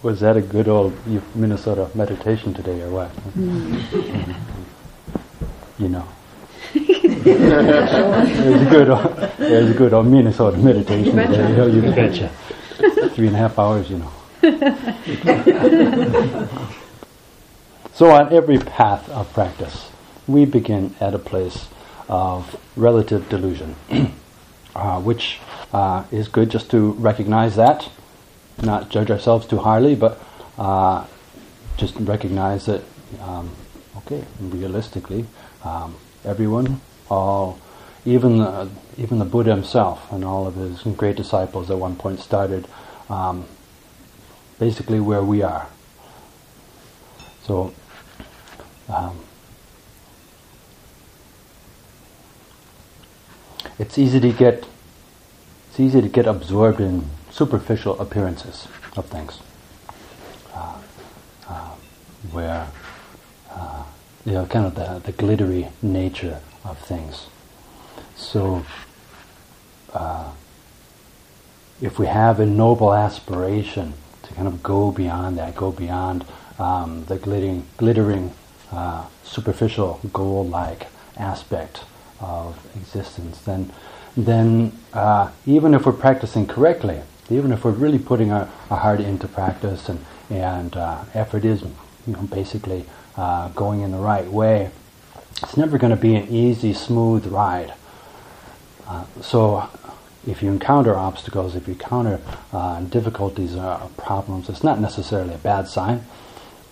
was 0.03 0.19
that 0.21 0.35
a 0.35 0.41
good 0.41 0.67
old 0.67 0.94
Minnesota 1.35 1.89
meditation 1.94 2.53
today, 2.53 2.81
or 2.81 2.89
what? 2.89 3.16
Mm. 3.35 4.35
you 5.77 5.89
know. 5.89 6.07
there's 6.73 8.61
a 8.61 8.69
good, 8.69 8.89
old, 8.89 9.16
there's 9.38 9.69
a 9.69 9.73
good 9.73 9.94
old 9.94 10.07
Minnesota 10.07 10.57
meditation 10.57 11.16
today. 11.16 11.55
You, 11.55 11.81
you 11.81 11.81
betcha. 11.94 12.29
Three 13.13 13.27
and 13.27 13.35
a 13.35 13.39
half 13.39 13.59
hours, 13.59 13.89
you 13.91 13.99
know. 13.99 14.11
so 17.94 18.09
on 18.09 18.33
every 18.33 18.57
path 18.57 19.07
of 19.09 19.31
practice, 19.33 19.91
we 20.27 20.45
begin 20.45 20.95
at 20.99 21.13
a 21.13 21.19
place 21.19 21.67
of 22.09 22.59
relative 22.75 23.29
delusion, 23.29 23.75
uh, 24.75 24.99
which 24.99 25.39
uh, 25.73 26.05
is 26.11 26.27
good 26.27 26.49
just 26.49 26.72
to 26.72 26.94
recognize 26.94 27.55
that 27.55 27.88
not 28.62 28.90
judge 28.90 29.12
ourselves 29.12 29.45
too 29.45 29.58
highly, 29.58 29.95
but 29.95 30.22
uh, 30.58 31.06
just 31.78 31.95
recognize 31.95 32.66
that, 32.66 32.81
um, 33.22 33.52
okay, 33.98 34.23
realistically, 34.40 35.26
um, 35.64 35.95
everyone, 36.23 36.81
all, 37.09 37.59
even 38.06 38.38
the, 38.38 38.69
even 38.97 39.19
the 39.19 39.25
Buddha 39.25 39.52
himself 39.52 40.12
and 40.12 40.24
all 40.24 40.47
of 40.47 40.56
his 40.56 40.81
great 40.96 41.16
disciples 41.16 41.69
at 41.69 41.78
one 41.78 41.96
point 41.96 42.19
started 42.19 42.68
um, 43.09 43.46
basically 44.59 45.00
where 45.00 45.24
we 45.24 45.41
are. 45.41 45.68
So, 47.44 47.74
um, 48.90 49.19
it's 53.80 53.97
easy 53.97 54.19
to 54.19 54.31
get 54.31 54.66
it's 55.69 55.80
easy 55.80 56.02
to 56.02 56.09
get 56.09 56.28
absorbed 56.28 56.81
in 56.81 57.09
superficial 57.31 58.00
appearances 58.00 58.68
of 58.96 59.06
things, 59.06 59.40
uh, 60.53 60.75
uh, 61.47 61.69
where 62.31 62.68
uh, 63.52 63.84
you 64.25 64.34
know, 64.34 64.46
kind 64.46 64.66
of 64.66 64.75
the, 64.75 65.00
the 65.06 65.12
glittery 65.12 65.68
nature 65.81 66.40
of 66.64 66.78
things. 66.80 67.28
So, 68.16 68.66
uh, 69.94 70.31
if 71.81 71.97
we 71.97 72.06
have 72.06 72.40
a 72.40 72.46
noble 72.46 72.94
aspiration 72.94 73.94
to 74.24 74.34
kind 74.34 74.47
of 74.47 74.62
go 74.62 74.91
beyond 74.91 75.38
that, 75.38 75.56
go 75.56 75.72
beyond 75.72 76.25
um, 76.59 77.06
the 77.06 77.18
glittering, 77.18 77.66
glittering 77.78 78.34
uh, 78.72 79.06
superficial 79.24 80.00
goal-like 80.14 80.88
aspect 81.18 81.84
of 82.20 82.64
existence, 82.75 83.40
then 83.41 83.72
then 84.18 84.78
uh, 84.94 85.31
even 85.46 85.74
if 85.74 85.86
we're 85.86 85.94
practicing 85.94 86.46
correctly, 86.46 87.02
even 87.31 87.52
if 87.52 87.64
we're 87.64 87.72
really 87.72 88.00
putting 88.00 88.31
our, 88.31 88.50
our 88.69 88.78
heart 88.78 89.00
into 89.00 89.28
practice 89.28 89.90
and, 89.90 90.03
and 90.30 90.75
uh, 90.75 91.03
effort 91.14 91.46
is 91.46 91.62
you 91.62 92.14
know, 92.14 92.22
basically 92.24 92.86
uh, 93.18 93.50
going 93.50 93.81
in 93.81 93.92
the 93.92 93.97
right 93.97 94.28
way, 94.28 94.72
it's 95.44 95.58
never 95.58 95.78
going 95.78 95.96
to 95.96 96.02
be 96.02 96.16
an 96.16 96.28
easy, 96.30 96.74
smooth 96.74 97.25
ride. 97.28 97.74
Uh, 98.88 99.06
so 99.22 99.70
if 100.28 100.44
you 100.44 100.52
encounter 100.52 100.96
obstacles, 100.96 101.56
if 101.56 101.68
you 101.68 101.74
encounter 101.74 102.22
uh, 102.53 102.81
difficulties 102.81 103.56
or 103.56 103.90
problems, 103.97 104.50
it's 104.50 104.64
not 104.64 104.80
necessarily 104.80 105.34
a 105.34 105.40
bad 105.40 105.68
sign. 105.68 106.03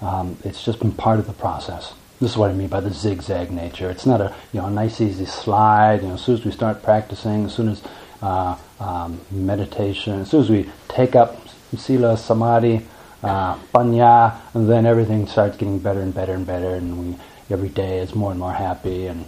Um, 0.02 0.38
it's 0.44 0.64
just 0.64 0.80
been 0.80 0.92
part 0.92 1.19
of 1.19 1.28
the 1.28 1.34
process. 1.34 1.94
This 2.19 2.31
is 2.31 2.38
what 2.38 2.50
I 2.50 2.53
mean 2.53 2.68
by 2.68 2.81
the 2.81 2.92
zigzag 2.92 3.50
nature. 3.50 3.90
It's 3.90 4.06
not 4.06 4.22
a 4.22 4.36
you 4.52 4.62
know 4.62 4.69
nice 4.69 5.00
easy 5.00 5.25
slide. 5.25 6.02
You 6.02 6.09
know, 6.09 6.14
as 6.16 6.22
soon 6.22 6.36
as 6.36 6.46
we 6.46 6.52
start 6.52 6.84
practicing, 6.84 7.46
as 7.46 7.53
soon 7.53 7.69
as 7.69 7.81
uh, 8.22 8.57
um, 8.80 9.22
meditation. 9.31 10.22
As 10.22 10.30
soon 10.30 10.41
as 10.41 10.50
we 10.50 10.69
take 10.88 11.16
up 11.16 11.47
sila, 11.78 12.18
samadhi, 12.18 12.85
uh, 13.24 13.57
panya, 13.74 14.40
and 14.53 14.69
then 14.69 14.85
everything 14.85 15.28
starts 15.28 15.57
getting 15.57 15.80
better 15.80 16.02
and 16.02 16.13
better 16.13 16.34
and 16.34 16.46
better, 16.46 16.75
and 16.75 17.00
we 17.00 17.18
every 17.50 17.69
day 17.69 18.00
is 18.00 18.13
more 18.16 18.31
and 18.31 18.40
more 18.40 18.53
happy. 18.53 19.07
And 19.07 19.25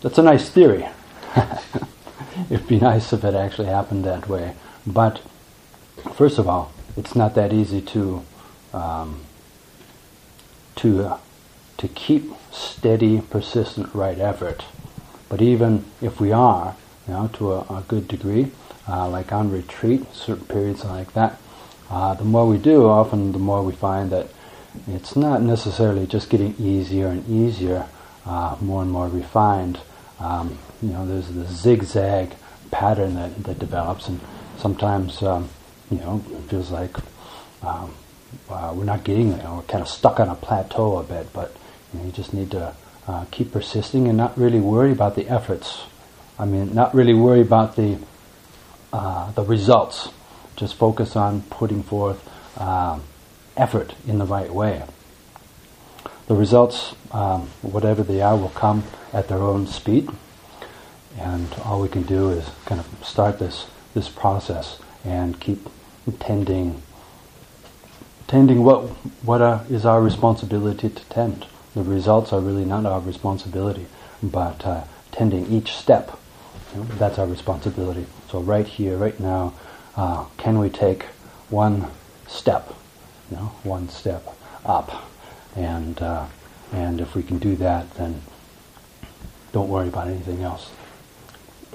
that's 0.00 0.18
a 0.18 0.22
nice 0.22 0.48
theory. 0.48 0.88
It'd 2.50 2.66
be 2.66 2.80
nice 2.80 3.12
if 3.12 3.24
it 3.24 3.34
actually 3.34 3.68
happened 3.68 4.04
that 4.04 4.28
way. 4.28 4.54
But 4.86 5.20
first 6.14 6.38
of 6.38 6.48
all, 6.48 6.72
it's 6.96 7.14
not 7.14 7.34
that 7.34 7.52
easy 7.52 7.80
to 7.82 8.22
um, 8.72 9.22
to 10.76 11.04
uh, 11.04 11.18
to 11.78 11.88
keep 11.88 12.32
steady, 12.50 13.20
persistent, 13.20 13.94
right 13.94 14.18
effort. 14.18 14.64
But 15.28 15.42
even 15.42 15.84
if 16.00 16.20
we 16.20 16.32
are, 16.32 16.76
you 17.06 17.14
know, 17.14 17.28
to 17.34 17.52
a, 17.52 17.60
a 17.60 17.84
good 17.88 18.08
degree, 18.08 18.52
uh, 18.88 19.08
like 19.08 19.32
on 19.32 19.50
retreat, 19.50 20.12
certain 20.14 20.46
periods 20.46 20.84
like 20.84 21.12
that, 21.14 21.40
uh, 21.90 22.14
the 22.14 22.24
more 22.24 22.46
we 22.46 22.58
do, 22.58 22.86
often 22.86 23.32
the 23.32 23.38
more 23.38 23.62
we 23.62 23.72
find 23.72 24.10
that 24.10 24.28
it's 24.88 25.16
not 25.16 25.42
necessarily 25.42 26.06
just 26.06 26.28
getting 26.30 26.54
easier 26.58 27.08
and 27.08 27.28
easier, 27.28 27.86
uh, 28.24 28.56
more 28.60 28.82
and 28.82 28.90
more 28.90 29.08
refined. 29.08 29.80
Um, 30.20 30.58
you 30.82 30.90
know, 30.90 31.06
there's 31.06 31.28
the 31.28 31.46
zigzag 31.46 32.34
pattern 32.70 33.14
that, 33.14 33.42
that 33.44 33.58
develops, 33.58 34.08
and 34.08 34.20
sometimes, 34.58 35.22
um, 35.22 35.48
you 35.90 35.98
know, 35.98 36.22
it 36.30 36.50
feels 36.50 36.70
like 36.70 36.96
um, 37.62 37.94
uh, 38.50 38.72
we're 38.76 38.84
not 38.84 39.04
getting 39.04 39.30
there. 39.30 39.50
We're 39.50 39.62
kind 39.62 39.82
of 39.82 39.88
stuck 39.88 40.20
on 40.20 40.28
a 40.28 40.34
plateau 40.34 40.98
a 40.98 41.02
bit, 41.02 41.32
but 41.32 41.56
you, 41.92 42.00
know, 42.00 42.06
you 42.06 42.12
just 42.12 42.34
need 42.34 42.50
to 42.50 42.74
uh, 43.06 43.24
keep 43.30 43.52
persisting 43.52 44.08
and 44.08 44.16
not 44.16 44.36
really 44.36 44.60
worry 44.60 44.92
about 44.92 45.14
the 45.14 45.28
efforts. 45.28 45.84
I 46.38 46.44
mean, 46.44 46.74
not 46.74 46.94
really 46.94 47.14
worry 47.14 47.40
about 47.40 47.76
the 47.76 47.98
uh, 48.92 49.30
the 49.32 49.42
results. 49.42 50.10
Just 50.56 50.74
focus 50.74 51.16
on 51.16 51.42
putting 51.42 51.82
forth 51.82 52.26
um, 52.60 53.02
effort 53.56 53.94
in 54.06 54.18
the 54.18 54.24
right 54.24 54.52
way. 54.52 54.82
The 56.28 56.34
results, 56.34 56.94
um, 57.12 57.48
whatever 57.62 58.02
they 58.02 58.20
are, 58.20 58.36
will 58.36 58.48
come 58.50 58.84
at 59.12 59.28
their 59.28 59.38
own 59.38 59.66
speed, 59.66 60.08
and 61.18 61.52
all 61.64 61.80
we 61.80 61.88
can 61.88 62.02
do 62.02 62.30
is 62.30 62.48
kind 62.64 62.80
of 62.80 62.86
start 63.06 63.38
this 63.38 63.66
this 63.94 64.08
process 64.08 64.78
and 65.04 65.40
keep 65.40 65.68
tending 66.18 66.82
tending 68.26 68.64
what 68.64 68.82
what 69.22 69.40
uh, 69.40 69.60
is 69.70 69.86
our 69.86 70.02
responsibility 70.02 70.88
to 70.88 71.04
tend 71.04 71.46
the 71.76 71.82
results 71.84 72.32
are 72.32 72.40
really 72.40 72.64
not 72.64 72.86
our 72.86 73.00
responsibility, 73.00 73.84
but 74.22 74.64
uh, 74.64 74.84
tending 75.12 75.46
each 75.52 75.76
step, 75.76 76.18
you 76.72 76.80
know, 76.80 76.86
that's 76.96 77.18
our 77.18 77.26
responsibility. 77.26 78.06
So 78.30 78.40
right 78.40 78.66
here, 78.66 78.96
right 78.96 79.20
now, 79.20 79.52
uh, 79.94 80.24
can 80.38 80.58
we 80.58 80.70
take 80.70 81.02
one 81.50 81.88
step, 82.26 82.72
you 83.30 83.36
know, 83.36 83.52
one 83.62 83.90
step 83.90 84.26
up. 84.64 85.06
And, 85.54 86.00
uh, 86.00 86.24
and 86.72 86.98
if 86.98 87.14
we 87.14 87.22
can 87.22 87.38
do 87.38 87.56
that, 87.56 87.92
then 87.96 88.22
don't 89.52 89.68
worry 89.68 89.88
about 89.88 90.08
anything 90.08 90.42
else. 90.42 90.70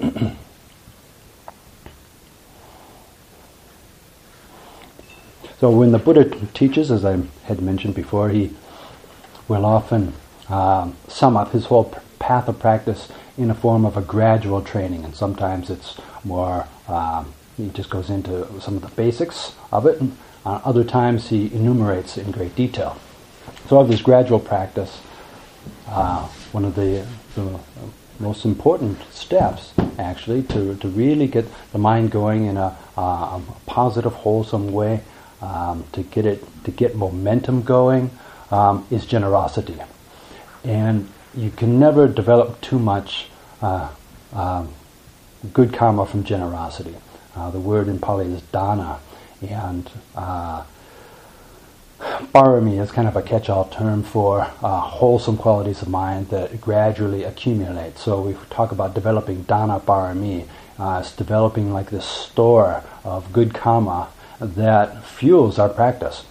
so 5.60 5.70
when 5.70 5.92
the 5.92 5.98
Buddha 5.98 6.24
teaches, 6.54 6.90
as 6.90 7.04
I 7.04 7.20
had 7.44 7.62
mentioned 7.62 7.94
before, 7.94 8.30
he 8.30 8.50
will 9.48 9.64
often 9.64 10.14
um, 10.48 10.96
sum 11.08 11.36
up 11.36 11.52
his 11.52 11.66
whole 11.66 11.94
path 12.18 12.48
of 12.48 12.58
practice 12.58 13.08
in 13.36 13.50
a 13.50 13.54
form 13.54 13.84
of 13.84 13.96
a 13.96 14.02
gradual 14.02 14.62
training, 14.62 15.04
and 15.04 15.14
sometimes 15.14 15.70
it's 15.70 16.00
more. 16.24 16.66
Um, 16.88 17.32
he 17.56 17.68
just 17.68 17.90
goes 17.90 18.08
into 18.08 18.48
some 18.60 18.76
of 18.76 18.82
the 18.82 18.88
basics 18.88 19.54
of 19.70 19.86
it. 19.86 20.00
And, 20.00 20.16
uh, 20.44 20.60
other 20.64 20.84
times 20.84 21.28
he 21.28 21.46
enumerates 21.54 22.16
in 22.16 22.30
great 22.30 22.56
detail. 22.56 22.98
So 23.68 23.78
of 23.78 23.88
this 23.88 24.02
gradual 24.02 24.40
practice, 24.40 25.00
uh, 25.88 26.26
one 26.52 26.64
of 26.64 26.74
the, 26.74 27.06
the, 27.34 27.58
most 28.18 28.44
important 28.44 29.02
steps, 29.12 29.72
actually, 29.98 30.42
to, 30.44 30.76
to 30.76 30.88
really 30.88 31.26
get 31.26 31.44
the 31.72 31.78
mind 31.78 32.10
going 32.10 32.46
in 32.46 32.56
a, 32.56 32.76
uh, 32.96 33.00
a 33.00 33.42
positive, 33.66 34.12
wholesome 34.12 34.70
way, 34.72 35.00
um, 35.40 35.84
to 35.92 36.04
get 36.04 36.24
it 36.24 36.44
to 36.64 36.70
get 36.70 36.94
momentum 36.94 37.62
going, 37.62 38.10
um, 38.52 38.86
is 38.90 39.04
generosity. 39.06 39.76
And 40.62 41.08
you 41.34 41.50
can 41.50 41.80
never 41.80 42.06
develop 42.06 42.60
too 42.60 42.78
much 42.78 43.26
uh, 43.60 43.88
um, 44.32 44.72
good 45.52 45.72
karma 45.72 46.06
from 46.06 46.22
generosity. 46.22 46.94
Uh, 47.34 47.50
the 47.50 47.58
word 47.58 47.88
in 47.88 47.98
Pali 47.98 48.26
is 48.26 48.42
dana, 48.42 49.00
and 49.40 49.90
uh, 50.14 50.62
Barami 52.32 52.80
is 52.80 52.90
kind 52.90 53.06
of 53.06 53.16
a 53.16 53.22
catch-all 53.22 53.66
term 53.66 54.02
for 54.02 54.42
uh, 54.62 54.80
wholesome 54.80 55.36
qualities 55.36 55.82
of 55.82 55.88
mind 55.88 56.28
that 56.28 56.60
gradually 56.60 57.24
accumulate. 57.24 57.98
So 57.98 58.20
we 58.20 58.36
talk 58.50 58.72
about 58.72 58.94
developing 58.94 59.42
dana 59.42 59.80
barami. 59.80 60.48
Uh, 60.78 60.98
it's 61.00 61.14
developing 61.14 61.72
like 61.72 61.90
this 61.90 62.04
store 62.04 62.82
of 63.04 63.32
good 63.32 63.54
karma 63.54 64.08
that 64.40 65.04
fuels 65.04 65.58
our 65.58 65.68
practice. 65.68 66.24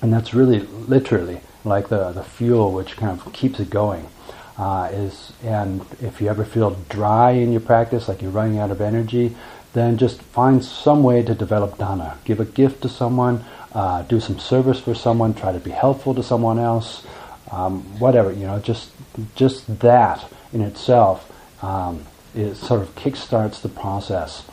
And 0.00 0.12
that's 0.12 0.32
really 0.32 0.60
literally 0.60 1.40
like 1.64 1.88
the, 1.88 2.12
the 2.12 2.22
fuel 2.22 2.72
which 2.72 2.96
kind 2.96 3.18
of 3.18 3.32
keeps 3.32 3.60
it 3.60 3.70
going. 3.70 4.06
Uh, 4.58 4.90
is 4.92 5.32
and 5.42 5.80
if 6.00 6.20
you 6.20 6.28
ever 6.28 6.44
feel 6.44 6.76
dry 6.88 7.30
in 7.30 7.52
your 7.52 7.60
practice, 7.60 8.08
like 8.08 8.20
you're 8.20 8.30
running 8.30 8.58
out 8.58 8.70
of 8.70 8.80
energy, 8.80 9.34
then 9.72 9.96
just 9.96 10.20
find 10.22 10.62
some 10.62 11.02
way 11.02 11.22
to 11.22 11.34
develop 11.34 11.78
dana. 11.78 12.18
Give 12.24 12.38
a 12.38 12.44
gift 12.44 12.82
to 12.82 12.88
someone, 12.88 13.44
uh, 13.72 14.02
do 14.02 14.20
some 14.20 14.38
service 14.38 14.78
for 14.80 14.94
someone, 14.94 15.32
try 15.32 15.52
to 15.52 15.58
be 15.58 15.70
helpful 15.70 16.14
to 16.14 16.22
someone 16.22 16.58
else, 16.58 17.06
um, 17.50 17.82
whatever. 17.98 18.30
You 18.30 18.46
know, 18.46 18.58
just 18.58 18.90
just 19.34 19.80
that 19.80 20.30
in 20.52 20.60
itself 20.60 21.30
um, 21.62 22.04
it 22.34 22.54
sort 22.56 22.82
of 22.82 22.94
kickstarts 22.94 23.60
the 23.62 23.68
process. 23.68 24.44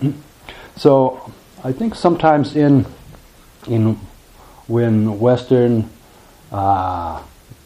So 0.76 1.32
I 1.62 1.70
think 1.70 1.94
sometimes 1.94 2.56
in 2.56 2.84
in 3.68 3.96
when 4.66 5.18
Western 5.18 5.90
uh, 6.50 7.22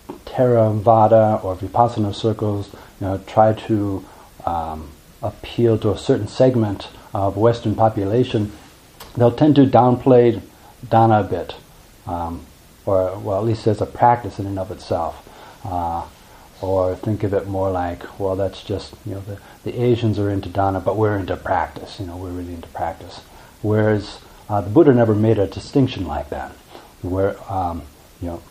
Theravada 0.08 1.42
or 1.44 1.56
Vipassana 1.56 2.14
circles 2.14 2.70
you 3.00 3.06
know, 3.06 3.18
try 3.26 3.52
to 3.52 4.04
um, 4.44 4.90
appeal 5.22 5.78
to 5.78 5.92
a 5.92 5.98
certain 5.98 6.28
segment 6.28 6.88
of 7.14 7.36
Western 7.36 7.74
population, 7.74 8.52
they'll 9.16 9.32
tend 9.32 9.56
to 9.56 9.64
downplay 9.64 10.40
dana 10.88 11.20
a 11.20 11.24
bit, 11.24 11.54
um, 12.06 12.44
or 12.86 13.18
well, 13.18 13.38
at 13.38 13.44
least 13.44 13.66
as 13.66 13.80
a 13.80 13.86
practice 13.86 14.38
in 14.38 14.46
and 14.46 14.58
of 14.58 14.70
itself, 14.70 15.28
uh, 15.64 16.06
or 16.60 16.94
think 16.96 17.22
of 17.22 17.32
it 17.34 17.46
more 17.46 17.70
like, 17.70 18.18
well, 18.18 18.36
that's 18.36 18.62
just 18.62 18.94
you 19.04 19.14
know 19.14 19.20
the, 19.20 19.38
the 19.64 19.82
Asians 19.82 20.18
are 20.18 20.30
into 20.30 20.48
dana, 20.48 20.80
but 20.80 20.96
we're 20.96 21.16
into 21.16 21.36
practice. 21.36 21.98
You 21.98 22.06
know, 22.06 22.16
we're 22.16 22.30
really 22.30 22.54
into 22.54 22.68
practice. 22.68 23.20
Whereas 23.62 24.20
uh, 24.48 24.60
the 24.60 24.70
Buddha 24.70 24.94
never 24.94 25.14
made 25.14 25.38
a 25.38 25.46
distinction 25.46 26.06
like 26.06 26.30
that, 26.30 26.52
where 27.02 27.36
um, 27.52 27.82
you 28.20 28.28
know 28.28 28.42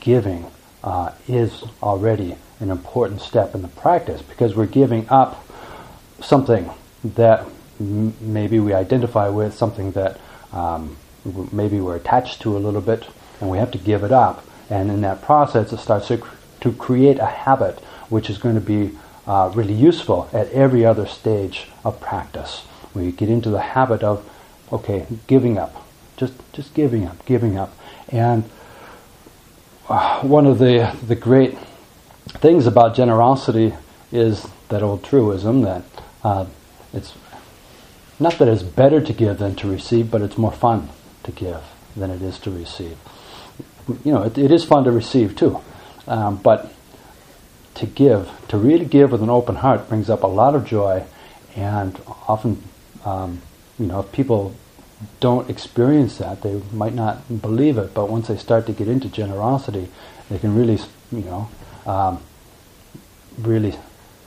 giving 0.00 0.46
uh, 0.84 1.12
is 1.28 1.64
already 1.82 2.36
an 2.60 2.70
important 2.70 3.20
step 3.20 3.54
in 3.54 3.62
the 3.62 3.68
practice 3.68 4.22
because 4.22 4.54
we're 4.54 4.66
giving 4.66 5.08
up 5.08 5.44
something 6.20 6.70
that 7.04 7.46
m- 7.80 8.14
maybe 8.20 8.58
we 8.60 8.72
identify 8.72 9.28
with, 9.28 9.54
something 9.54 9.92
that 9.92 10.18
um, 10.52 10.96
w- 11.24 11.48
maybe 11.52 11.80
we're 11.80 11.96
attached 11.96 12.40
to 12.42 12.56
a 12.56 12.58
little 12.58 12.80
bit, 12.80 13.06
and 13.40 13.50
we 13.50 13.58
have 13.58 13.70
to 13.72 13.78
give 13.78 14.02
it 14.04 14.12
up. 14.12 14.44
And 14.70 14.90
in 14.90 15.02
that 15.02 15.22
process, 15.22 15.72
it 15.72 15.78
starts 15.78 16.08
to, 16.08 16.18
cr- 16.18 16.34
to 16.62 16.72
create 16.72 17.18
a 17.18 17.26
habit 17.26 17.78
which 18.08 18.30
is 18.30 18.38
going 18.38 18.54
to 18.54 18.60
be 18.60 18.96
uh, 19.26 19.50
really 19.54 19.74
useful 19.74 20.28
at 20.32 20.50
every 20.52 20.84
other 20.84 21.06
stage 21.06 21.68
of 21.84 22.00
practice. 22.00 22.64
We 22.94 23.12
get 23.12 23.28
into 23.28 23.50
the 23.50 23.60
habit 23.60 24.02
of, 24.02 24.28
okay, 24.72 25.06
giving 25.26 25.58
up, 25.58 25.84
just 26.16 26.32
just 26.52 26.72
giving 26.74 27.04
up, 27.06 27.24
giving 27.26 27.58
up, 27.58 27.76
and 28.08 28.44
uh, 29.88 30.20
one 30.22 30.46
of 30.46 30.58
the 30.58 30.96
the 31.06 31.14
great 31.14 31.56
things 32.26 32.66
about 32.66 32.94
generosity 32.94 33.74
is 34.12 34.46
that 34.68 34.82
old 34.82 35.04
truism 35.04 35.62
that 35.62 35.84
uh, 36.24 36.46
it's 36.92 37.14
not 38.18 38.38
that 38.38 38.48
it's 38.48 38.62
better 38.62 39.00
to 39.00 39.12
give 39.12 39.38
than 39.38 39.54
to 39.56 39.68
receive, 39.70 40.10
but 40.10 40.22
it's 40.22 40.38
more 40.38 40.52
fun 40.52 40.88
to 41.24 41.32
give 41.32 41.62
than 41.94 42.10
it 42.10 42.22
is 42.22 42.38
to 42.40 42.50
receive. 42.50 42.96
You 44.04 44.12
know, 44.12 44.22
it, 44.22 44.38
it 44.38 44.50
is 44.50 44.64
fun 44.64 44.84
to 44.84 44.90
receive 44.90 45.36
too, 45.36 45.60
um, 46.06 46.36
but 46.38 46.72
to 47.74 47.86
give, 47.86 48.30
to 48.48 48.56
really 48.56 48.86
give 48.86 49.12
with 49.12 49.22
an 49.22 49.28
open 49.28 49.56
heart, 49.56 49.88
brings 49.88 50.08
up 50.08 50.22
a 50.22 50.26
lot 50.26 50.54
of 50.54 50.64
joy, 50.64 51.04
and 51.54 52.00
often, 52.26 52.62
um, 53.04 53.42
you 53.78 53.86
know, 53.86 54.00
if 54.00 54.12
people 54.12 54.54
don't 55.20 55.50
experience 55.50 56.18
that, 56.18 56.42
they 56.42 56.60
might 56.72 56.94
not 56.94 57.42
believe 57.42 57.78
it. 57.78 57.94
But 57.94 58.08
once 58.08 58.28
they 58.28 58.36
start 58.36 58.66
to 58.66 58.72
get 58.72 58.88
into 58.88 59.08
generosity, 59.08 59.88
they 60.30 60.38
can 60.38 60.54
really, 60.56 60.78
you 61.12 61.22
know, 61.22 61.48
um, 61.86 62.22
really 63.38 63.76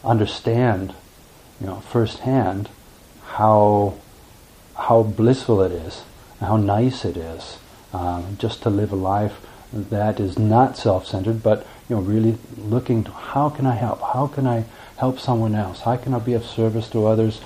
understand 0.04 0.94
you 1.60 1.68
know, 1.68 1.76
firsthand 1.82 2.70
how 3.24 3.96
how 4.76 5.04
blissful 5.04 5.62
it 5.62 5.72
is, 5.72 6.04
how 6.40 6.56
nice 6.56 7.04
it 7.04 7.18
is, 7.18 7.58
um, 7.94 8.38
just 8.40 8.64
to 8.64 8.70
live 8.70 8.94
a 8.94 8.96
life 8.96 9.46
that 9.74 10.20
is 10.20 10.40
not 10.40 10.78
self-centered, 10.78 11.44
but 11.44 11.68
you 11.90 11.96
know, 11.96 12.02
really 12.02 12.38
looking 12.58 13.04
to 13.04 13.12
how 13.12 13.50
can 13.50 13.66
I 13.66 13.76
help? 13.76 14.02
How 14.02 14.28
can 14.28 14.48
I 14.48 14.64
help 14.98 15.20
someone 15.20 15.54
else? 15.54 15.82
How 15.82 15.98
can 15.98 16.14
I 16.14 16.20
be 16.20 16.34
of 16.34 16.46
service 16.46 16.90
to 16.92 17.08
others? 17.08 17.40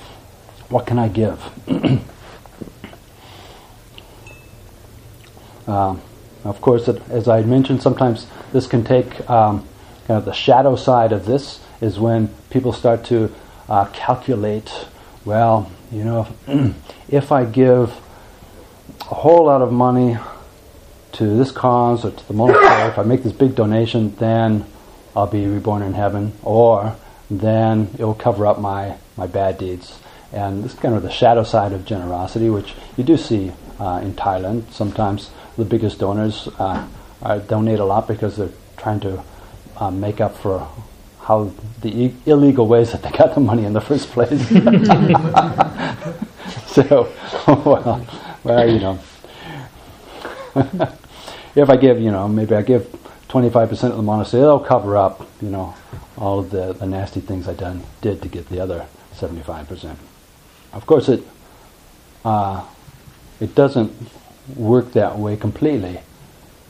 What 0.69 0.85
can 0.85 0.99
I 0.99 1.07
give? 1.07 1.41
um, 5.67 6.01
of 6.43 6.59
course, 6.61 6.87
as 6.87 7.27
I 7.27 7.41
mentioned, 7.41 7.81
sometimes 7.81 8.27
this 8.51 8.67
can 8.67 8.83
take 8.83 9.29
um, 9.29 9.67
kind 10.07 10.17
of 10.17 10.25
the 10.25 10.33
shadow 10.33 10.75
side 10.75 11.11
of 11.11 11.25
this 11.25 11.61
is 11.81 11.99
when 11.99 12.29
people 12.49 12.73
start 12.73 13.05
to 13.05 13.33
uh, 13.69 13.85
calculate, 13.93 14.71
well, 15.25 15.71
you 15.91 16.03
know, 16.03 16.27
if, 16.47 16.75
if 17.09 17.31
I 17.31 17.45
give 17.45 17.89
a 19.01 19.15
whole 19.15 19.45
lot 19.45 19.61
of 19.61 19.71
money 19.71 20.17
to 21.13 21.37
this 21.37 21.51
cause 21.51 22.03
or 22.03 22.11
to 22.11 22.27
the 22.27 22.33
monastery, 22.33 22.89
if 22.89 22.97
I 22.97 23.03
make 23.03 23.23
this 23.23 23.33
big 23.33 23.55
donation, 23.55 24.15
then 24.15 24.65
I'll 25.15 25.27
be 25.27 25.45
reborn 25.45 25.83
in 25.83 25.93
heaven, 25.93 26.33
or 26.41 26.95
then 27.29 27.89
it 27.97 28.03
will 28.03 28.15
cover 28.15 28.45
up 28.47 28.59
my, 28.59 28.97
my 29.15 29.27
bad 29.27 29.57
deeds. 29.57 29.99
And 30.31 30.63
this 30.63 30.73
is 30.73 30.79
kind 30.79 30.95
of 30.95 31.03
the 31.03 31.11
shadow 31.11 31.43
side 31.43 31.71
of 31.71 31.85
generosity, 31.85 32.49
which 32.49 32.73
you 32.97 33.03
do 33.03 33.15
see 33.15 33.51
uh, 33.79 34.01
in 34.03 34.13
Thailand. 34.13 34.71
Sometimes 34.71 35.29
the 35.57 35.65
biggest 35.65 35.99
donors 35.99 36.47
uh, 36.59 36.87
donate 37.47 37.79
a 37.79 37.85
lot 37.85 38.07
because 38.07 38.37
they're 38.37 38.49
trying 38.77 38.99
to 39.01 39.23
uh, 39.77 39.91
make 39.91 40.21
up 40.21 40.37
for 40.37 40.67
how 41.21 41.51
the 41.81 41.89
e- 41.89 42.15
illegal 42.25 42.67
ways 42.67 42.91
that 42.91 43.01
they 43.01 43.11
got 43.11 43.33
the 43.33 43.39
money 43.39 43.65
in 43.65 43.73
the 43.73 43.81
first 43.81 44.09
place. 44.09 44.49
so, 46.67 47.11
well, 47.65 48.05
well, 48.43 48.69
you 48.69 48.79
know, 48.79 48.99
if 51.55 51.69
I 51.69 51.77
give, 51.77 52.01
you 52.01 52.11
know, 52.11 52.27
maybe 52.27 52.55
I 52.55 52.61
give 52.61 52.83
25% 53.29 53.71
of 53.89 53.97
the 53.97 54.03
monastery, 54.03 54.41
they'll 54.41 54.59
cover 54.59 54.97
up, 54.97 55.27
you 55.41 55.49
know, 55.49 55.73
all 56.17 56.41
the, 56.41 56.73
the 56.73 56.85
nasty 56.85 57.21
things 57.21 57.47
I 57.47 57.53
done 57.53 57.83
did 58.01 58.21
to 58.21 58.27
get 58.27 58.49
the 58.49 58.59
other 58.59 58.85
75%. 59.15 59.95
Of 60.73 60.85
course, 60.85 61.09
it 61.09 61.23
uh, 62.25 62.65
it 63.39 63.55
doesn't 63.55 63.91
work 64.55 64.93
that 64.93 65.17
way 65.17 65.35
completely. 65.35 65.99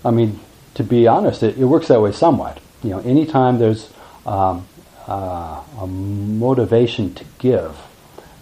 I 0.06 0.12
mean, 0.12 0.39
to 0.75 0.84
be 0.84 1.08
honest, 1.08 1.44
it, 1.44 1.58
it 1.58 1.65
works 1.65 1.88
that 1.88 2.01
way 2.01 2.12
somewhat. 2.12 2.60
You 2.84 2.92
know, 2.92 3.00
anytime 3.00 3.60
there's 3.60 3.89
um, 4.25 4.68
uh, 5.08 5.62
a 5.80 5.88
motivation 5.88 7.13
to 7.15 7.25
give, 7.39 7.77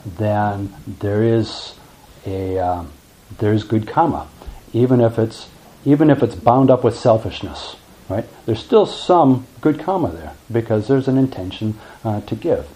then 0.05 0.73
there 0.87 1.23
is 1.23 1.75
a, 2.25 2.57
um, 2.59 2.91
there's 3.39 3.63
good 3.63 3.87
karma, 3.87 4.27
even 4.73 5.01
if 5.01 5.19
it's 5.19 5.47
even 5.83 6.11
if 6.11 6.21
it's 6.21 6.35
bound 6.35 6.69
up 6.69 6.83
with 6.83 6.95
selfishness. 6.95 7.75
Right? 8.07 8.25
There's 8.45 8.63
still 8.63 8.85
some 8.85 9.47
good 9.61 9.79
karma 9.79 10.11
there 10.11 10.33
because 10.51 10.87
there's 10.87 11.07
an 11.07 11.17
intention 11.17 11.79
uh, 12.03 12.21
to 12.21 12.35
give. 12.35 12.67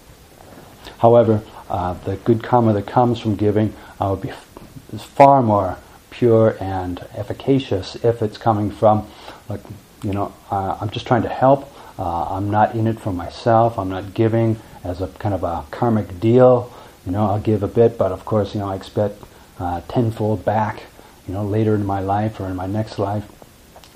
However, 1.00 1.44
uh, 1.70 1.94
the 1.94 2.16
good 2.16 2.42
karma 2.42 2.74
that 2.74 2.88
comes 2.88 3.20
from 3.20 3.36
giving 3.36 3.74
uh, 4.00 4.10
would 4.12 4.22
be 4.22 4.30
f- 4.30 4.48
is 4.94 5.04
far 5.04 5.42
more 5.42 5.78
pure 6.18 6.56
and 6.62 7.06
efficacious 7.14 7.96
if 7.98 8.22
it's 8.22 8.38
coming 8.38 8.72
from, 8.72 9.06
like, 9.50 9.62
you 10.02 10.14
know, 10.14 10.34
uh, 10.50 10.78
I'm 10.80 10.90
just 10.90 11.06
trying 11.06 11.24
to 11.24 11.30
help. 11.30 11.72
Uh, 12.00 12.36
I'm 12.36 12.50
not 12.50 12.74
in 12.74 12.88
it 12.88 13.00
for 13.00 13.12
myself. 13.12 13.78
I'm 13.78 13.90
not 13.90 14.14
giving 14.14 14.58
as 14.84 15.02
a 15.02 15.08
kind 15.20 15.36
of 15.36 15.44
a 15.44 15.66
karmic 15.72 16.20
deal. 16.20 16.72
You 17.06 17.12
know, 17.12 17.26
I'll 17.26 17.40
give 17.42 17.64
a 17.64 17.68
bit, 17.68 17.98
but 17.98 18.12
of 18.12 18.24
course, 18.24 18.54
you 18.54 18.62
know, 18.62 18.70
I 18.70 18.76
expect 18.76 19.22
uh, 19.60 19.82
tenfold 19.88 20.46
back. 20.46 20.84
You 21.28 21.34
know, 21.34 21.44
later 21.44 21.74
in 21.76 21.86
my 21.86 22.00
life 22.02 22.40
or 22.40 22.46
in 22.46 22.56
my 22.56 22.68
next 22.68 23.00
life. 23.00 23.26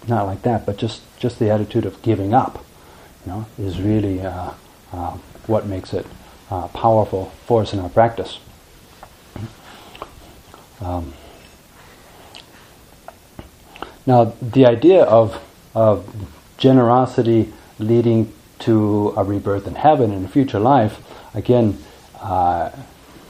Not 0.07 0.25
like 0.25 0.41
that, 0.41 0.65
but 0.65 0.77
just 0.77 1.01
just 1.19 1.37
the 1.39 1.51
attitude 1.51 1.85
of 1.85 2.01
giving 2.01 2.33
up. 2.33 2.65
You 3.25 3.31
know, 3.31 3.45
is 3.57 3.79
really 3.79 4.21
uh, 4.21 4.51
uh, 4.91 5.17
what 5.45 5.67
makes 5.67 5.93
it 5.93 6.05
uh, 6.49 6.67
powerful 6.69 7.31
for 7.45 7.61
us 7.61 7.73
in 7.73 7.79
our 7.79 7.89
practice. 7.89 8.39
Um, 10.81 11.13
now, 14.09 14.33
the 14.41 14.65
idea 14.65 15.03
of, 15.03 15.39
of 15.75 16.03
generosity 16.57 17.53
leading 17.77 18.33
to 18.57 19.13
a 19.15 19.23
rebirth 19.23 19.67
in 19.67 19.75
heaven 19.75 20.11
in 20.11 20.25
a 20.25 20.27
future 20.27 20.59
life, 20.59 20.99
again, 21.35 21.77
uh, 22.19 22.71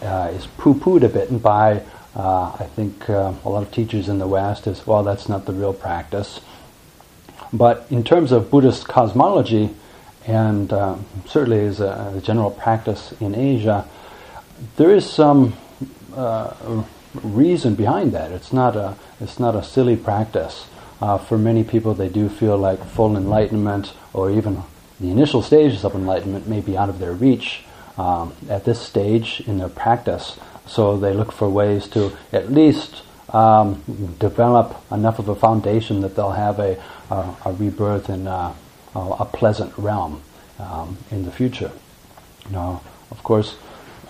uh, 0.02 0.32
is 0.34 0.48
poo-pooed 0.58 1.04
a 1.04 1.10
bit 1.10 1.44
by, 1.44 1.84
uh, 2.16 2.56
I 2.58 2.70
think, 2.78 3.10
uh, 3.10 3.34
a 3.44 3.50
lot 3.50 3.62
of 3.62 3.74
teachers 3.74 4.08
in 4.08 4.20
the 4.20 4.28
West 4.28 4.68
as 4.68 4.88
well, 4.88 5.04
that's 5.04 5.28
not 5.28 5.46
the 5.46 5.52
real 5.52 5.74
practice. 5.74 6.40
But 7.52 7.86
in 7.90 8.06
terms 8.06 8.32
of 8.32 8.50
Buddhist 8.50 8.88
cosmology, 8.88 9.72
and 10.26 10.72
uh, 10.72 10.96
certainly 11.26 11.60
as 11.60 11.82
a, 11.82 12.14
a, 12.16 12.22
general 12.22 12.52
practice 12.52 13.14
in 13.20 13.36
Asia, 13.36 13.86
there 14.78 14.96
is 14.96 15.10
some 15.10 15.58
uh, 16.16 16.54
reason 17.14 17.76
behind 17.76 18.12
that. 18.14 18.32
It's 18.32 18.54
not 18.54 18.76
a 18.76 18.96
it's 19.20 19.40
not 19.40 19.56
a 19.56 19.64
silly 19.64 19.96
practice. 19.96 20.68
Uh, 21.02 21.18
for 21.18 21.38
many 21.38 21.64
people, 21.64 21.94
they 21.94 22.10
do 22.10 22.28
feel 22.28 22.58
like 22.58 22.84
full 22.84 23.16
enlightenment 23.16 23.94
or 24.14 24.30
even 24.30 24.64
the 25.00 25.10
initial 25.10 25.42
stages 25.42 25.86
of 25.86 25.96
enlightenment 25.96 26.48
may 26.48 26.60
be 26.60 26.78
out 26.78 26.90
of 26.90 27.00
their 27.00 27.14
reach 27.14 27.64
um, 27.98 28.34
at 28.50 28.66
this 28.66 28.82
stage 28.82 29.42
in 29.48 29.58
their 29.60 29.70
practice. 29.70 30.38
So 30.68 30.98
they 30.98 31.14
look 31.14 31.32
for 31.32 31.50
ways 31.50 31.88
to 31.90 32.12
at 32.34 32.52
least 32.52 33.02
um, 33.30 34.16
develop 34.20 34.84
enough 34.92 35.20
of 35.20 35.30
a 35.30 35.36
foundation 35.36 36.02
that 36.02 36.16
they'll 36.16 36.32
have 36.32 36.60
a, 36.60 36.82
a, 37.10 37.36
a 37.46 37.54
rebirth 37.54 38.10
in 38.10 38.28
uh, 38.28 38.54
a 38.96 39.26
pleasant 39.26 39.78
realm 39.78 40.22
um, 40.60 40.98
in 41.12 41.26
the 41.26 41.32
future. 41.32 41.72
Now, 42.50 42.82
of 43.12 43.24
course, 43.24 43.56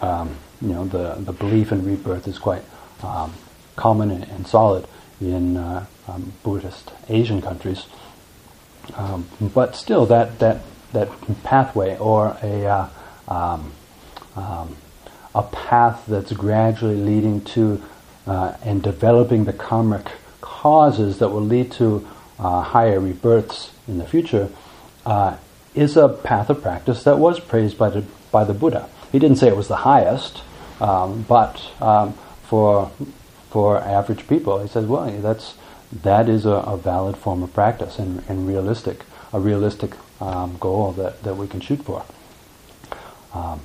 um, 0.02 0.38
you 0.62 0.70
know 0.70 0.86
the, 0.86 1.16
the 1.20 1.34
belief 1.34 1.72
in 1.72 1.86
rebirth 1.86 2.28
is 2.28 2.40
quite 2.40 2.64
um, 3.04 3.34
common 3.76 4.12
and, 4.12 4.48
solid 4.48 4.88
in 5.22 5.58
uh, 5.58 5.86
um, 6.08 6.34
Buddhist 6.44 6.92
Asian 7.08 7.42
countries. 7.42 7.86
Um, 8.96 9.28
but 9.54 9.76
still, 9.76 10.06
that, 10.08 10.40
that, 10.40 10.62
that 10.94 11.10
pathway 11.44 11.98
or 11.98 12.38
a, 12.42 12.66
uh, 12.66 12.90
um, 13.28 13.74
um, 14.36 14.76
a 15.36 15.44
path 15.44 16.04
that's 16.08 16.32
gradually 16.32 16.96
leading 16.96 17.42
to 17.42 17.82
uh, 18.26 18.56
and 18.64 18.82
developing 18.84 19.46
the 19.46 19.54
karmic 19.54 20.12
causes 20.42 21.20
that 21.20 21.30
will 21.30 21.42
lead 21.42 21.72
to 21.72 22.08
uh, 22.38 22.62
higher 22.62 23.00
rebirths 23.00 23.72
in 23.88 23.98
the 23.98 24.06
future 24.06 24.50
uh, 25.06 25.36
is 25.74 25.98
a 25.98 26.10
path 26.10 26.50
of 26.50 26.62
practice 26.62 27.04
that 27.04 27.18
was 27.18 27.40
praised 27.40 27.78
by 27.78 27.90
the, 27.90 28.04
by 28.32 28.44
the 28.44 28.54
Buddha. 28.54 28.88
He 29.12 29.20
didn't 29.20 29.38
say 29.38 29.48
it 29.48 29.58
was 29.58 29.68
the 29.68 29.78
highest, 29.78 30.42
um, 30.80 31.26
but 31.28 31.62
um, 31.82 32.18
for 32.50 32.92
for 33.52 33.80
average 33.80 34.28
people. 34.28 34.60
He 34.60 34.68
says, 34.68 34.86
well, 34.86 35.10
that's 35.22 35.56
that 35.92 36.30
is 36.30 36.46
a, 36.46 36.52
a 36.52 36.78
valid 36.78 37.18
form 37.18 37.44
of 37.44 37.54
practice 37.54 37.98
and, 38.00 38.24
and 38.28 38.48
realistic, 38.48 39.04
a 39.34 39.40
realistic 39.40 39.92
um, 40.22 40.58
goal 40.60 40.92
that, 40.94 41.24
that 41.24 41.36
we 41.36 41.48
can 41.48 41.62
shoot 41.62 41.84
for. 41.84 42.06
Um, 43.34 43.62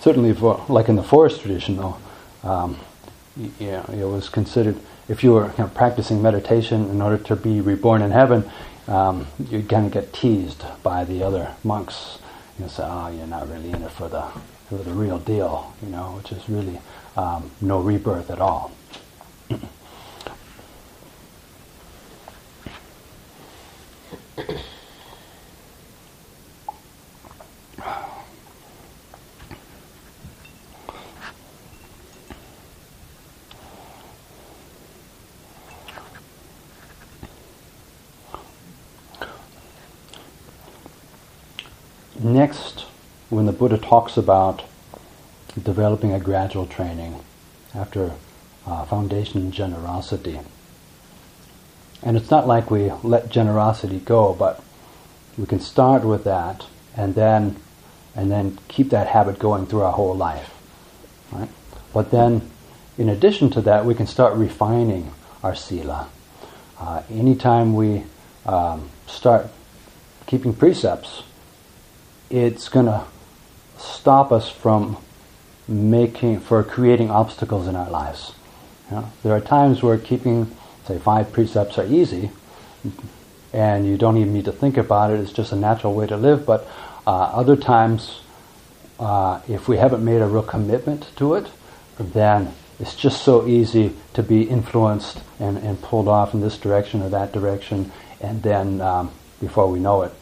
certainly, 0.00 0.32
for 0.32 0.64
like 0.68 0.88
in 0.88 0.96
the 0.96 1.02
forest 1.02 1.40
tradition, 1.40 1.76
though, 1.76 1.96
um, 2.42 2.78
yeah, 3.58 3.88
it 3.92 4.04
was 4.04 4.28
considered 4.28 4.76
if 5.08 5.22
you 5.24 5.32
were 5.32 5.46
you 5.46 5.58
know, 5.58 5.68
practicing 5.68 6.22
meditation 6.22 6.90
in 6.90 7.00
order 7.00 7.18
to 7.24 7.36
be 7.36 7.60
reborn 7.60 8.02
in 8.02 8.10
heaven, 8.10 8.50
you'd 9.50 9.68
kind 9.68 9.86
of 9.86 9.92
get 9.92 10.12
teased 10.12 10.64
by 10.82 11.04
the 11.04 11.22
other 11.22 11.54
monks. 11.64 12.18
You 12.58 12.68
say, 12.68 12.84
"Oh, 12.84 13.08
you're 13.08 13.26
not 13.26 13.48
really 13.48 13.70
in 13.70 13.82
it 13.82 13.90
for 13.92 14.08
the 14.08 14.22
for 14.68 14.76
the 14.76 14.92
real 14.92 15.18
deal," 15.18 15.72
you 15.82 15.88
know, 15.90 16.16
which 16.16 16.32
is 16.32 16.48
really 16.48 16.80
um, 17.18 17.50
no 17.60 17.80
rebirth 17.80 18.30
at 18.30 18.40
all. 18.40 18.70
Next, 42.20 42.82
when 43.28 43.46
the 43.46 43.52
Buddha 43.52 43.78
talks 43.78 44.16
about 44.16 44.62
developing 45.64 46.12
a 46.12 46.20
gradual 46.20 46.66
training 46.66 47.20
after 47.74 48.12
uh, 48.66 48.84
foundation 48.84 49.50
generosity. 49.50 50.40
And 52.02 52.16
it's 52.16 52.30
not 52.30 52.46
like 52.46 52.70
we 52.70 52.92
let 53.02 53.28
generosity 53.28 53.98
go, 53.98 54.34
but 54.34 54.62
we 55.36 55.46
can 55.46 55.60
start 55.60 56.04
with 56.04 56.24
that 56.24 56.66
and 56.96 57.14
then 57.14 57.56
and 58.14 58.32
then 58.32 58.58
keep 58.66 58.90
that 58.90 59.06
habit 59.06 59.38
going 59.38 59.66
through 59.66 59.82
our 59.82 59.92
whole 59.92 60.16
life. 60.16 60.52
Right? 61.30 61.48
But 61.92 62.10
then, 62.10 62.50
in 62.96 63.08
addition 63.08 63.48
to 63.50 63.60
that, 63.60 63.84
we 63.84 63.94
can 63.94 64.08
start 64.08 64.34
refining 64.34 65.12
our 65.44 65.54
sila. 65.54 66.08
Uh, 66.80 67.02
anytime 67.10 67.74
we 67.74 68.04
um, 68.44 68.90
start 69.06 69.48
keeping 70.26 70.52
precepts, 70.52 71.22
it's 72.28 72.68
going 72.68 72.86
to 72.86 73.04
stop 73.78 74.32
us 74.32 74.50
from 74.50 74.96
making 75.68 76.40
for 76.40 76.64
creating 76.64 77.10
obstacles 77.10 77.68
in 77.68 77.76
our 77.76 77.90
lives. 77.90 78.34
You 78.90 78.96
know, 78.96 79.12
there 79.22 79.32
are 79.34 79.40
times 79.40 79.82
where 79.82 79.98
keeping, 79.98 80.50
say, 80.86 80.98
five 80.98 81.30
precepts 81.32 81.78
are 81.78 81.86
easy, 81.86 82.30
and 83.52 83.86
you 83.86 83.98
don't 83.98 84.16
even 84.16 84.32
need 84.32 84.46
to 84.46 84.52
think 84.52 84.78
about 84.78 85.10
it. 85.10 85.20
It's 85.20 85.32
just 85.32 85.52
a 85.52 85.56
natural 85.56 85.94
way 85.94 86.06
to 86.06 86.16
live. 86.16 86.46
But 86.46 86.66
uh, 87.06 87.10
other 87.10 87.56
times, 87.56 88.20
uh, 88.98 89.40
if 89.46 89.68
we 89.68 89.76
haven't 89.76 90.04
made 90.04 90.22
a 90.22 90.26
real 90.26 90.42
commitment 90.42 91.14
to 91.16 91.34
it, 91.34 91.46
then 91.98 92.54
it's 92.80 92.94
just 92.94 93.22
so 93.22 93.46
easy 93.46 93.94
to 94.14 94.22
be 94.22 94.42
influenced 94.42 95.20
and, 95.38 95.58
and 95.58 95.80
pulled 95.82 96.08
off 96.08 96.32
in 96.32 96.40
this 96.40 96.56
direction 96.58 97.02
or 97.02 97.10
that 97.10 97.32
direction, 97.32 97.92
and 98.20 98.42
then 98.42 98.80
um, 98.80 99.10
before 99.40 99.70
we 99.70 99.80
know 99.80 100.02
it, 100.02 100.12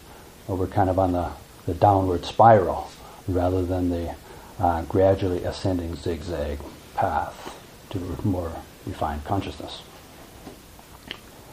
we're 0.49 0.67
kind 0.67 0.91
of 0.91 0.99
on 0.99 1.12
the, 1.12 1.31
the 1.67 1.75
downward 1.75 2.25
spiral 2.25 2.91
rather 3.29 3.65
than 3.65 3.91
the 3.91 4.15
uh, 4.58 4.82
gradually 4.82 5.44
ascending 5.44 5.94
zigzag 5.96 6.58
path 6.94 7.58
to 7.90 7.98
more 8.25 8.52
refined 8.86 9.25
consciousness. 9.25 9.82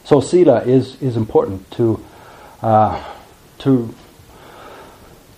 So 0.04 0.20
sila 0.20 0.62
is 0.62 1.00
is 1.02 1.16
important 1.16 1.70
to 1.72 2.04
uh, 2.62 3.02
to 3.58 3.94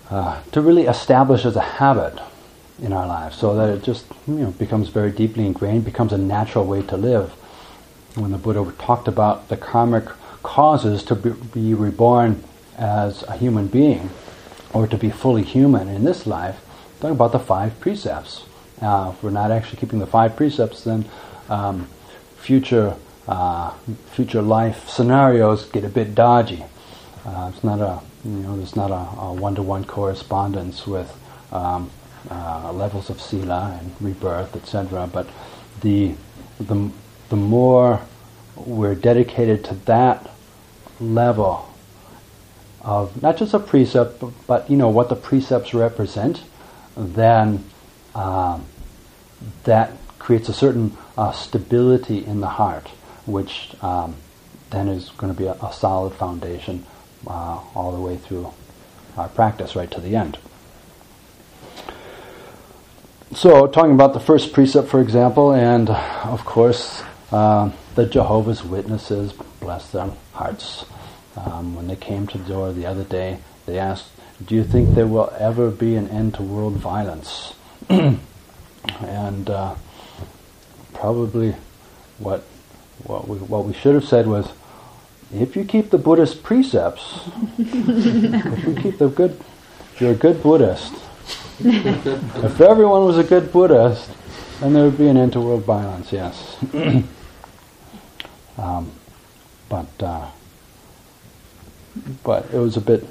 uh, 0.09 0.41
to 0.51 0.61
really 0.61 0.85
establish 0.85 1.45
as 1.45 1.55
a 1.55 1.61
habit 1.61 2.19
in 2.81 2.93
our 2.93 3.07
lives, 3.07 3.37
so 3.37 3.55
that 3.55 3.69
it 3.69 3.83
just 3.83 4.05
you 4.27 4.35
know 4.35 4.51
becomes 4.51 4.89
very 4.89 5.11
deeply 5.11 5.45
ingrained, 5.45 5.83
becomes 5.83 6.13
a 6.13 6.17
natural 6.17 6.65
way 6.65 6.81
to 6.83 6.97
live. 6.97 7.31
When 8.15 8.31
the 8.31 8.37
Buddha 8.37 8.71
talked 8.79 9.07
about 9.07 9.49
the 9.49 9.57
karmic 9.57 10.05
causes 10.43 11.03
to 11.03 11.15
be, 11.15 11.29
be 11.29 11.73
reborn 11.73 12.43
as 12.77 13.23
a 13.23 13.37
human 13.37 13.67
being, 13.67 14.09
or 14.73 14.87
to 14.87 14.97
be 14.97 15.09
fully 15.09 15.43
human 15.43 15.87
in 15.87 16.03
this 16.03 16.25
life, 16.25 16.59
talking 16.99 17.15
about 17.15 17.31
the 17.31 17.39
five 17.39 17.79
precepts. 17.79 18.45
Uh, 18.81 19.11
if 19.13 19.23
we're 19.23 19.31
not 19.31 19.51
actually 19.51 19.79
keeping 19.79 19.99
the 19.99 20.07
five 20.07 20.35
precepts, 20.35 20.83
then 20.83 21.05
um, 21.49 21.87
future 22.37 22.95
uh, 23.27 23.71
future 24.11 24.41
life 24.41 24.87
scenarios 24.87 25.65
get 25.65 25.83
a 25.83 25.89
bit 25.89 26.15
dodgy. 26.15 26.63
Uh, 27.25 27.51
it's 27.53 27.63
not 27.63 27.79
a 27.79 28.01
you 28.23 28.31
know 28.31 28.55
there's 28.57 28.75
not 28.75 28.91
a, 28.91 29.33
one 29.33 29.55
to 29.55 29.61
one 29.61 29.83
correspondence 29.83 30.87
with 30.87 31.17
um, 31.51 31.89
uh, 32.29 32.71
levels 32.73 33.09
of 33.09 33.21
sila 33.21 33.79
and 33.79 33.91
rebirth, 33.99 34.55
etc. 34.55 35.09
But 35.11 35.27
the 35.81 36.15
the 36.59 36.89
the 37.29 37.35
more 37.35 38.01
we're 38.55 38.95
dedicated 38.95 39.63
to 39.65 39.73
that 39.85 40.29
level 40.99 41.69
of 42.81 43.21
not 43.21 43.37
just 43.37 43.53
a 43.53 43.59
precept, 43.59 44.19
but, 44.19 44.31
but 44.47 44.69
you 44.69 44.77
know 44.77 44.89
what 44.89 45.09
the 45.09 45.15
precepts 45.15 45.73
represent, 45.73 46.41
then 46.97 47.63
um, 48.15 48.65
that 49.63 49.91
creates 50.19 50.49
a 50.49 50.53
certain 50.53 50.97
uh, 51.17 51.31
stability 51.31 52.25
in 52.25 52.41
the 52.41 52.47
heart, 52.47 52.87
which 53.25 53.71
um, 53.81 54.15
then 54.71 54.87
is 54.87 55.09
going 55.11 55.33
to 55.33 55.37
be 55.37 55.45
a, 55.45 55.53
a 55.53 55.71
solid 55.73 56.13
foundation 56.13 56.85
uh, 57.25 57.59
all 57.75 57.91
the 57.91 58.01
way 58.01 58.17
through 58.17 58.51
our 59.15 59.29
practice, 59.29 59.75
right 59.75 59.89
to 59.91 60.01
the 60.01 60.15
end. 60.15 60.37
So, 63.35 63.67
talking 63.67 63.91
about 63.91 64.13
the 64.13 64.19
first 64.19 64.53
precept, 64.53 64.87
for 64.87 65.01
example, 65.01 65.51
and 65.51 65.89
of 65.89 66.45
course, 66.45 67.03
uh, 67.31 67.71
the 67.95 68.05
Jehovah's 68.05 68.63
Witnesses, 68.63 69.33
bless 69.59 69.91
their 69.91 70.09
hearts, 70.33 70.85
um, 71.35 71.75
when 71.75 71.87
they 71.87 71.95
came 71.95 72.25
to 72.27 72.37
the 72.37 72.45
door 72.45 72.71
the 72.71 72.85
other 72.85 73.03
day, 73.03 73.39
they 73.65 73.77
asked, 73.77 74.09
Do 74.45 74.55
you 74.55 74.63
think 74.63 74.93
there 74.93 75.07
will 75.07 75.33
ever 75.37 75.71
be 75.71 75.95
an 75.95 76.07
end 76.09 76.35
to 76.35 76.43
world 76.43 76.73
violence? 76.73 77.55
and 77.89 79.49
uh, 79.49 79.75
probably 80.93 81.55
what, 82.19 82.41
what, 83.03 83.27
we, 83.27 83.37
what 83.37 83.65
we 83.65 83.73
should 83.73 83.95
have 83.95 84.05
said 84.05 84.27
was, 84.27 84.51
if 85.33 85.55
you 85.55 85.65
keep 85.65 85.89
the 85.89 85.97
Buddhist 85.97 86.43
precepts, 86.43 87.29
if 87.57 88.67
you 88.67 88.75
keep 88.81 88.97
the 88.99 89.09
good, 89.09 89.39
you're 89.99 90.11
a 90.11 90.15
good 90.15 90.41
Buddhist, 90.41 90.93
if 91.59 92.61
everyone 92.61 93.05
was 93.05 93.17
a 93.17 93.23
good 93.23 93.51
Buddhist, 93.51 94.09
then 94.59 94.73
there 94.73 94.83
would 94.85 94.97
be 94.97 95.07
an 95.07 95.17
end 95.17 95.33
to 95.33 95.41
world 95.41 95.63
violence, 95.63 96.11
yes. 96.13 96.57
um, 98.57 98.91
but, 99.67 100.03
uh, 100.03 100.27
but 102.23 102.45
it 102.53 102.57
was 102.57 102.77
a 102.77 102.81
bit, 102.81 103.05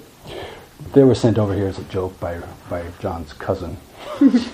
they 0.93 1.05
were 1.05 1.15
sent 1.15 1.39
over 1.39 1.55
here 1.55 1.67
as 1.67 1.79
a 1.79 1.85
joke 1.85 2.19
by, 2.21 2.41
by 2.69 2.85
John's 3.01 3.33
cousin. 3.33 3.77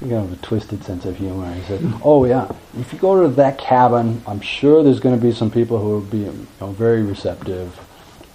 You 0.00 0.14
have 0.14 0.32
a 0.32 0.36
twisted 0.36 0.84
sense 0.84 1.04
of 1.04 1.16
humor. 1.16 1.52
He 1.52 1.62
said, 1.62 1.80
"Oh 2.04 2.24
yeah, 2.24 2.50
if 2.78 2.92
you 2.92 3.00
go 3.00 3.20
to 3.22 3.28
that 3.34 3.58
cabin, 3.58 4.22
I'm 4.28 4.40
sure 4.40 4.84
there's 4.84 5.00
going 5.00 5.18
to 5.18 5.20
be 5.20 5.32
some 5.32 5.50
people 5.50 5.78
who 5.78 5.88
will 5.88 6.00
be 6.00 6.18
you 6.18 6.46
know, 6.60 6.68
very 6.68 7.02
receptive." 7.02 7.78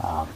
Um, 0.02 0.28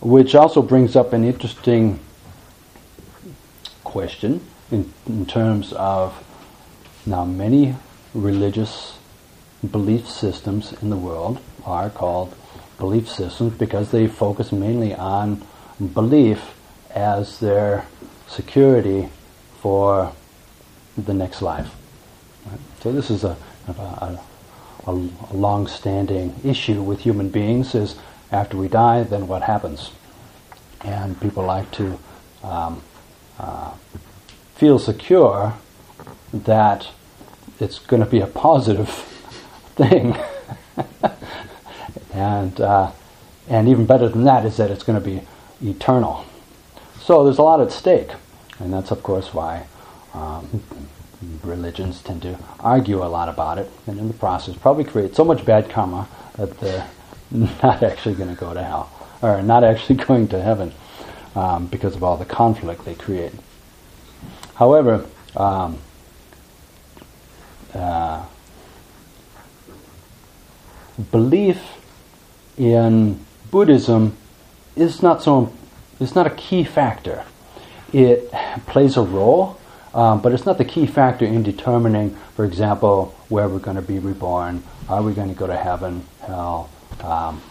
which 0.00 0.34
also 0.34 0.62
brings 0.62 0.96
up 0.96 1.12
an 1.12 1.22
interesting 1.22 2.00
question 3.84 4.40
in, 4.72 4.92
in 5.06 5.26
terms 5.26 5.72
of 5.74 6.24
now 7.06 7.24
many 7.24 7.74
religious 8.14 8.98
belief 9.70 10.08
systems 10.08 10.72
in 10.82 10.90
the 10.90 10.96
world 10.96 11.38
are 11.64 11.90
called 11.90 12.34
belief 12.78 13.08
systems 13.08 13.54
because 13.54 13.90
they 13.90 14.08
focus 14.08 14.50
mainly 14.50 14.94
on 14.94 15.44
belief 15.94 16.54
as 16.90 17.38
their 17.38 17.86
security 18.26 19.08
for 19.60 20.12
the 20.96 21.14
next 21.14 21.42
life. 21.42 21.70
Right? 22.46 22.58
So 22.80 22.92
this 22.92 23.10
is 23.10 23.24
a, 23.24 23.36
a, 23.68 23.72
a, 23.72 24.20
a 24.86 24.92
long-standing 25.32 26.34
issue 26.44 26.82
with 26.82 27.00
human 27.00 27.28
beings 27.28 27.74
is 27.74 27.96
after 28.32 28.56
we 28.56 28.68
die, 28.68 29.02
then 29.04 29.28
what 29.28 29.42
happens? 29.42 29.90
And 30.80 31.20
people 31.20 31.44
like 31.44 31.70
to 31.72 31.98
um, 32.42 32.82
uh, 33.38 33.72
feel 34.62 34.78
secure 34.78 35.54
that 36.32 36.86
it's 37.58 37.80
going 37.80 38.00
to 38.00 38.08
be 38.08 38.20
a 38.20 38.28
positive 38.28 38.88
thing. 39.74 40.16
and, 42.14 42.60
uh, 42.60 42.92
and 43.48 43.68
even 43.68 43.84
better 43.86 44.08
than 44.08 44.22
that 44.22 44.46
is 44.46 44.58
that 44.58 44.70
it's 44.70 44.84
going 44.84 44.96
to 44.96 45.04
be 45.04 45.20
eternal. 45.68 46.24
So 47.00 47.24
there's 47.24 47.38
a 47.38 47.42
lot 47.42 47.60
at 47.60 47.72
stake. 47.72 48.10
And 48.60 48.72
that's, 48.72 48.92
of 48.92 49.02
course, 49.02 49.34
why 49.34 49.66
um, 50.14 50.62
religions 51.42 52.00
tend 52.00 52.22
to 52.22 52.38
argue 52.60 53.02
a 53.02 53.10
lot 53.10 53.28
about 53.28 53.58
it, 53.58 53.68
and 53.88 53.98
in 53.98 54.06
the 54.06 54.14
process 54.14 54.54
probably 54.54 54.84
create 54.84 55.16
so 55.16 55.24
much 55.24 55.44
bad 55.44 55.70
karma 55.70 56.06
that 56.36 56.60
they're 56.60 56.88
not 57.32 57.82
actually 57.82 58.14
going 58.14 58.32
to 58.32 58.38
go 58.38 58.54
to 58.54 58.62
hell 58.62 58.88
or 59.22 59.42
not 59.42 59.64
actually 59.64 59.96
going 59.96 60.28
to 60.28 60.40
heaven 60.40 60.72
um, 61.34 61.66
because 61.66 61.96
of 61.96 62.04
all 62.04 62.16
the 62.16 62.24
conflict 62.24 62.84
they 62.84 62.94
create. 62.94 63.32
However, 64.54 65.06
um, 65.36 65.78
uh, 67.74 68.24
belief 71.10 71.60
in 72.56 73.24
Buddhism 73.50 74.16
is 74.76 75.02
not 75.02 75.22
so 75.22 75.52
it's 76.00 76.14
not 76.14 76.26
a 76.26 76.30
key 76.30 76.64
factor. 76.64 77.24
It 77.92 78.30
plays 78.66 78.96
a 78.96 79.02
role, 79.02 79.60
um, 79.94 80.20
but 80.20 80.32
it's 80.32 80.46
not 80.46 80.58
the 80.58 80.64
key 80.64 80.86
factor 80.86 81.24
in 81.24 81.42
determining, 81.42 82.16
for 82.34 82.44
example, 82.44 83.14
where 83.28 83.48
we're 83.48 83.58
going 83.58 83.76
to 83.76 83.82
be 83.82 83.98
reborn. 83.98 84.62
Are 84.88 85.02
we 85.02 85.12
going 85.12 85.28
to 85.28 85.34
go 85.34 85.46
to 85.46 85.56
heaven, 85.56 86.06
hell, 86.20 86.70
um, 87.02 87.42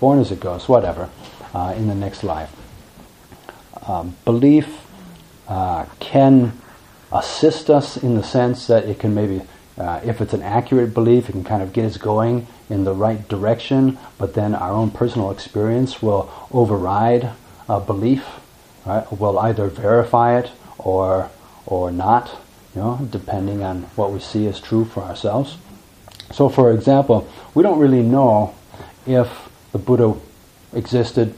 born 0.00 0.18
as 0.18 0.30
a 0.30 0.36
ghost, 0.36 0.68
whatever, 0.68 1.08
uh, 1.54 1.74
in 1.76 1.86
the 1.86 1.94
next 1.94 2.24
life. 2.24 2.54
Um, 3.86 4.16
belief 4.24 4.66
uh, 5.50 5.84
can 5.98 6.52
assist 7.12 7.68
us 7.68 7.96
in 7.96 8.14
the 8.14 8.22
sense 8.22 8.68
that 8.68 8.84
it 8.84 9.00
can 9.00 9.14
maybe, 9.14 9.42
uh, 9.76 10.00
if 10.04 10.20
it's 10.20 10.32
an 10.32 10.42
accurate 10.42 10.94
belief, 10.94 11.28
it 11.28 11.32
can 11.32 11.44
kind 11.44 11.60
of 11.62 11.72
get 11.72 11.84
us 11.84 11.96
going 11.96 12.46
in 12.70 12.84
the 12.84 12.94
right 12.94 13.28
direction, 13.28 13.98
but 14.16 14.34
then 14.34 14.54
our 14.54 14.70
own 14.70 14.92
personal 14.92 15.32
experience 15.32 16.00
will 16.00 16.32
override 16.52 17.32
a 17.68 17.80
belief. 17.80 18.24
Right? 18.86 19.04
We'll 19.12 19.38
either 19.40 19.66
verify 19.66 20.38
it 20.38 20.50
or 20.78 21.30
or 21.66 21.90
not, 21.90 22.30
you 22.74 22.80
know, 22.80 23.08
depending 23.10 23.62
on 23.62 23.82
what 23.96 24.12
we 24.12 24.20
see 24.20 24.46
as 24.46 24.60
true 24.60 24.84
for 24.84 25.02
ourselves. 25.02 25.56
So, 26.32 26.48
for 26.48 26.72
example, 26.72 27.28
we 27.54 27.62
don't 27.62 27.78
really 27.78 28.02
know 28.02 28.54
if 29.06 29.28
the 29.72 29.78
Buddha 29.78 30.14
existed 30.72 31.34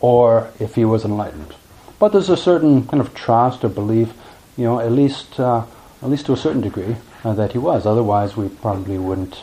or 0.00 0.50
if 0.60 0.74
he 0.74 0.84
was 0.84 1.04
enlightened. 1.04 1.54
But 1.98 2.12
there's 2.12 2.30
a 2.30 2.36
certain 2.36 2.86
kind 2.86 3.00
of 3.00 3.14
trust 3.14 3.64
or 3.64 3.68
belief, 3.68 4.12
you 4.56 4.64
know, 4.64 4.80
at 4.80 4.92
least 4.92 5.40
uh, 5.40 5.64
at 6.02 6.08
least 6.08 6.26
to 6.26 6.32
a 6.32 6.36
certain 6.36 6.60
degree, 6.60 6.96
uh, 7.24 7.34
that 7.34 7.52
he 7.52 7.58
was. 7.58 7.86
Otherwise, 7.86 8.36
we 8.36 8.48
probably 8.48 8.98
wouldn't 8.98 9.42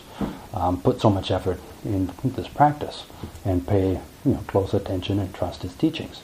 um, 0.54 0.82
put 0.82 1.02
so 1.02 1.10
much 1.10 1.32
effort 1.32 1.60
in 1.84 2.12
this 2.24 2.48
practice 2.48 3.04
and 3.44 3.68
pay 3.68 4.00
you 4.24 4.32
know, 4.32 4.44
close 4.48 4.74
attention 4.74 5.20
and 5.20 5.34
trust 5.34 5.62
his 5.62 5.74
teachings. 5.76 6.22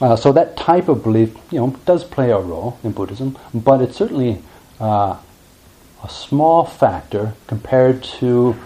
Uh, 0.00 0.16
so 0.16 0.32
that 0.32 0.56
type 0.56 0.88
of 0.88 1.02
belief, 1.02 1.36
you 1.50 1.58
know, 1.58 1.76
does 1.84 2.04
play 2.04 2.30
a 2.30 2.38
role 2.38 2.78
in 2.82 2.92
Buddhism, 2.92 3.38
but 3.52 3.82
it's 3.82 3.96
certainly 3.96 4.42
uh, 4.80 5.18
a 6.02 6.08
small 6.08 6.64
factor 6.64 7.34
compared 7.46 8.02
to 8.02 8.56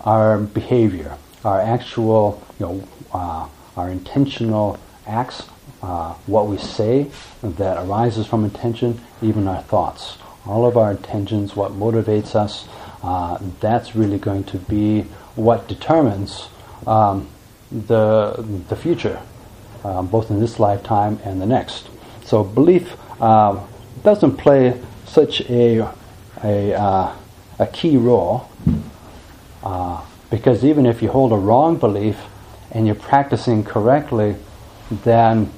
our 0.00 0.38
behavior, 0.38 1.16
our 1.44 1.60
actual, 1.60 2.42
you 2.58 2.66
know, 2.66 2.88
uh, 3.12 3.46
our 3.78 3.88
intentional 3.90 4.78
acts, 5.06 5.46
uh, 5.82 6.12
what 6.26 6.48
we 6.48 6.58
say 6.58 7.10
that 7.42 7.86
arises 7.86 8.26
from 8.26 8.44
intention, 8.44 9.00
even 9.22 9.46
our 9.46 9.62
thoughts. 9.62 10.18
All 10.44 10.66
of 10.66 10.76
our 10.76 10.90
intentions, 10.90 11.54
what 11.54 11.72
motivates 11.72 12.34
us, 12.34 12.66
uh, 13.02 13.38
that's 13.60 13.94
really 13.94 14.18
going 14.18 14.44
to 14.44 14.58
be 14.58 15.02
what 15.36 15.68
determines 15.68 16.48
um, 16.86 17.28
the 17.70 18.44
the 18.68 18.74
future, 18.74 19.20
um, 19.84 20.08
both 20.08 20.30
in 20.30 20.40
this 20.40 20.58
lifetime 20.58 21.20
and 21.24 21.40
the 21.40 21.46
next. 21.46 21.88
So 22.24 22.42
belief 22.42 22.96
uh, 23.20 23.64
doesn't 24.02 24.36
play 24.36 24.80
such 25.06 25.42
a 25.42 25.88
a, 26.42 26.74
uh, 26.74 27.14
a 27.58 27.66
key 27.66 27.96
role 27.96 28.50
uh, 29.62 30.02
because 30.30 30.64
even 30.64 30.86
if 30.86 31.02
you 31.02 31.08
hold 31.10 31.32
a 31.32 31.36
wrong 31.36 31.76
belief 31.76 32.16
and 32.70 32.86
you're 32.86 32.94
practicing 32.94 33.64
correctly, 33.64 34.36
then 34.90 35.52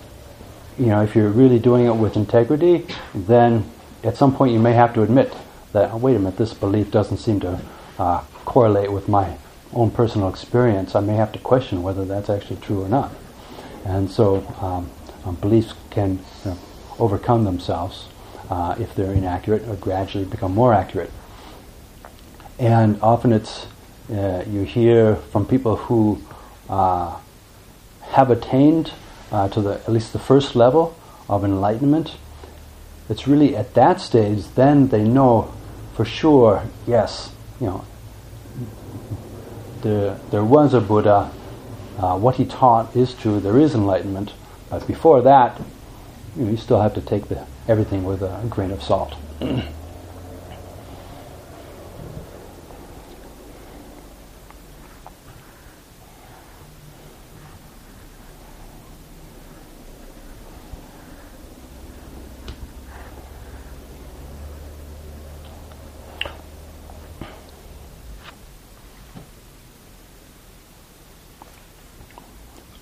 you 0.79 0.87
know 0.87 1.03
if 1.03 1.15
you're 1.15 1.31
really 1.31 1.59
doing 1.59 1.87
it 1.87 1.95
with 1.95 2.17
integrity, 2.17 2.87
then 3.15 3.71
at 4.03 4.17
some 4.17 4.35
point 4.35 4.53
you 4.53 4.59
may 4.59 4.73
have 4.73 4.95
to 4.95 5.03
admit 5.03 5.35
that 5.73 5.93
oh, 5.93 5.97
wait 5.97 6.17
a 6.17 6.19
minute, 6.19 6.37
this 6.37 6.55
belief 6.55 6.91
doesn't 6.91 7.19
seem 7.19 7.41
to 7.41 7.61
uh, 7.99 8.23
correlate 8.45 8.93
with 8.93 9.09
my 9.09 9.37
own 9.73 9.91
personal 9.91 10.29
experience. 10.29 10.95
I 10.95 11.01
may 11.01 11.15
have 11.15 11.33
to 11.33 11.39
question 11.39 11.83
whether 11.83 12.05
that's 12.05 12.29
actually 12.29 12.61
true 12.61 12.83
or 12.83 12.89
not. 12.89 13.13
And 13.85 14.11
so 14.11 14.45
um, 14.61 14.91
um, 15.25 15.37
beliefs 15.37 15.75
can 15.91 16.19
you 16.45 16.51
know, 16.51 16.59
overcome 16.99 17.45
themselves 17.45 18.09
uh, 18.51 18.75
if 18.79 18.95
they're 18.95 19.13
inaccurate 19.13 19.67
or 19.69 19.77
gradually 19.77 20.25
become 20.25 20.53
more 20.55 20.75
accurate. 20.75 21.11
And 22.59 23.01
often 23.01 23.33
it's 23.33 23.67
uh, 24.11 24.45
you 24.49 24.65
hear 24.65 25.17
from 25.17 25.47
people 25.47 25.77
who 25.77 26.21
have 26.71 28.31
attained 28.31 28.93
uh, 29.33 29.49
to 29.49 29.61
the 29.61 29.75
at 29.75 29.89
least 29.89 30.13
the 30.13 30.19
first 30.19 30.57
level 30.57 30.97
of 31.29 31.45
enlightenment, 31.45 32.17
it's 33.09 33.27
really 33.27 33.57
at 33.57 33.75
that 33.75 34.01
stage 34.01 34.45
then 34.55 34.89
they 34.89 35.05
know 35.05 35.53
for 35.95 36.05
sure, 36.05 36.63
yes, 36.87 37.33
you 37.61 37.67
know, 37.67 37.85
there, 39.83 40.19
there 40.31 40.45
was 40.45 40.73
a 40.73 40.81
Buddha, 40.81 41.31
uh, 41.99 42.19
what 42.19 42.37
he 42.37 42.47
taught 42.47 42.97
is 42.97 43.13
true, 43.15 43.41
there 43.41 43.59
is 43.59 43.75
enlightenment, 43.75 44.33
but 44.71 44.87
before 44.87 45.21
that, 45.23 45.61
you, 46.37 46.45
know, 46.45 46.51
you 46.51 46.57
still 46.57 46.81
have 46.81 46.95
to 46.95 47.01
take 47.01 47.29
the, 47.29 47.47
everything 47.69 48.05
with 48.05 48.23
a 48.23 48.41
grain 48.49 48.71
of 48.71 48.83
salt. 48.83 49.15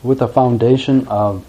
with 0.08 0.20
the 0.20 0.26
foundation 0.26 1.06
of 1.08 1.44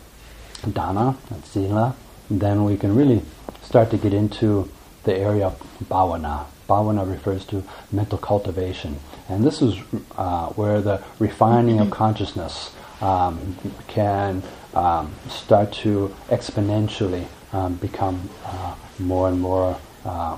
dana, 0.69 1.15
and 1.29 1.45
sila, 1.45 1.95
then 2.29 2.65
we 2.65 2.75
can 2.75 2.93
really 2.93 3.21
start 3.61 3.89
to 3.89 3.97
get 3.97 4.13
into 4.13 4.69
the 5.05 5.15
area 5.15 5.47
of 5.47 5.57
bhavana. 5.87 6.43
Bhavana 6.67 7.09
refers 7.09 7.45
to 7.45 7.63
mental 7.89 8.17
cultivation. 8.17 8.99
And 9.29 9.45
this 9.45 9.61
is 9.61 9.79
uh, 10.17 10.47
where 10.49 10.81
the 10.81 11.01
refining 11.19 11.79
of 11.79 11.89
consciousness 11.89 12.75
um, 12.99 13.55
can 13.87 14.43
um, 14.73 15.15
start 15.29 15.71
to 15.83 16.13
exponentially 16.27 17.27
um, 17.53 17.75
become 17.75 18.29
uh, 18.43 18.75
more 18.99 19.29
and 19.29 19.39
more 19.39 19.79
uh, 20.03 20.37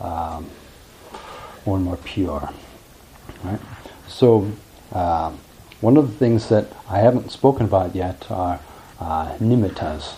um, 0.00 0.50
more 1.64 1.76
and 1.76 1.84
more 1.84 1.98
pure. 1.98 2.50
Right? 3.44 3.60
So 4.08 4.50
um, 4.92 5.38
one 5.84 5.98
of 5.98 6.10
the 6.10 6.16
things 6.16 6.48
that 6.48 6.66
I 6.88 7.00
haven't 7.00 7.30
spoken 7.30 7.66
about 7.66 7.94
yet 7.94 8.30
are 8.30 8.58
uh, 8.98 9.34
nimittas. 9.34 10.14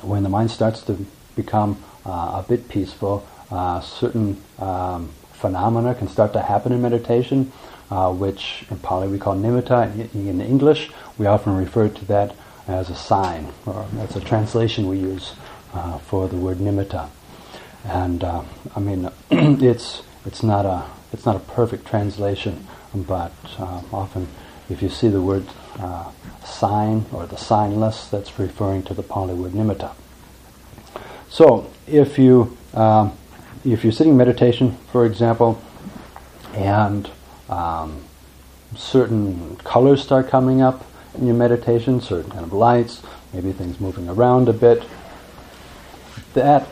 When 0.00 0.22
the 0.22 0.30
mind 0.30 0.50
starts 0.50 0.80
to 0.84 1.04
become 1.36 1.84
uh, 2.06 2.42
a 2.42 2.46
bit 2.48 2.70
peaceful, 2.70 3.28
uh, 3.50 3.80
certain 3.82 4.42
um, 4.58 5.10
phenomena 5.32 5.94
can 5.94 6.08
start 6.08 6.32
to 6.32 6.40
happen 6.40 6.72
in 6.72 6.80
meditation, 6.80 7.52
uh, 7.90 8.10
which 8.10 8.64
in 8.70 8.78
Pali 8.78 9.06
we 9.06 9.18
call 9.18 9.36
nimitta. 9.36 10.14
In, 10.14 10.40
English, 10.40 10.90
we 11.18 11.26
often 11.26 11.54
refer 11.54 11.90
to 11.90 12.04
that 12.06 12.34
as 12.66 12.88
a 12.88 12.96
sign, 12.96 13.52
or 13.66 13.86
that's 13.92 14.16
a 14.16 14.20
translation 14.20 14.88
we 14.88 14.96
use 14.96 15.34
uh, 15.74 15.98
for 15.98 16.26
the 16.26 16.36
word 16.36 16.56
nimitta. 16.56 17.10
And 17.84 18.24
uh, 18.24 18.42
I 18.74 18.80
mean, 18.80 19.10
it's 19.30 20.02
it's 20.24 20.42
not 20.42 20.64
a 20.64 20.86
it's 21.12 21.26
not 21.26 21.36
a 21.36 21.40
perfect 21.40 21.86
translation, 21.86 22.66
but 22.94 23.32
often 23.92 24.26
if 24.68 24.82
you 24.82 24.88
see 24.88 25.08
the 25.08 25.20
word 25.20 25.46
uh, 25.78 26.10
sign 26.44 27.04
or 27.12 27.26
the 27.26 27.36
signless, 27.36 28.10
that's 28.10 28.38
referring 28.38 28.82
to 28.84 28.94
the 28.94 29.02
Pali 29.02 29.34
word 29.34 29.52
nimitta. 29.52 29.92
So 31.28 31.70
if 31.86 32.18
you 32.18 32.56
um, 32.74 33.16
if 33.64 33.82
you're 33.82 33.92
sitting 33.92 34.16
meditation, 34.16 34.76
for 34.92 35.06
example, 35.06 35.60
and 36.54 37.10
um, 37.48 38.02
certain 38.76 39.56
colors 39.56 40.02
start 40.02 40.28
coming 40.28 40.60
up 40.60 40.84
in 41.16 41.26
your 41.26 41.36
meditation, 41.36 42.00
certain 42.00 42.30
kind 42.30 42.44
of 42.44 42.52
lights, 42.52 43.02
maybe 43.32 43.52
things 43.52 43.80
moving 43.80 44.08
around 44.08 44.48
a 44.48 44.52
bit, 44.52 44.82
that 46.34 46.66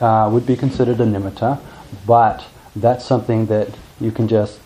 uh, 0.00 0.28
would 0.32 0.46
be 0.46 0.56
considered 0.56 1.00
a 1.00 1.04
nimitta, 1.04 1.60
but 2.06 2.44
that's 2.76 3.04
something 3.04 3.46
that 3.46 3.68
you 4.00 4.10
can 4.10 4.28
just 4.28 4.60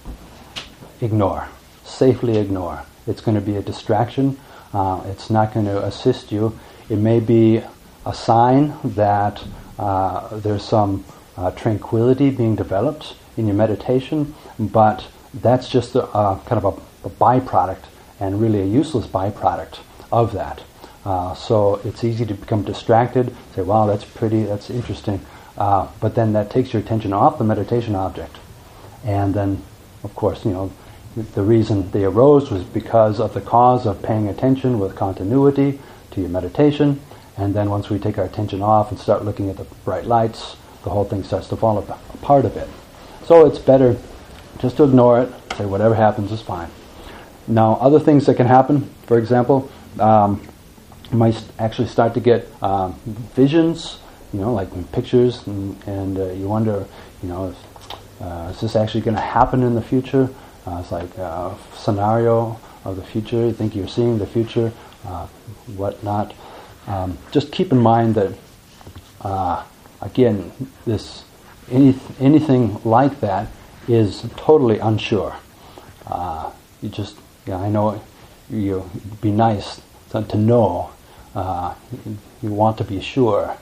ignore 1.01 1.49
safely 1.89 2.39
ignore. 2.39 2.85
It's 3.07 3.21
going 3.21 3.35
to 3.35 3.41
be 3.41 3.57
a 3.57 3.63
distraction. 3.63 4.39
Uh, 4.73 5.03
it's 5.07 5.31
not 5.31 5.55
going 5.55 5.67
to 5.67 5.85
assist 5.85 6.31
you. 6.31 6.59
It 6.89 6.99
may 6.99 7.21
be 7.21 7.63
a 8.05 8.15
sign 8.15 8.75
that 8.85 9.43
uh, 9.79 10.37
there's 10.37 10.65
some 10.65 11.05
uh, 11.37 11.51
tranquility 11.53 12.31
being 12.31 12.57
developed 12.57 13.15
in 13.37 13.47
your 13.47 13.55
meditation, 13.55 14.35
but 14.59 15.07
that's 15.33 15.69
just 15.69 15.95
a, 15.95 16.41
kind 16.47 16.65
of 16.65 16.65
a, 16.65 17.07
a, 17.07 17.11
byproduct 17.11 17.85
and 18.19 18.41
really 18.41 18.61
a 18.61 18.67
useless 18.67 19.07
byproduct 19.07 19.79
of 20.11 20.33
that. 20.33 20.63
Uh, 21.05 21.35
so 21.35 21.77
it's 21.85 22.03
easy 22.03 22.27
to 22.27 22.35
become 22.35 22.63
distracted, 22.65 23.35
say, 23.55 23.63
wow, 23.63 23.87
that's 23.87 24.05
pretty, 24.05 24.43
that's 24.43 24.69
interesting, 24.69 25.25
uh, 25.57 25.87
but 26.01 26.15
then 26.15 26.33
that 26.33 26.51
takes 26.51 26.73
your 26.73 26.83
attention 26.83 27.13
off 27.13 27.39
the 27.39 27.45
meditation 27.45 27.95
object. 27.95 28.37
And 29.05 29.33
then, 29.33 29.63
of 30.03 30.15
course, 30.17 30.45
you 30.45 30.51
know, 30.51 30.73
the 31.35 31.43
reason 31.43 31.91
they 31.91 32.05
arose 32.05 32.51
was 32.51 32.63
because 32.65 33.21
of 33.21 33.35
the 33.35 33.41
cause 33.41 33.87
of 33.87 34.03
paying 34.03 34.29
attention 34.29 34.79
with 34.79 34.95
continuity 34.95 35.79
to 36.13 36.21
your 36.21 36.31
meditation. 36.31 37.01
And 37.37 37.55
then 37.55 37.71
once 37.71 37.91
we 37.91 37.99
take 37.99 38.19
our 38.19 38.25
attention 38.25 38.63
off 38.63 38.91
and 38.91 38.99
start 38.99 39.25
looking 39.25 39.49
at 39.51 39.57
the 39.57 39.65
bright 39.85 40.07
lights, 40.07 40.57
the 40.85 40.91
whole 40.91 41.05
thing 41.05 41.23
starts 41.23 41.49
to 41.49 41.57
fall 41.57 41.79
apart 41.79 42.45
a 42.45 42.49
bit. 42.49 42.69
So 43.25 43.47
it's 43.47 43.59
better 43.59 43.97
just 44.59 44.77
to 44.79 44.85
ignore 44.85 45.23
it, 45.23 45.33
say 45.57 45.67
whatever 45.67 45.95
happens 45.95 46.33
is 46.33 46.41
fine. 46.41 46.69
Now, 47.47 47.75
other 47.81 48.01
things 48.01 48.27
that 48.27 48.37
can 48.37 48.47
happen, 48.47 48.89
for 49.07 49.19
example, 49.19 49.71
um, 49.99 50.47
you 51.11 51.17
might 51.17 51.43
actually 51.59 51.89
start 51.89 52.15
to 52.15 52.21
get 52.21 52.47
um, 52.63 52.95
visions, 53.35 53.99
you 54.33 54.41
know, 54.41 54.53
like 54.53 54.69
pictures, 54.93 55.47
and, 55.47 55.83
and 55.87 56.19
uh, 56.19 56.25
you 56.33 56.49
wonder, 56.49 56.87
you 57.23 57.29
know, 57.29 57.49
if, 57.49 58.23
uh, 58.23 58.51
is 58.53 58.61
this 58.61 58.77
actually 58.77 59.01
going 59.01 59.17
to 59.17 59.23
happen 59.23 59.63
in 59.63 59.75
the 59.75 59.83
future? 59.83 60.29
Uh, 60.69 60.81
it's 60.81 60.93
like 60.93 61.17
a 61.17 61.57
scenario 61.75 62.61
of 62.85 62.97
the 62.97 63.03
future. 63.03 63.47
You 63.47 63.53
think 63.55 63.75
you're 63.75 63.89
seeing 63.89 64.19
the 64.19 64.27
future, 64.27 64.71
uh, 65.07 65.27
whatnot. 65.77 66.35
Um, 66.87 67.17
just 67.31 67.53
keep 67.53 67.73
in 67.73 67.79
mind 67.79 68.17
that, 68.17 68.35
uh, 69.23 69.65
again, 70.03 70.53
this 70.85 71.25
any, 71.71 71.99
anything 72.21 72.81
like 72.85 73.21
that 73.21 73.49
is 73.87 74.27
totally 74.37 74.79
unsure. 74.79 75.37
Uh, 76.07 76.51
you 76.83 76.91
just, 76.91 77.17
I 77.47 77.71
know 77.71 78.03
you 78.51 78.91
be 79.23 79.31
nice 79.31 79.81
to, 80.11 80.23
to 80.23 80.37
know. 80.37 80.91
Uh, 81.35 81.75
you 82.43 82.51
want 82.51 82.77
to 82.79 82.85
be 82.85 83.01
sure 83.01 83.57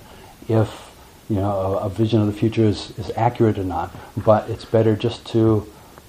if 0.49 0.91
you 1.29 1.37
know 1.37 1.51
a, 1.51 1.87
a 1.87 1.89
vision 1.89 2.21
of 2.21 2.27
the 2.27 2.33
future 2.33 2.65
is, 2.65 2.97
is 2.99 3.13
accurate 3.17 3.59
or 3.59 3.65
not. 3.65 3.95
But 4.17 4.51
it's 4.51 4.65
better 4.65 4.97
just 4.97 5.25
to 5.27 5.67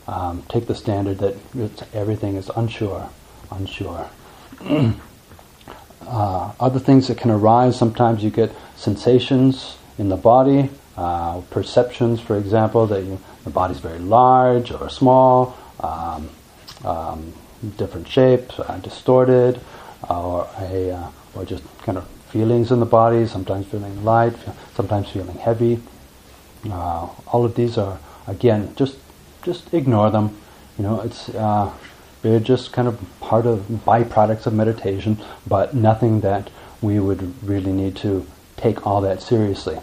um, 0.08 0.44
take 0.50 0.68
the 0.68 0.76
standard 0.76 1.20
that 1.20 1.36
everything 1.94 2.36
is 2.36 2.50
unsure, 2.56 3.10
unsure. 3.52 4.10
uh, 6.08 6.52
other 6.60 6.80
things 6.80 7.08
that 7.08 7.18
can 7.18 7.30
arise, 7.30 7.78
sometimes 7.78 8.24
you 8.24 8.30
get 8.30 8.52
sensations 8.76 9.78
in 9.98 10.10
the 10.10 10.16
body, 10.16 10.70
uh, 10.96 11.42
perceptions, 11.50 12.20
for 12.20 12.38
example, 12.38 12.88
that 12.88 13.04
you, 13.04 13.20
the 13.44 13.50
body's 13.50 13.80
very 13.80 14.00
large 14.00 14.72
or 14.72 14.90
small, 14.90 15.58
um, 15.82 16.30
um, 16.86 17.34
different 17.78 18.08
shapes, 18.08 18.60
uh, 18.60 18.80
distorted, 18.82 19.60
or 20.10 20.48
a, 20.60 20.92
uh, 20.92 21.10
or 21.36 21.46
just 21.46 21.64
kind 21.80 21.98
of 21.98 22.08
feelings 22.30 22.72
in 22.72 22.80
the 22.80 22.86
body, 22.86 23.26
sometimes 23.28 23.66
feeling 23.68 24.04
light, 24.04 24.34
sometimes 24.76 25.10
feeling 25.10 25.38
heavy. 25.38 25.80
Uh, 26.70 27.08
all 27.28 27.46
of 27.46 27.56
these 27.56 27.78
are, 27.78 28.00
again, 28.28 28.74
just 28.76 28.98
just 29.48 29.74
ignore 29.74 30.12
them. 30.12 30.38
You 30.78 30.84
know, 30.84 31.02
it's 31.02 31.30
uh, 31.30 31.72
they're 32.22 32.40
just 32.40 32.74
kind 32.74 32.88
of 32.88 33.00
part 33.22 33.46
of 33.46 33.62
byproducts 33.86 34.46
of 34.46 34.54
meditation, 34.54 35.18
but 35.48 35.74
nothing 35.74 36.20
that 36.22 36.50
we 36.82 37.00
would 37.00 37.22
really 37.42 37.72
need 37.72 37.96
to 37.98 38.28
take 38.58 38.86
all 38.86 39.02
that 39.02 39.22
seriously. 39.22 39.80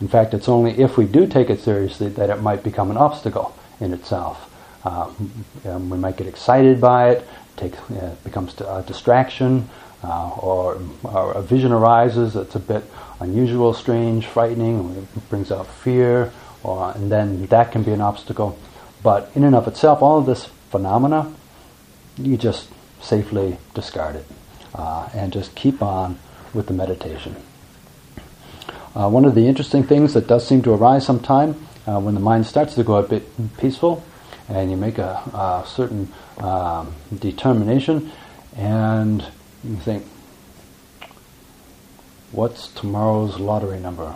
In 0.00 0.08
fact, 0.08 0.32
it's 0.34 0.48
only 0.48 0.72
if 0.80 0.96
we 0.96 1.04
do 1.04 1.26
take 1.26 1.50
it 1.50 1.60
seriously 1.60 2.08
that 2.08 2.30
it 2.30 2.40
might 2.40 2.62
become 2.62 2.90
an 2.90 2.96
obstacle 2.96 3.54
in 3.78 3.92
itself. 3.92 4.50
Uh, 4.84 5.10
um, 5.66 5.90
we 5.90 5.98
might 5.98 6.16
get 6.16 6.26
excited 6.26 6.80
by 6.80 7.10
it, 7.10 7.26
take, 7.56 7.74
uh, 7.90 8.10
becomes 8.24 8.58
a 8.60 8.82
distraction, 8.86 9.68
uh, 10.02 10.30
or, 10.30 10.80
or, 11.02 11.32
a 11.32 11.42
vision 11.42 11.72
arises 11.72 12.34
that's 12.34 12.54
a 12.54 12.60
bit 12.60 12.84
unusual, 13.20 13.72
strange, 13.72 14.26
frightening, 14.26 15.08
brings 15.30 15.50
out 15.50 15.66
fear, 15.66 16.30
or, 16.62 16.92
and 16.94 17.10
then 17.10 17.46
that 17.46 17.72
can 17.72 17.82
be 17.82 17.92
an 17.92 18.02
obstacle. 18.02 18.58
But 19.04 19.30
in 19.34 19.44
and 19.44 19.54
of 19.54 19.68
itself, 19.68 20.02
all 20.02 20.18
of 20.18 20.26
this 20.26 20.46
phenomena, 20.70 21.32
you 22.16 22.38
just 22.38 22.70
safely 23.02 23.58
discard 23.74 24.16
it 24.16 24.26
uh, 24.74 25.10
and 25.14 25.30
just 25.30 25.54
keep 25.54 25.82
on 25.82 26.18
with 26.54 26.68
the 26.68 26.72
meditation. 26.72 27.36
Uh, 28.96 29.10
one 29.10 29.26
of 29.26 29.34
the 29.34 29.46
interesting 29.46 29.82
things 29.82 30.14
that 30.14 30.26
does 30.26 30.46
seem 30.46 30.62
to 30.62 30.72
arise 30.72 31.04
sometime 31.04 31.66
uh, 31.86 32.00
when 32.00 32.14
the 32.14 32.20
mind 32.20 32.46
starts 32.46 32.74
to 32.76 32.82
go 32.82 32.96
a 32.96 33.02
bit 33.02 33.24
peaceful 33.58 34.02
and 34.48 34.70
you 34.70 34.76
make 34.76 34.96
a, 34.96 35.20
a 35.34 35.64
certain 35.66 36.10
um, 36.38 36.94
determination, 37.18 38.10
and 38.56 39.24
you 39.62 39.76
think, 39.76 40.04
what's 42.32 42.68
tomorrow's 42.68 43.38
lottery 43.38 43.80
number? 43.80 44.14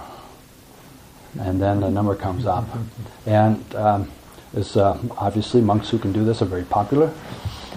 And 1.39 1.61
then 1.61 1.81
the 1.81 1.91
number 1.91 2.15
comes 2.15 2.47
up. 2.47 2.67
And 3.27 3.75
um, 3.75 4.11
it's, 4.55 4.77
uh, 4.77 4.99
obviously 5.17 5.61
monks 5.61 5.91
who 5.91 5.99
can 5.99 6.13
do 6.13 6.25
this 6.25 6.43
are 6.43 6.47
very 6.47 6.65
popular. 6.65 7.13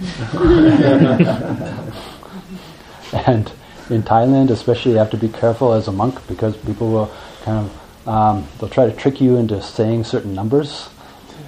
and 3.26 3.52
in 3.90 4.02
Thailand, 4.02 4.50
especially, 4.50 4.92
you 4.92 4.98
have 4.98 5.10
to 5.10 5.16
be 5.16 5.28
careful 5.28 5.72
as 5.72 5.88
a 5.88 5.92
monk 5.92 6.26
because 6.26 6.56
people 6.56 6.90
will 6.90 7.12
kind 7.42 7.58
of 7.58 7.82
um, 8.08 8.46
they'll 8.58 8.68
try 8.68 8.86
to 8.86 8.92
trick 8.92 9.20
you 9.20 9.36
into 9.36 9.62
saying 9.62 10.04
certain 10.04 10.34
numbers, 10.34 10.88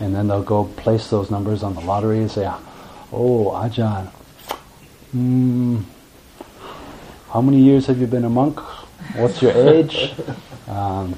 and 0.00 0.14
then 0.14 0.28
they'll 0.28 0.42
go 0.42 0.64
place 0.64 1.10
those 1.10 1.30
numbers 1.30 1.62
on 1.62 1.74
the 1.74 1.80
lottery 1.80 2.18
and 2.18 2.30
say, 2.30 2.46
"Oh, 3.12 3.50
Ajahn, 3.50 4.08
mm, 5.14 5.82
how 7.32 7.40
many 7.40 7.60
years 7.60 7.86
have 7.86 7.98
you 7.98 8.06
been 8.06 8.24
a 8.24 8.30
monk? 8.30 8.60
What's 9.16 9.42
your 9.42 9.52
age?" 9.52 10.12
Um, 10.66 11.14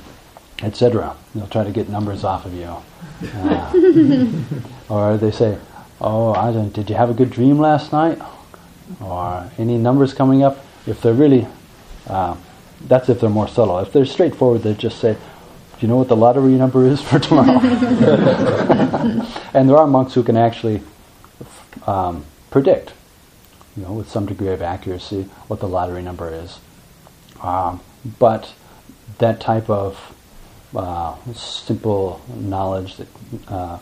Etc. 0.63 1.15
They'll 1.35 1.47
try 1.49 1.65
to 1.65 1.71
get 1.71 1.89
numbers 1.89 2.25
off 2.25 2.47
of 2.47 2.55
you, 2.55 2.77
uh, 3.35 3.73
or 4.89 5.17
they 5.19 5.31
say, 5.31 5.59
"Oh, 6.01 6.33
Ajahn, 6.35 6.73
did 6.73 6.89
you 6.89 6.97
have 6.97 7.11
a 7.11 7.15
good 7.15 7.31
dream 7.31 7.59
last 7.59 7.93
night?" 7.93 8.19
Or 9.01 9.51
any 9.59 9.77
numbers 9.77 10.15
coming 10.15 10.43
up? 10.43 10.65
If 10.87 11.03
they're 11.03 11.13
really, 11.13 11.47
uh, 12.07 12.37
that's 12.87 13.09
if 13.11 13.21
they're 13.21 13.29
more 13.29 13.49
subtle. 13.49 13.79
If 13.81 13.93
they're 13.93 14.07
straightforward, 14.07 14.63
they 14.63 14.73
just 14.73 14.99
say, 14.99 15.13
"Do 15.15 15.19
you 15.81 15.89
know 15.89 15.97
what 15.97 16.09
the 16.09 16.17
lottery 16.17 16.53
number 16.53 16.87
is 16.87 17.03
for 17.03 17.19
tomorrow?" 17.19 17.59
and 19.53 19.69
there 19.69 19.77
are 19.77 19.87
monks 19.87 20.15
who 20.15 20.23
can 20.23 20.39
actually 20.39 20.83
um, 21.87 22.25
predict, 22.51 22.95
you 23.77 23.83
know, 23.83 23.93
with 23.93 24.09
some 24.09 24.25
degree 24.25 24.49
of 24.49 24.63
accuracy, 24.63 25.25
what 25.49 25.61
the 25.61 25.69
lottery 25.69 26.03
number 26.03 26.33
is. 26.33 26.61
Um, 27.43 27.81
but 28.19 28.55
that 29.19 29.41
type 29.41 29.69
of 29.69 30.16
uh, 30.77 31.17
simple 31.35 32.21
knowledge 32.37 32.97
that 32.97 33.09
uh, 33.49 33.79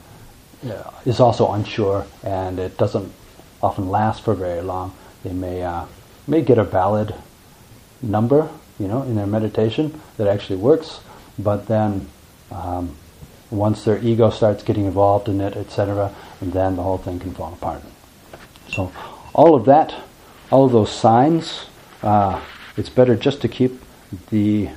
is 1.05 1.21
also 1.21 1.53
unsure 1.53 2.07
and 2.23 2.59
it 2.59 2.79
doesn't 2.79 3.13
often 3.63 3.89
last 3.89 4.23
for 4.25 4.35
very 4.35 4.61
long. 4.61 4.95
They 5.23 5.33
may 5.33 5.63
uh, 5.63 5.87
may 6.27 6.43
get 6.43 6.59
a 6.59 6.65
valid 6.65 7.15
number, 8.03 8.49
you 8.79 8.89
know, 8.89 9.03
in 9.03 9.17
their 9.17 9.27
meditation 9.27 10.01
that 10.17 10.29
actually 10.29 10.57
works, 10.57 11.01
but 11.39 11.67
then 11.67 12.09
um, 12.51 12.97
once 13.51 13.85
their 13.85 13.99
ego 13.99 14.31
starts 14.31 14.63
getting 14.63 14.85
involved 14.85 15.29
in 15.29 15.41
it, 15.41 15.57
etc., 15.57 16.15
then 16.41 16.77
the 16.77 16.83
whole 16.83 16.99
thing 16.99 17.19
can 17.19 17.33
fall 17.33 17.53
apart. 17.53 17.83
So, 18.69 18.93
all 19.33 19.55
of 19.55 19.65
that, 19.67 19.95
all 20.51 20.65
of 20.65 20.73
those 20.73 20.91
signs, 20.91 21.67
uh, 22.03 22.41
it's 22.77 22.89
better 22.89 23.17
just 23.17 23.41
to 23.43 23.49
keep 23.49 23.81
the 24.31 24.71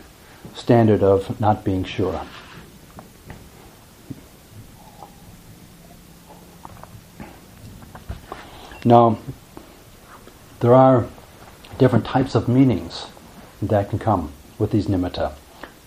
standard 0.57 1.03
of 1.03 1.39
not 1.39 1.63
being 1.63 1.83
sure. 1.83 2.25
Now, 8.83 9.19
there 10.59 10.73
are 10.73 11.07
different 11.77 12.05
types 12.05 12.35
of 12.35 12.47
meanings 12.47 13.07
that 13.61 13.89
can 13.89 13.99
come 13.99 14.31
with 14.57 14.71
these 14.71 14.87
nimitta. 14.87 15.33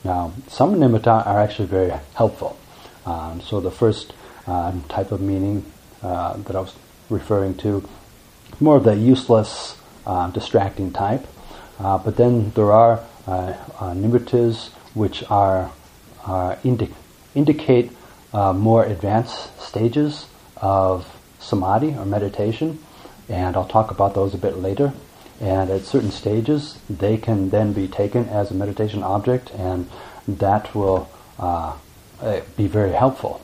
Now, 0.05 0.33
some 0.47 0.77
nimitta 0.77 1.27
are 1.27 1.41
actually 1.41 1.67
very 1.67 1.93
helpful. 2.15 2.57
Um, 3.05 3.41
so 3.41 3.61
the 3.61 3.71
first 3.71 4.13
uh, 4.47 4.73
type 4.89 5.13
of 5.13 5.21
meaning 5.21 5.65
uh, 6.03 6.37
that 6.37 6.55
I 6.55 6.61
was 6.61 6.75
referring 7.09 7.57
to, 7.59 7.89
more 8.61 8.77
of 8.77 8.85
the 8.85 8.95
useless, 8.95 9.77
uh, 10.07 10.31
distracting 10.31 10.93
type. 10.93 11.27
Uh, 11.79 11.99
but 11.99 12.17
then 12.17 12.51
there 12.51 12.73
are 12.73 13.01
uh, 13.27 13.55
uh, 13.81 13.95
which 14.95 15.23
are, 15.31 15.71
indi- 16.65 16.95
indicate 17.35 17.93
more 18.33 18.85
advanced 18.85 19.61
stages 19.61 20.27
of 20.57 21.07
samadhi 21.39 21.95
or 21.95 22.05
meditation, 22.05 22.79
and 23.29 23.57
I'll 23.57 23.69
talk 23.69 23.91
about 23.91 24.15
those 24.15 24.35
a 24.35 24.39
bit 24.39 24.59
later. 24.59 24.93
And 25.41 25.71
at 25.71 25.83
certain 25.83 26.11
stages, 26.11 26.79
they 26.91 27.17
can 27.17 27.49
then 27.49 27.73
be 27.73 27.89
taken 27.89 28.29
as 28.29 28.51
a 28.51 28.55
meditation 28.55 29.03
object, 29.03 29.51
and 29.53 29.89
that 30.29 30.75
will 30.75 31.09
uh, 31.39 31.75
uh, 32.21 32.41
be 32.57 32.67
very 32.67 32.93
helpful. 32.93 33.41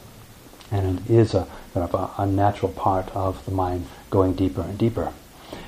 And 0.70 0.98
it 0.98 1.10
is 1.10 1.32
a 1.32 1.46
kind 1.72 1.88
of 1.88 1.94
a, 1.94 2.22
a, 2.22 2.26
natural 2.26 2.72
part 2.72 3.08
of 3.16 3.42
the 3.46 3.52
mind 3.52 3.86
going 4.10 4.34
deeper 4.34 4.60
and 4.60 4.76
deeper. 4.76 5.12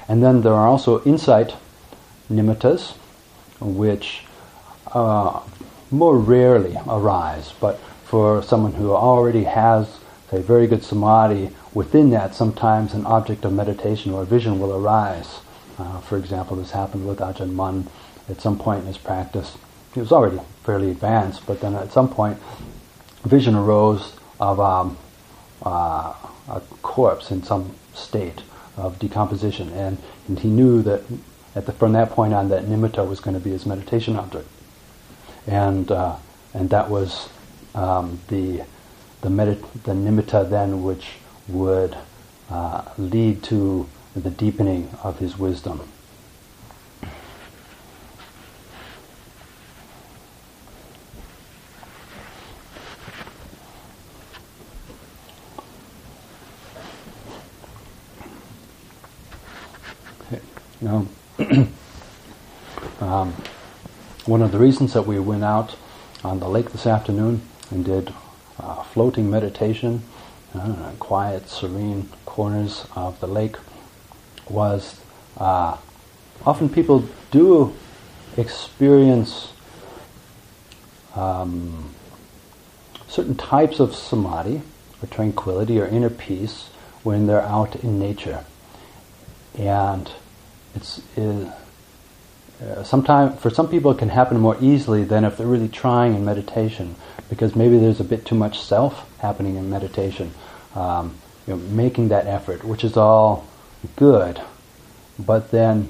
And 0.08 0.22
then 0.22 0.42
there 0.42 0.52
are 0.52 0.66
also 0.66 1.02
insight 1.04 1.54
nimittas, 2.30 2.94
which 3.60 4.24
uh, 4.92 5.40
more 5.90 6.18
rarely 6.18 6.76
arise, 6.86 7.52
but 7.60 7.78
for 8.04 8.42
someone 8.42 8.72
who 8.72 8.92
already 8.92 9.44
has, 9.44 9.98
say, 10.30 10.40
very 10.40 10.66
good 10.66 10.82
samadhi, 10.82 11.50
within 11.74 12.10
that 12.10 12.34
sometimes 12.34 12.94
an 12.94 13.04
object 13.06 13.44
of 13.44 13.52
meditation 13.52 14.12
or 14.12 14.24
vision 14.24 14.58
will 14.58 14.74
arise. 14.74 15.40
Uh, 15.78 16.00
for 16.00 16.16
example, 16.16 16.56
this 16.56 16.72
happened 16.72 17.06
with 17.06 17.18
Ajahn 17.18 17.52
Mun 17.52 17.86
at 18.28 18.40
some 18.40 18.58
point 18.58 18.80
in 18.80 18.86
his 18.86 18.98
practice. 18.98 19.56
He 19.94 20.00
was 20.00 20.12
already 20.12 20.40
fairly 20.64 20.90
advanced, 20.90 21.46
but 21.46 21.60
then 21.60 21.74
at 21.74 21.92
some 21.92 22.08
point, 22.08 22.38
vision 23.24 23.54
arose 23.54 24.14
of 24.40 24.60
um, 24.60 24.96
uh, 25.64 26.14
a 26.48 26.60
corpse 26.82 27.30
in 27.30 27.42
some 27.42 27.74
state 27.94 28.42
of 28.76 28.98
decomposition, 28.98 29.70
and, 29.70 29.98
and 30.28 30.38
he 30.38 30.48
knew 30.48 30.82
that 30.82 31.02
the, 31.54 31.72
from 31.72 31.92
that 31.92 32.10
point 32.10 32.34
on, 32.34 32.48
that 32.50 32.64
nimitta 32.66 33.06
was 33.06 33.20
going 33.20 33.34
to 33.34 33.40
be 33.40 33.50
his 33.50 33.66
meditation 33.66 34.16
object, 34.16 34.48
and 35.46 35.90
uh, 35.90 36.16
and 36.54 36.70
that 36.70 36.90
was 36.90 37.28
um, 37.74 38.20
the 38.28 38.62
the, 39.22 39.28
medit- 39.28 39.82
the 39.84 39.92
nimitta 39.92 40.48
then, 40.48 40.82
which 40.82 41.16
would 41.48 41.96
uh, 42.50 42.82
lead 42.98 43.42
to 43.44 43.88
the 44.14 44.30
deepening 44.30 44.90
of 45.02 45.18
his 45.18 45.38
wisdom. 45.38 45.80
Now, 60.80 61.06
um, 63.00 63.32
one 64.26 64.42
of 64.42 64.50
the 64.50 64.58
reasons 64.58 64.92
that 64.94 65.02
we 65.02 65.20
went 65.20 65.44
out 65.44 65.76
on 66.24 66.40
the 66.40 66.48
lake 66.48 66.70
this 66.72 66.84
afternoon 66.84 67.42
and 67.70 67.84
did 67.84 68.12
uh, 68.58 68.82
floating 68.82 69.30
meditation, 69.30 70.02
uh, 70.52 70.90
quiet, 70.98 71.48
serene 71.48 72.08
corners 72.24 72.86
of 72.96 73.20
the 73.20 73.28
lake 73.28 73.54
was 74.48 75.00
uh, 75.36 75.76
often 76.44 76.68
people 76.68 77.08
do 77.30 77.72
experience 78.36 79.52
um, 81.14 81.94
certain 83.06 83.36
types 83.36 83.78
of 83.78 83.94
samadhi 83.94 84.62
or 85.00 85.06
tranquility 85.06 85.78
or 85.78 85.86
inner 85.86 86.10
peace 86.10 86.70
when 87.04 87.28
they're 87.28 87.42
out 87.42 87.76
in 87.76 88.00
nature. 88.00 88.44
And 89.56 90.10
it's 90.74 91.00
uh, 91.16 91.52
uh 92.62 92.82
sometimes 92.82 93.40
for 93.40 93.50
some 93.50 93.68
people 93.68 93.90
it 93.90 93.98
can 93.98 94.08
happen 94.08 94.38
more 94.38 94.56
easily 94.60 95.04
than 95.04 95.24
if 95.24 95.36
they're 95.36 95.46
really 95.46 95.68
trying 95.68 96.14
in 96.14 96.24
meditation 96.24 96.96
because 97.28 97.54
maybe 97.54 97.78
there's 97.78 98.00
a 98.00 98.04
bit 98.04 98.24
too 98.24 98.34
much 98.34 98.60
self 98.60 99.06
happening 99.20 99.56
in 99.56 99.68
meditation. 99.70 100.32
Um, 100.74 101.14
you 101.48 101.54
know, 101.54 101.60
making 101.60 102.08
that 102.08 102.26
effort, 102.26 102.62
which 102.62 102.84
is 102.84 102.96
all 102.96 103.46
good. 103.96 104.40
But 105.18 105.50
then 105.50 105.88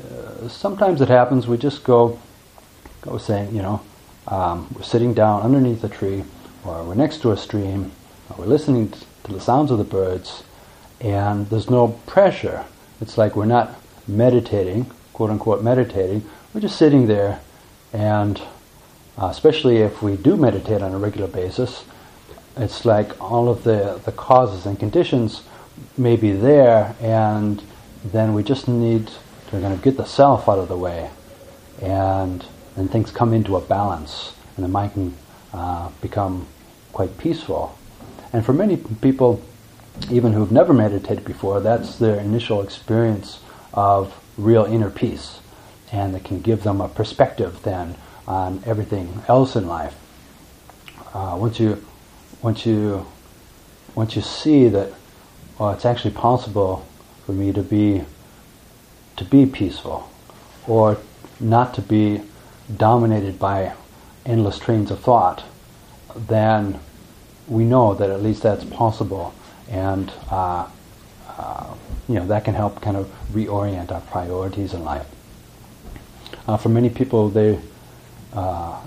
uh, 0.00 0.48
sometimes 0.48 1.00
it 1.00 1.08
happens, 1.08 1.48
we 1.48 1.58
just 1.58 1.82
go, 1.82 2.20
go 3.02 3.18
saying, 3.18 3.54
you 3.54 3.62
know, 3.62 3.82
um, 4.28 4.68
we're 4.72 4.84
sitting 4.84 5.12
down 5.12 5.42
underneath 5.42 5.82
a 5.82 5.88
tree, 5.88 6.22
or 6.64 6.84
we're 6.84 6.94
next 6.94 7.20
to 7.22 7.32
a 7.32 7.36
stream, 7.36 7.90
or 8.28 8.36
we're 8.38 8.46
listening 8.46 8.92
to 9.24 9.32
the 9.32 9.40
sounds 9.40 9.72
of 9.72 9.78
the 9.78 9.84
birds, 9.84 10.44
and 11.00 11.50
there's 11.50 11.68
no 11.68 11.88
pressure. 12.06 12.64
It's 13.00 13.18
like 13.18 13.34
we're 13.34 13.46
not 13.46 13.74
meditating, 14.10 14.90
quote 15.12 15.30
unquote 15.30 15.62
meditating, 15.62 16.28
we're 16.52 16.60
just 16.60 16.76
sitting 16.76 17.06
there, 17.06 17.40
and 17.92 18.40
uh, 19.16 19.26
especially 19.26 19.78
if 19.78 20.02
we 20.02 20.16
do 20.16 20.36
meditate 20.36 20.82
on 20.82 20.92
a 20.92 20.98
regular 20.98 21.28
basis, 21.28 21.84
it's 22.56 22.84
like 22.84 23.20
all 23.20 23.48
of 23.48 23.62
the, 23.64 24.00
the 24.04 24.12
causes 24.12 24.66
and 24.66 24.78
conditions 24.78 25.42
may 25.96 26.16
be 26.16 26.32
there, 26.32 26.94
and 27.00 27.62
then 28.04 28.34
we 28.34 28.42
just 28.42 28.68
need 28.68 29.06
to 29.06 29.60
kind 29.60 29.72
of 29.72 29.82
get 29.82 29.96
the 29.96 30.04
self 30.04 30.48
out 30.48 30.58
of 30.58 30.68
the 30.68 30.76
way, 30.76 31.10
and 31.80 32.44
then 32.76 32.88
things 32.88 33.10
come 33.10 33.32
into 33.32 33.56
a 33.56 33.60
balance, 33.60 34.34
and 34.56 34.64
the 34.64 34.68
mind 34.68 34.92
can 34.92 35.16
uh, 35.52 35.88
become 36.00 36.46
quite 36.92 37.16
peaceful. 37.18 37.76
And 38.32 38.44
for 38.44 38.52
many 38.52 38.76
people, 38.76 39.42
even 40.10 40.32
who've 40.32 40.52
never 40.52 40.72
meditated 40.72 41.24
before, 41.24 41.60
that's 41.60 41.96
their 41.96 42.18
initial 42.18 42.62
experience 42.62 43.40
of 43.72 44.14
real 44.36 44.64
inner 44.64 44.90
peace. 44.90 45.40
And 45.92 46.14
that 46.14 46.24
can 46.24 46.40
give 46.40 46.62
them 46.62 46.80
a 46.80 46.88
perspective 46.88 47.62
then 47.62 47.96
on 48.26 48.62
everything 48.64 49.22
else 49.28 49.56
in 49.56 49.66
life. 49.66 49.96
Uh, 51.12 51.36
once 51.38 51.58
you, 51.58 51.84
once 52.42 52.64
you, 52.64 53.06
once 53.94 54.14
you 54.14 54.22
see 54.22 54.68
that, 54.68 54.92
well, 55.58 55.72
it's 55.72 55.84
actually 55.84 56.14
possible 56.14 56.86
for 57.26 57.32
me 57.32 57.52
to 57.52 57.62
be, 57.62 58.04
to 59.16 59.24
be 59.24 59.46
peaceful, 59.46 60.08
or 60.66 60.98
not 61.40 61.74
to 61.74 61.82
be 61.82 62.22
dominated 62.76 63.38
by 63.38 63.72
endless 64.24 64.58
trains 64.58 64.90
of 64.90 65.00
thought, 65.00 65.42
then 66.14 66.78
we 67.48 67.64
know 67.64 67.94
that 67.94 68.10
at 68.10 68.22
least 68.22 68.42
that's 68.42 68.64
possible, 68.64 69.34
and 69.68 70.12
uh, 70.30 70.66
uh, 71.40 71.74
you 72.08 72.16
know 72.16 72.26
that 72.26 72.44
can 72.44 72.54
help 72.54 72.80
kind 72.82 72.96
of 72.96 73.10
reorient 73.32 73.90
our 73.90 74.00
priorities 74.02 74.74
in 74.74 74.84
life. 74.84 75.06
Uh, 76.46 76.56
for 76.56 76.68
many 76.68 76.90
people, 76.90 77.28
they 77.30 77.58
uh, 78.32 78.78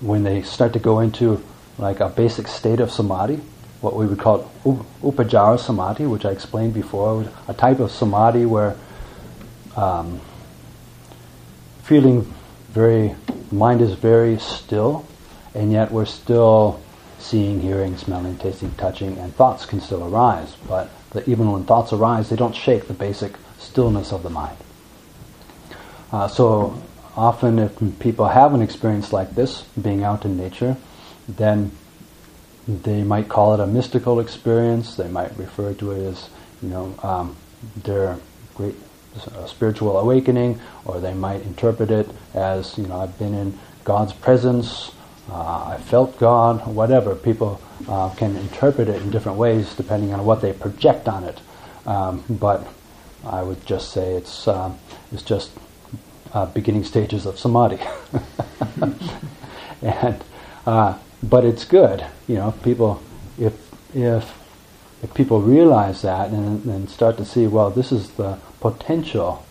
when 0.00 0.22
they 0.22 0.42
start 0.42 0.72
to 0.74 0.78
go 0.78 1.00
into 1.00 1.42
like 1.78 2.00
a 2.00 2.08
basic 2.08 2.46
state 2.48 2.80
of 2.80 2.90
samadhi, 2.90 3.40
what 3.80 3.94
we 3.94 4.06
would 4.06 4.18
call 4.18 4.50
upacara 5.02 5.58
samadhi, 5.58 6.06
which 6.06 6.24
I 6.24 6.30
explained 6.30 6.74
before, 6.74 7.26
a 7.46 7.54
type 7.54 7.78
of 7.80 7.90
samadhi 7.90 8.44
where 8.44 8.76
um, 9.76 10.20
feeling 11.84 12.22
very, 12.70 13.14
mind 13.50 13.80
is 13.80 13.94
very 13.94 14.38
still, 14.38 15.06
and 15.54 15.72
yet 15.72 15.90
we're 15.90 16.04
still 16.04 16.80
seeing, 17.18 17.60
hearing, 17.60 17.96
smelling, 17.96 18.36
tasting, 18.38 18.72
touching, 18.72 19.16
and 19.18 19.34
thoughts 19.34 19.66
can 19.66 19.80
still 19.80 20.06
arise. 20.06 20.54
But 20.68 20.90
the, 21.12 21.28
even 21.28 21.50
when 21.52 21.64
thoughts 21.64 21.92
arise, 21.92 22.30
they 22.30 22.36
don't 22.36 22.54
shake 22.54 22.86
the 22.88 22.94
basic 22.94 23.34
stillness 23.58 24.12
of 24.12 24.22
the 24.22 24.30
mind. 24.30 24.56
Uh, 26.12 26.28
so 26.28 26.80
often, 27.16 27.58
if 27.58 27.78
people 27.98 28.28
have 28.28 28.54
an 28.54 28.62
experience 28.62 29.12
like 29.12 29.34
this, 29.34 29.62
being 29.80 30.04
out 30.04 30.24
in 30.24 30.36
nature, 30.36 30.76
then 31.28 31.70
they 32.66 33.02
might 33.02 33.28
call 33.28 33.54
it 33.54 33.60
a 33.60 33.66
mystical 33.66 34.20
experience. 34.20 34.96
They 34.96 35.08
might 35.08 35.36
refer 35.36 35.74
to 35.74 35.92
it 35.92 36.06
as, 36.06 36.28
you 36.62 36.68
know, 36.68 36.94
um, 37.02 37.36
their 37.84 38.18
great 38.54 38.74
uh, 39.34 39.46
spiritual 39.46 39.98
awakening, 39.98 40.60
or 40.84 41.00
they 41.00 41.14
might 41.14 41.42
interpret 41.42 41.90
it 41.90 42.08
as, 42.34 42.78
you 42.78 42.86
know, 42.86 43.00
I've 43.00 43.18
been 43.18 43.34
in 43.34 43.58
God's 43.84 44.12
presence, 44.12 44.92
uh, 45.30 45.74
I 45.76 45.78
felt 45.78 46.18
God, 46.18 46.66
whatever. 46.66 47.14
People 47.14 47.60
uh, 47.88 48.10
can 48.10 48.36
interpret 48.36 48.88
it 48.88 49.02
in 49.02 49.10
different 49.10 49.38
ways 49.38 49.74
depending 49.74 50.12
on 50.12 50.24
what 50.24 50.40
they 50.40 50.52
project 50.52 51.08
on 51.08 51.24
it. 51.24 51.40
Um, 51.86 52.24
but 52.28 52.66
I 53.24 53.42
would 53.42 53.64
just 53.66 53.92
say 53.92 54.14
it's 54.14 54.48
um, 54.48 54.78
it's 55.12 55.22
just 55.22 55.50
uh, 56.32 56.46
beginning 56.46 56.84
stages 56.84 57.26
of 57.26 57.38
samadhi, 57.38 57.82
and 59.82 60.24
uh, 60.66 60.98
but 61.22 61.44
it's 61.44 61.64
good, 61.64 62.04
you 62.26 62.36
know. 62.36 62.52
People, 62.62 63.02
if 63.38 63.54
if 63.94 64.38
if 65.02 65.14
people 65.14 65.40
realize 65.40 66.02
that 66.02 66.30
and, 66.30 66.64
and 66.66 66.90
start 66.90 67.16
to 67.18 67.24
see, 67.24 67.46
well, 67.46 67.70
this 67.70 67.92
is 67.92 68.10
the 68.10 68.38
potential, 68.60 69.46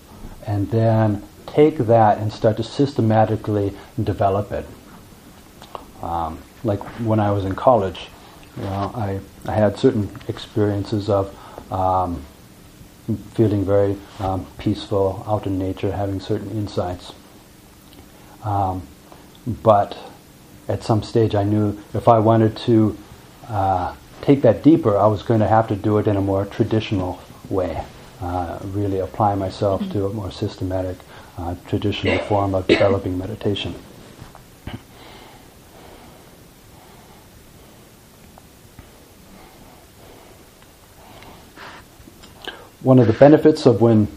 and 0.45 0.69
then 0.71 1.23
take 1.45 1.77
that 1.77 2.17
and 2.19 2.31
start 2.31 2.57
to 2.57 2.63
systematically 2.63 3.73
develop 4.01 4.51
it. 4.51 4.65
Um, 6.01 6.39
like 6.63 6.79
when 6.99 7.19
I 7.19 7.31
was 7.31 7.45
in 7.45 7.55
college, 7.55 8.09
you 8.57 8.63
know, 8.63 8.91
I, 8.95 9.19
I 9.45 9.53
had 9.53 9.77
certain 9.77 10.09
experiences 10.27 11.09
of 11.09 11.33
um, 11.71 12.25
feeling 13.33 13.63
very 13.63 13.97
um, 14.19 14.45
peaceful 14.57 15.23
out 15.27 15.45
in 15.45 15.57
nature, 15.57 15.91
having 15.91 16.19
certain 16.19 16.51
insights. 16.51 17.13
Um, 18.43 18.81
but 19.45 19.97
at 20.67 20.83
some 20.83 21.03
stage, 21.03 21.35
I 21.35 21.43
knew 21.43 21.79
if 21.93 22.07
I 22.07 22.19
wanted 22.19 22.57
to 22.57 22.97
uh, 23.47 23.95
take 24.21 24.41
that 24.41 24.63
deeper, 24.63 24.97
I 24.97 25.07
was 25.07 25.23
going 25.23 25.39
to 25.39 25.47
have 25.47 25.67
to 25.69 25.75
do 25.75 25.97
it 25.99 26.07
in 26.07 26.17
a 26.17 26.21
more 26.21 26.45
traditional 26.45 27.21
way, 27.49 27.83
uh, 28.21 28.59
really 28.63 28.99
apply 28.99 29.35
myself 29.35 29.87
to 29.91 30.07
a 30.07 30.13
more 30.13 30.31
systematic, 30.31 30.97
uh, 31.37 31.55
traditional 31.67 32.17
form 32.25 32.55
of 32.55 32.67
developing 32.67 33.17
meditation. 33.17 33.75
One 42.87 42.99
of 42.99 43.07
the 43.07 43.11
benefits 43.11 43.65
of 43.65 43.81
when 43.81 44.07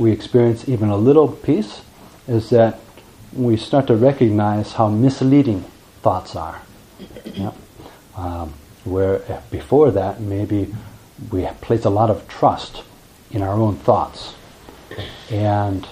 we 0.00 0.10
experience 0.10 0.68
even 0.68 0.88
a 0.88 0.96
little 0.96 1.28
peace 1.28 1.82
is 2.26 2.50
that 2.50 2.80
we 3.32 3.56
start 3.56 3.86
to 3.86 3.94
recognize 3.94 4.72
how 4.72 4.88
misleading 4.88 5.60
thoughts 6.02 6.34
are. 6.34 6.62
Yeah? 7.24 7.52
Um, 8.16 8.54
where 8.82 9.20
before 9.52 9.92
that, 9.92 10.20
maybe 10.20 10.74
we 11.30 11.46
place 11.60 11.84
a 11.84 11.90
lot 11.90 12.10
of 12.10 12.26
trust 12.26 12.82
in 13.30 13.40
our 13.40 13.54
own 13.54 13.76
thoughts. 13.76 14.34
And 15.30 15.86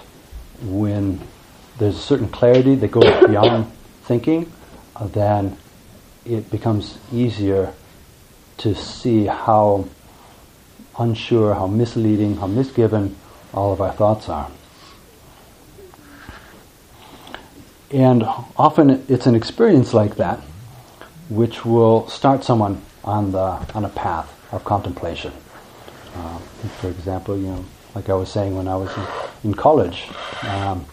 when 0.62 1.20
there's 1.78 1.94
a 1.96 2.02
certain 2.02 2.28
clarity 2.28 2.74
that 2.74 2.90
goes 2.90 3.24
beyond 3.28 3.70
thinking, 4.02 4.50
then 5.00 5.56
it 6.26 6.50
becomes 6.50 6.98
easier 7.12 7.72
to 8.58 8.74
see 8.74 9.26
how 9.26 9.86
unsure, 10.98 11.54
how 11.54 11.66
misleading, 11.66 12.36
how 12.36 12.46
misgiven 12.46 13.14
all 13.52 13.72
of 13.72 13.80
our 13.80 13.92
thoughts 13.92 14.28
are. 14.28 14.50
And 17.90 18.22
often 18.56 19.04
it's 19.08 19.26
an 19.26 19.34
experience 19.34 19.92
like 19.92 20.16
that 20.16 20.40
which 21.28 21.64
will 21.64 22.08
start 22.08 22.44
someone 22.44 22.80
on 23.04 23.32
the 23.32 23.38
on 23.74 23.84
a 23.84 23.88
path 23.88 24.30
of 24.52 24.64
contemplation. 24.64 25.32
Um, 26.14 26.42
for 26.80 26.88
example, 26.88 27.36
you 27.36 27.48
know, 27.48 27.64
like 27.94 28.08
I 28.08 28.14
was 28.14 28.30
saying 28.30 28.56
when 28.56 28.68
I 28.68 28.76
was 28.76 28.94
in, 28.96 29.50
in 29.50 29.54
college, 29.54 30.08
um, 30.42 30.84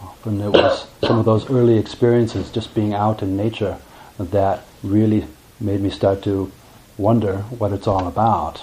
often 0.00 0.40
it 0.40 0.50
was 0.50 0.86
some 1.04 1.18
of 1.18 1.24
those 1.24 1.50
early 1.50 1.78
experiences, 1.78 2.50
just 2.50 2.74
being 2.74 2.94
out 2.94 3.22
in 3.22 3.36
nature, 3.36 3.78
that 4.18 4.64
really 4.82 5.26
made 5.60 5.80
me 5.80 5.90
start 5.90 6.22
to 6.22 6.50
wonder 6.96 7.38
what 7.58 7.72
it's 7.72 7.86
all 7.86 8.06
about, 8.06 8.60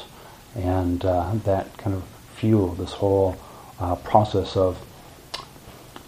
and 0.61 1.03
uh, 1.05 1.31
that 1.45 1.77
kind 1.77 1.95
of 1.95 2.03
fueled 2.35 2.77
this 2.77 2.93
whole 2.93 3.37
uh, 3.79 3.95
process 3.95 4.55
of 4.55 4.77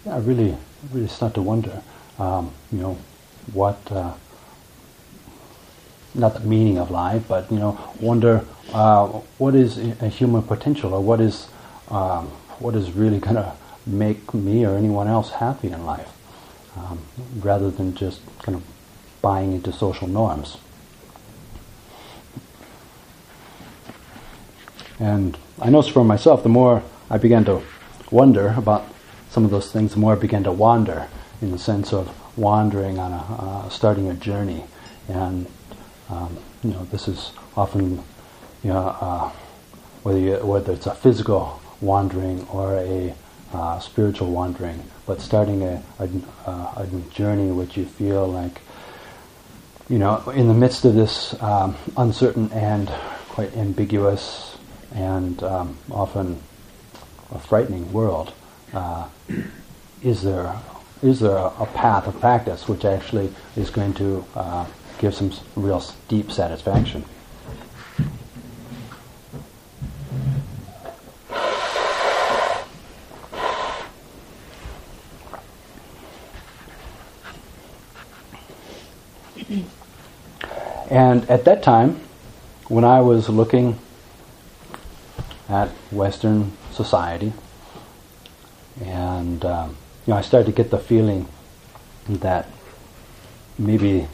I 0.06 0.18
really, 0.18 0.56
really 0.90 1.08
start 1.08 1.34
to 1.34 1.42
wonder, 1.42 1.82
um, 2.18 2.52
you 2.70 2.78
know, 2.78 2.98
what. 3.52 3.80
Uh, 3.90 4.14
not 6.14 6.34
the 6.34 6.40
meaning 6.40 6.78
of 6.78 6.90
life, 6.90 7.24
but 7.28 7.50
you 7.50 7.58
know, 7.58 7.78
wonder 8.00 8.44
uh, 8.72 9.06
what 9.38 9.54
is 9.54 9.78
a 9.78 10.08
human 10.08 10.42
potential, 10.42 10.94
or 10.94 11.00
what 11.00 11.20
is 11.20 11.48
um, 11.88 12.26
what 12.58 12.74
is 12.74 12.92
really 12.92 13.18
going 13.18 13.36
to 13.36 13.52
make 13.86 14.32
me 14.34 14.64
or 14.64 14.76
anyone 14.76 15.08
else 15.08 15.30
happy 15.30 15.68
in 15.68 15.84
life, 15.84 16.10
um, 16.76 17.00
rather 17.40 17.70
than 17.70 17.94
just 17.94 18.20
kind 18.40 18.56
of 18.56 18.62
buying 19.20 19.52
into 19.52 19.72
social 19.72 20.06
norms. 20.06 20.58
And 25.02 25.36
I 25.60 25.68
noticed 25.68 25.92
for 25.92 26.04
myself, 26.04 26.44
the 26.44 26.48
more 26.48 26.80
I 27.10 27.18
began 27.18 27.44
to 27.46 27.60
wonder 28.12 28.54
about 28.56 28.84
some 29.30 29.44
of 29.44 29.50
those 29.50 29.72
things, 29.72 29.94
the 29.94 29.98
more 29.98 30.12
I 30.12 30.16
began 30.16 30.44
to 30.44 30.52
wander, 30.52 31.08
in 31.40 31.50
the 31.50 31.58
sense 31.58 31.92
of 31.92 32.08
wandering 32.38 33.00
on 33.00 33.10
a 33.10 33.16
uh, 33.16 33.68
starting 33.68 34.08
a 34.08 34.14
journey. 34.14 34.62
And 35.08 35.48
um, 36.08 36.38
you 36.62 36.70
know, 36.70 36.84
this 36.84 37.08
is 37.08 37.32
often, 37.56 37.96
you 38.62 38.70
know, 38.70 38.96
uh, 39.00 39.32
whether 40.04 40.20
you, 40.20 40.36
whether 40.36 40.72
it's 40.72 40.86
a 40.86 40.94
physical 40.94 41.60
wandering 41.80 42.46
or 42.46 42.76
a 42.76 43.12
uh, 43.52 43.80
spiritual 43.80 44.30
wandering, 44.30 44.84
but 45.04 45.20
starting 45.20 45.64
a, 45.64 45.82
a, 45.98 46.08
a, 46.46 46.86
journey 47.10 47.50
which 47.50 47.76
you 47.76 47.86
feel 47.86 48.28
like, 48.28 48.60
you 49.88 49.98
know, 49.98 50.22
in 50.30 50.46
the 50.46 50.54
midst 50.54 50.84
of 50.84 50.94
this 50.94 51.34
um, 51.42 51.76
uncertain 51.96 52.52
and 52.52 52.88
quite 53.28 53.54
ambiguous 53.56 54.51
and 54.94 55.42
um, 55.42 55.76
often 55.90 56.42
a 57.30 57.38
frightening 57.38 57.92
world, 57.92 58.32
uh, 58.72 59.08
is 60.02 60.22
there 60.22 60.54
is 61.02 61.20
there 61.20 61.36
a, 61.36 61.66
path 61.74 62.06
of 62.06 62.18
practice 62.20 62.68
which 62.68 62.84
actually 62.84 63.32
is 63.56 63.70
going 63.70 63.92
to 63.92 64.24
uh, 64.36 64.64
give 64.98 65.12
some 65.14 65.32
real 65.56 65.82
deep 66.06 66.30
satisfaction. 66.30 67.04
And 80.88 81.28
at 81.30 81.46
that 81.46 81.62
time, 81.62 82.00
when 82.68 82.84
I 82.84 83.00
was 83.00 83.28
looking 83.28 83.78
at 85.52 85.68
Western 85.90 86.50
society, 86.70 87.32
and 88.82 89.44
um, 89.44 89.76
you 90.06 90.12
know, 90.12 90.18
I 90.18 90.22
started 90.22 90.46
to 90.46 90.52
get 90.52 90.70
the 90.70 90.78
feeling 90.78 91.28
that 92.08 92.48
maybe 93.58 94.08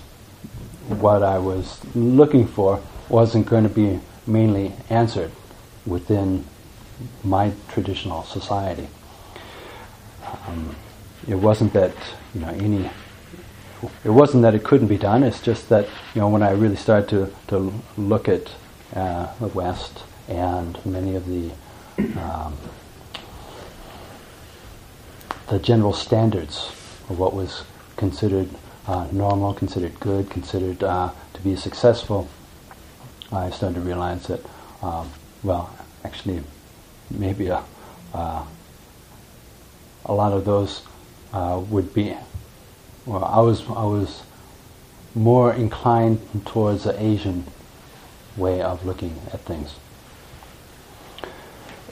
what 0.89 1.22
I 1.22 1.39
was 1.39 1.80
looking 1.95 2.47
for 2.49 2.82
wasn't 3.09 3.47
going 3.47 3.62
to 3.62 3.70
be 3.70 4.01
mainly 4.26 4.72
answered 4.91 5.30
within 5.86 6.45
my 7.22 7.53
traditional 7.68 8.24
society. 8.24 8.89
Um, 10.26 10.74
it 11.28 11.36
wasn't 11.36 11.72
that 11.74 11.95
you 12.34 12.41
know 12.41 12.49
any. 12.49 12.91
It 14.05 14.11
wasn't 14.11 14.43
that 14.43 14.57
it 14.57 14.64
couldn't 14.64 14.89
be 14.89 14.99
done. 14.99 15.22
It's 15.22 15.41
just 15.41 15.68
that 15.68 15.86
you 16.14 16.20
know 16.20 16.28
when 16.28 16.43
I 16.43 16.51
really 16.51 16.74
started 16.74 17.09
to 17.11 17.32
to 17.47 17.72
look 17.97 18.28
at 18.28 18.51
uh, 18.97 19.32
the 19.39 19.47
West 19.47 20.03
and 20.29 20.85
many 20.87 21.16
of 21.16 21.26
the 21.26 21.51
um, 22.20 22.57
the 25.49 25.59
general 25.59 25.93
standards 25.93 26.68
of 27.09 27.18
what 27.18 27.35
was 27.35 27.64
considered 27.97 28.49
uh, 28.87 29.07
normal, 29.12 29.55
considered 29.55 29.99
good, 30.01 30.31
considered 30.31 30.83
uh, 30.83 31.11
to 31.35 31.41
be 31.41 31.57
successful, 31.57 32.29
I 33.33 33.51
started 33.51 33.76
to 33.76 33.81
realize 33.81 34.26
that, 34.26 34.41
um, 34.83 35.11
well, 35.43 35.74
actually, 36.05 36.43
maybe 37.11 37.49
a, 37.49 37.62
uh, 38.14 38.45
a 40.07 40.12
lot 40.12 40.33
of 40.33 40.45
those 40.45 40.83
uh, 41.33 41.62
would 41.68 41.93
be, 41.93 42.16
well, 43.05 43.24
I 43.24 43.41
was, 43.41 43.62
I 43.68 43.85
was 43.85 44.22
more 45.14 45.53
inclined 45.53 46.20
towards 46.47 46.85
the 46.85 47.03
Asian 47.03 47.45
way 48.37 48.62
of 48.62 48.85
looking 48.85 49.20
at 49.33 49.41
things. 49.41 49.74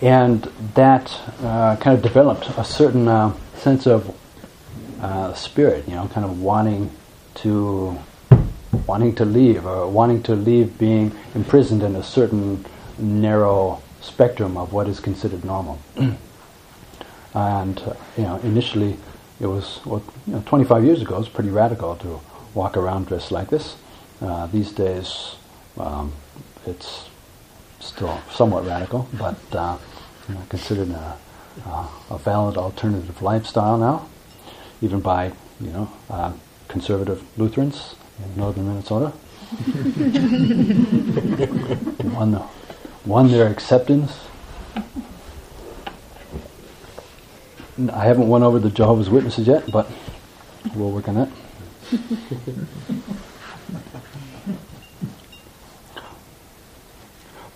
And 0.03 0.43
that 0.75 1.19
uh, 1.43 1.77
kind 1.77 1.97
of 1.97 2.03
developed 2.03 2.49
a 2.59 2.65
certain 2.65 3.09
uh, 3.09 3.35
sense 3.55 3.87
of 3.87 4.15
uh, 5.01 5.33
spirit, 5.35 5.89
you 5.89 5.95
know, 5.95 6.09
kind 6.09 6.25
of 6.25 6.41
wanting 6.41 6.91
to 7.37 7.99
wanting 8.87 9.15
to 9.15 9.25
leave 9.25 9.67
or 9.67 9.89
wanting 9.89 10.23
to 10.23 10.35
leave 10.35 10.79
being 10.79 11.13
imprisoned 11.35 11.83
in 11.83 11.97
a 11.97 12.03
certain 12.03 12.65
narrow 12.99 13.83
spectrum 14.01 14.57
of 14.57 14.73
what 14.73 14.87
is 14.87 15.01
considered 15.01 15.45
normal. 15.45 15.79
and 17.35 17.79
uh, 17.81 17.95
you 18.17 18.23
know, 18.25 18.37
initially 18.43 18.97
it 19.41 19.47
was 19.47 19.81
well, 19.85 20.03
you 20.27 20.35
know, 20.35 20.43
25 20.47 20.85
years 20.85 21.03
ago. 21.03 21.17
It 21.17 21.19
was 21.21 21.29
pretty 21.29 21.51
radical 21.51 21.97
to 21.97 22.21
walk 22.55 22.77
around 22.77 23.07
dressed 23.07 23.33
like 23.33 23.51
this. 23.51 23.77
Uh, 24.21 24.47
these 24.47 24.73
days, 24.73 25.37
um, 25.79 26.13
it's 26.67 27.09
still 27.81 28.21
somewhat 28.31 28.67
radical, 28.67 29.09
but 29.15 29.37
uh, 29.55 29.79
you 30.29 30.35
know, 30.35 30.43
considered 30.49 30.91
a, 30.91 31.17
a 32.11 32.19
valid 32.19 32.57
alternative 32.57 33.23
lifestyle 33.23 33.79
now 33.79 34.07
even 34.81 35.01
by 35.01 35.33
you 35.61 35.71
know 35.71 35.91
uh, 36.11 36.33
conservative 36.69 37.23
Lutherans 37.39 37.95
in 38.23 38.37
northern 38.37 38.69
Minnesota. 38.69 39.13
won, 42.15 42.43
won 43.05 43.31
their 43.31 43.49
acceptance. 43.49 44.19
I 47.93 48.05
haven't 48.05 48.29
won 48.29 48.43
over 48.43 48.59
the 48.59 48.71
Jehovah's 48.71 49.11
Witnesses 49.11 49.47
yet, 49.47 49.71
but 49.71 49.91
we'll 50.75 50.91
work 50.91 51.09
on 51.09 51.15
that. 51.15 51.29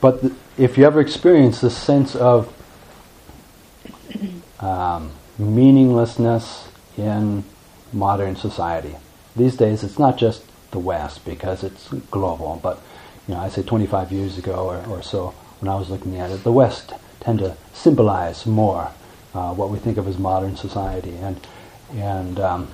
but 0.00 0.22
the, 0.22 0.34
if 0.56 0.78
you 0.78 0.84
ever 0.84 1.00
experience 1.00 1.60
the 1.60 1.70
sense 1.70 2.14
of 2.14 2.52
um, 4.60 5.12
meaninglessness 5.38 6.68
in 6.96 7.44
modern 7.92 8.36
society. 8.36 8.96
These 9.34 9.56
days, 9.56 9.82
it's 9.82 9.98
not 9.98 10.18
just 10.18 10.44
the 10.70 10.78
West 10.78 11.24
because 11.24 11.64
it's 11.64 11.88
global, 12.10 12.60
but 12.62 12.80
you 13.26 13.34
know, 13.34 13.40
I 13.40 13.48
say 13.48 13.62
25 13.62 14.12
years 14.12 14.38
ago 14.38 14.68
or, 14.68 14.84
or 14.86 15.02
so, 15.02 15.28
when 15.60 15.68
I 15.68 15.76
was 15.76 15.90
looking 15.90 16.18
at 16.18 16.30
it, 16.30 16.44
the 16.44 16.52
West 16.52 16.92
tend 17.20 17.40
to 17.40 17.56
symbolize 17.72 18.46
more 18.46 18.90
uh, 19.34 19.54
what 19.54 19.70
we 19.70 19.78
think 19.78 19.98
of 19.98 20.08
as 20.08 20.18
modern 20.18 20.56
society, 20.56 21.14
and 21.16 21.46
and 21.92 22.40
um, 22.40 22.68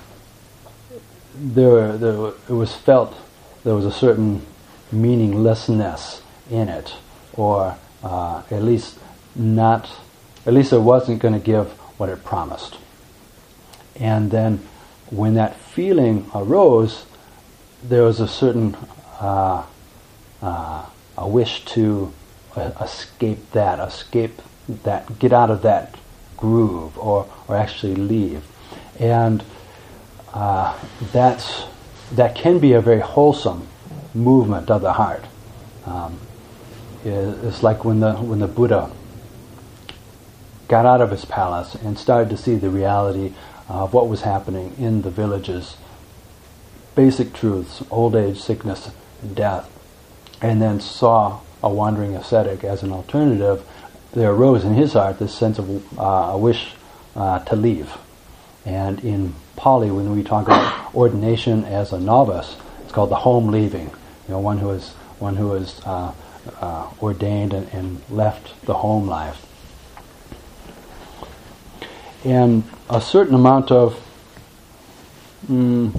there, 1.35 1.97
there 1.97 2.27
it 2.27 2.49
was 2.49 2.73
felt 2.73 3.15
there 3.63 3.75
was 3.75 3.85
a 3.85 3.91
certain 3.91 4.45
meaninglessness 4.91 6.21
in 6.49 6.69
it, 6.69 6.95
or 7.37 7.77
uh, 8.03 8.43
at 8.51 8.63
least 8.63 8.99
not, 9.35 9.89
at 10.45 10.53
least 10.53 10.73
it 10.73 10.79
wasn't 10.79 11.21
going 11.21 11.33
to 11.33 11.39
give 11.39 11.71
what 11.97 12.09
it 12.09 12.23
promised. 12.25 12.77
And 13.95 14.31
then 14.31 14.67
when 15.09 15.35
that 15.35 15.55
feeling 15.55 16.29
arose, 16.35 17.05
there 17.83 18.03
was 18.03 18.19
a 18.19 18.27
certain 18.27 18.75
uh, 19.19 19.63
uh, 20.41 20.85
a 21.17 21.27
wish 21.27 21.65
to 21.65 22.13
uh, 22.55 22.71
escape 22.81 23.51
that, 23.51 23.79
escape 23.79 24.41
that, 24.67 25.19
get 25.19 25.33
out 25.33 25.49
of 25.49 25.63
that 25.63 25.95
groove, 26.35 26.97
or 26.97 27.27
or 27.47 27.55
actually 27.55 27.95
leave, 27.95 28.43
and 28.99 29.43
uh, 30.33 30.77
that's 31.11 31.63
that 32.11 32.35
can 32.35 32.59
be 32.59 32.73
a 32.73 32.81
very 32.81 32.99
wholesome 32.99 33.67
movement 34.13 34.69
of 34.69 34.81
the 34.81 34.93
heart. 34.93 35.23
Um, 35.85 36.19
it's 37.07 37.63
like 37.63 37.85
when 37.85 37.99
the 37.99 38.13
when 38.13 38.39
the 38.39 38.47
Buddha 38.47 38.91
got 40.67 40.85
out 40.85 41.01
of 41.01 41.11
his 41.11 41.25
palace 41.25 41.75
and 41.75 41.97
started 41.97 42.29
to 42.29 42.37
see 42.37 42.55
the 42.55 42.69
reality 42.69 43.33
of 43.69 43.93
what 43.93 44.09
was 44.09 44.21
happening 44.21 44.75
in 44.77 45.01
the 45.01 45.09
villages, 45.09 45.77
basic 46.95 47.33
truths, 47.33 47.83
old 47.89 48.15
age, 48.15 48.39
sickness, 48.39 48.91
and 49.21 49.35
death, 49.35 49.69
and 50.41 50.61
then 50.61 50.79
saw 50.79 51.39
a 51.63 51.69
wandering 51.69 52.15
ascetic 52.15 52.63
as 52.63 52.83
an 52.83 52.91
alternative, 52.91 53.65
there 54.13 54.31
arose 54.31 54.63
in 54.63 54.73
his 54.73 54.93
heart 54.93 55.19
this 55.19 55.33
sense 55.33 55.59
of 55.59 55.99
uh, 55.99 56.03
a 56.03 56.37
wish 56.37 56.73
uh, 57.15 57.39
to 57.39 57.55
leave. 57.55 57.91
And 58.65 58.99
in 59.03 59.33
Pali, 59.55 59.91
when 59.91 60.15
we 60.15 60.23
talk 60.23 60.45
about 60.45 60.93
ordination 60.93 61.63
as 61.65 61.93
a 61.93 61.99
novice, 61.99 62.55
it's 62.83 62.91
called 62.91 63.09
the 63.09 63.15
home 63.15 63.47
leaving. 63.47 63.85
You 64.27 64.33
know, 64.33 64.39
one 64.39 64.57
who 64.57 64.71
is 64.71 64.89
one 65.19 65.35
who 65.35 65.53
is 65.53 65.81
uh, 65.85 66.13
uh 66.61 66.89
ordained 67.01 67.53
and, 67.53 67.67
and 67.73 68.01
left 68.09 68.65
the 68.65 68.75
home 68.75 69.07
life. 69.07 69.45
And 72.23 72.63
a 72.89 72.99
certain 72.99 73.35
amount 73.35 73.71
of 73.71 73.99
mm, 75.49 75.97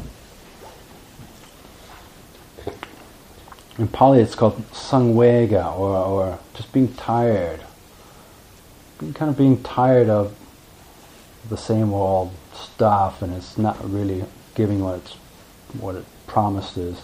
in 3.78 3.88
Pali 3.88 4.20
it's 4.20 4.34
called 4.34 4.57
samvega 4.72 5.76
or, 5.78 5.96
or 5.96 6.38
just 6.55 6.72
being 6.72 6.92
tired. 6.94 7.61
Being 8.99 9.14
kind 9.14 9.30
of 9.30 9.38
being 9.38 9.62
tired 9.62 10.09
of 10.09 10.36
the 11.49 11.57
same 11.57 11.92
old 11.92 12.32
stuff 12.53 13.22
and 13.22 13.32
it's 13.32 13.57
not 13.57 13.78
really 13.88 14.24
giving 14.55 14.82
what 14.82 14.96
it's 14.96 15.14
what 15.80 15.94
it 15.94 16.05
promises. 16.26 17.01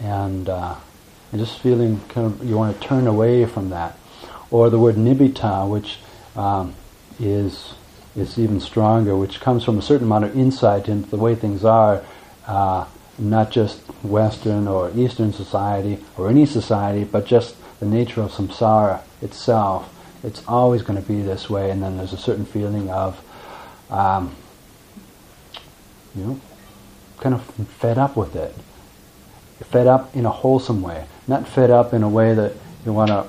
And 0.00 0.48
uh, 0.48 0.76
just 1.38 1.60
feeling 1.60 2.00
kind 2.08 2.26
of 2.26 2.44
you 2.44 2.56
want 2.56 2.80
to 2.80 2.86
turn 2.86 3.06
away 3.06 3.44
from 3.46 3.70
that. 3.70 3.98
Or 4.50 4.70
the 4.70 4.78
word 4.78 4.96
nibbida, 4.96 5.68
which 5.68 5.98
um, 6.36 6.74
is 7.18 7.74
is 8.16 8.38
even 8.38 8.60
stronger, 8.60 9.16
which 9.16 9.40
comes 9.40 9.62
from 9.64 9.78
a 9.78 9.82
certain 9.82 10.06
amount 10.06 10.24
of 10.24 10.36
insight 10.36 10.88
into 10.88 11.10
the 11.10 11.16
way 11.16 11.34
things 11.34 11.64
are, 11.64 12.02
uh, 12.46 12.86
not 13.18 13.50
just 13.50 13.80
Western 14.02 14.66
or 14.66 14.90
Eastern 14.94 15.32
society 15.32 15.98
or 16.16 16.30
any 16.30 16.46
society, 16.46 17.04
but 17.04 17.26
just 17.26 17.56
the 17.80 17.86
nature 17.86 18.22
of 18.22 18.32
samsara 18.32 19.02
itself. 19.20 19.92
It's 20.22 20.42
always 20.48 20.82
going 20.82 21.00
to 21.00 21.06
be 21.06 21.22
this 21.22 21.50
way, 21.50 21.70
and 21.70 21.82
then 21.82 21.98
there's 21.98 22.12
a 22.12 22.18
certain 22.18 22.46
feeling 22.46 22.90
of, 22.90 23.22
um, 23.90 24.34
you 26.14 26.24
know, 26.24 26.40
kind 27.20 27.34
of 27.34 27.42
fed 27.78 27.98
up 27.98 28.16
with 28.16 28.34
it. 28.34 28.54
Fed 29.64 29.86
up 29.86 30.14
in 30.14 30.26
a 30.26 30.30
wholesome 30.30 30.82
way, 30.82 31.06
not 31.28 31.48
fed 31.48 31.70
up 31.70 31.92
in 31.92 32.02
a 32.02 32.08
way 32.08 32.34
that 32.34 32.52
you 32.84 32.92
want 32.92 33.10
to 33.10 33.26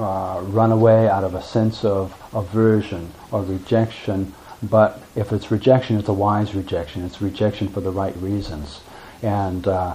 uh, 0.00 0.40
run 0.42 0.70
away 0.70 1.08
out 1.08 1.24
of 1.24 1.34
a 1.34 1.42
sense 1.42 1.84
of 1.84 2.14
aversion 2.32 3.10
or 3.32 3.42
rejection, 3.42 4.32
but 4.62 5.02
if 5.16 5.32
it's 5.32 5.50
rejection, 5.50 5.98
it's 5.98 6.08
a 6.08 6.12
wise 6.12 6.54
rejection. 6.54 7.04
It's 7.04 7.20
rejection 7.20 7.68
for 7.68 7.80
the 7.80 7.90
right 7.90 8.16
reasons, 8.16 8.80
and 9.22 9.66
uh, 9.66 9.94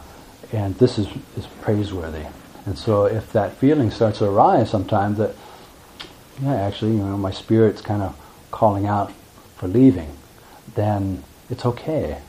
and 0.51 0.75
this 0.75 0.97
is 0.97 1.07
is 1.37 1.47
praiseworthy. 1.61 2.25
And 2.65 2.77
so, 2.77 3.05
if 3.05 3.31
that 3.33 3.53
feeling 3.57 3.91
starts 3.91 4.19
to 4.19 4.25
arise, 4.25 4.69
sometimes 4.69 5.17
that 5.17 5.35
yeah, 6.41 6.55
actually, 6.55 6.93
you 6.93 7.03
know, 7.03 7.17
my 7.17 7.31
spirit's 7.31 7.81
kind 7.81 8.01
of 8.01 8.17
calling 8.51 8.85
out 8.85 9.11
for 9.55 9.67
leaving, 9.67 10.17
then 10.75 11.23
it's 11.49 11.65
okay. 11.65 12.21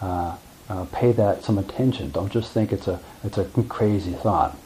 Uh, 0.00 0.36
uh, 0.68 0.86
pay 0.92 1.12
that 1.12 1.44
some 1.44 1.58
attention. 1.58 2.10
Don't 2.10 2.32
just 2.32 2.52
think 2.52 2.72
it's 2.72 2.88
a 2.88 3.00
it's 3.22 3.38
a 3.38 3.44
crazy 3.68 4.12
thought. 4.12 4.56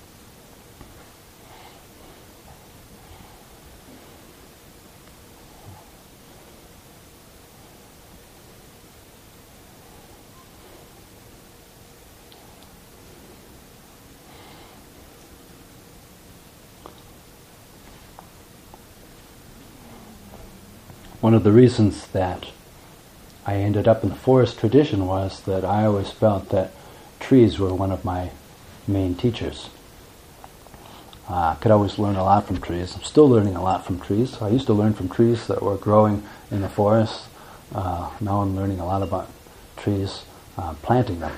One 21.27 21.35
of 21.35 21.43
the 21.43 21.51
reasons 21.51 22.07
that 22.13 22.47
I 23.45 23.57
ended 23.57 23.89
up 23.89 24.05
in 24.05 24.11
the 24.11 24.15
forest 24.15 24.61
tradition 24.61 25.09
was 25.09 25.41
that 25.41 25.65
I 25.65 25.85
always 25.85 26.13
felt 26.13 26.51
that 26.51 26.71
trees 27.19 27.59
were 27.59 27.75
one 27.75 27.91
of 27.91 28.05
my 28.05 28.31
main 28.87 29.17
teachers. 29.17 29.69
Uh, 31.29 31.35
I 31.35 31.57
could 31.61 31.73
always 31.73 31.99
learn 31.99 32.15
a 32.15 32.23
lot 32.23 32.47
from 32.47 32.61
trees. 32.61 32.95
I'm 32.95 33.03
still 33.03 33.29
learning 33.29 33.57
a 33.57 33.61
lot 33.61 33.85
from 33.85 33.99
trees. 33.99 34.41
I 34.41 34.51
used 34.51 34.69
to 34.69 34.73
learn 34.73 34.95
from 34.95 35.09
trees 35.09 35.49
that 35.49 35.65
were 35.65 35.77
growing 35.77 36.23
in 36.53 36.61
the 36.61 36.69
forest. 36.69 37.27
Uh, 37.75 38.09
now 38.21 38.43
I'm 38.43 38.55
learning 38.55 38.79
a 38.79 38.87
lot 38.87 39.03
about 39.03 39.29
trees, 39.77 40.23
uh, 40.57 40.75
planting 40.75 41.19
them 41.19 41.37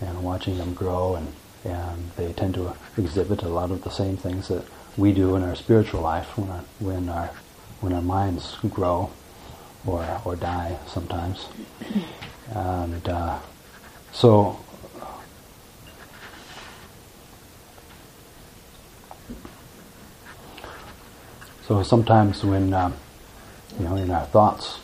and 0.00 0.24
watching 0.24 0.56
them 0.56 0.72
grow, 0.72 1.14
and, 1.16 1.34
and 1.66 2.10
they 2.16 2.32
tend 2.32 2.54
to 2.54 2.74
exhibit 2.96 3.42
a 3.42 3.50
lot 3.50 3.70
of 3.70 3.84
the 3.84 3.90
same 3.90 4.16
things 4.16 4.48
that 4.48 4.64
we 4.96 5.12
do 5.12 5.36
in 5.36 5.42
our 5.42 5.56
spiritual 5.56 6.00
life 6.00 6.38
when 6.38 6.48
our, 6.48 6.64
when 6.78 7.08
our, 7.10 7.30
when 7.80 7.92
our 7.92 8.02
minds 8.02 8.56
grow 8.70 9.10
or, 9.86 10.20
or 10.24 10.36
die 10.36 10.78
sometimes. 10.86 11.48
And 12.50 13.08
uh, 13.08 13.38
so 14.12 14.58
so 21.66 21.82
sometimes 21.82 22.44
when 22.44 22.74
um, 22.74 22.94
you 23.78 23.84
know 23.84 23.96
in 23.96 24.10
our 24.10 24.26
thoughts 24.26 24.80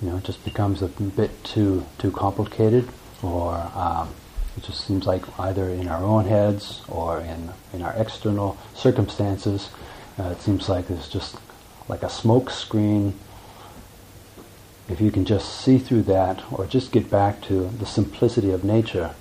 you 0.00 0.10
know 0.10 0.16
it 0.16 0.24
just 0.24 0.44
becomes 0.44 0.82
a 0.82 0.88
bit 0.88 1.44
too 1.44 1.86
too 1.98 2.10
complicated 2.10 2.88
or 3.22 3.54
um, 3.74 4.08
it 4.56 4.64
just 4.64 4.84
seems 4.84 5.06
like 5.06 5.22
either 5.38 5.68
in 5.68 5.86
our 5.86 6.02
own 6.02 6.26
heads 6.26 6.82
or 6.88 7.20
in 7.20 7.50
in 7.72 7.82
our 7.82 7.94
external 7.94 8.58
circumstances 8.74 9.70
uh, 10.18 10.24
it 10.24 10.40
seems 10.40 10.68
like 10.68 10.88
there's 10.88 11.08
just 11.08 11.36
like 11.88 12.02
a 12.02 12.10
smoke 12.10 12.50
screen. 12.50 13.14
If 14.88 15.00
you 15.00 15.10
can 15.10 15.24
just 15.24 15.60
see 15.60 15.78
through 15.78 16.02
that, 16.02 16.42
or 16.52 16.66
just 16.66 16.92
get 16.92 17.10
back 17.10 17.40
to 17.42 17.68
the 17.68 17.86
simplicity 17.86 18.50
of 18.50 18.64
nature, 18.64 19.14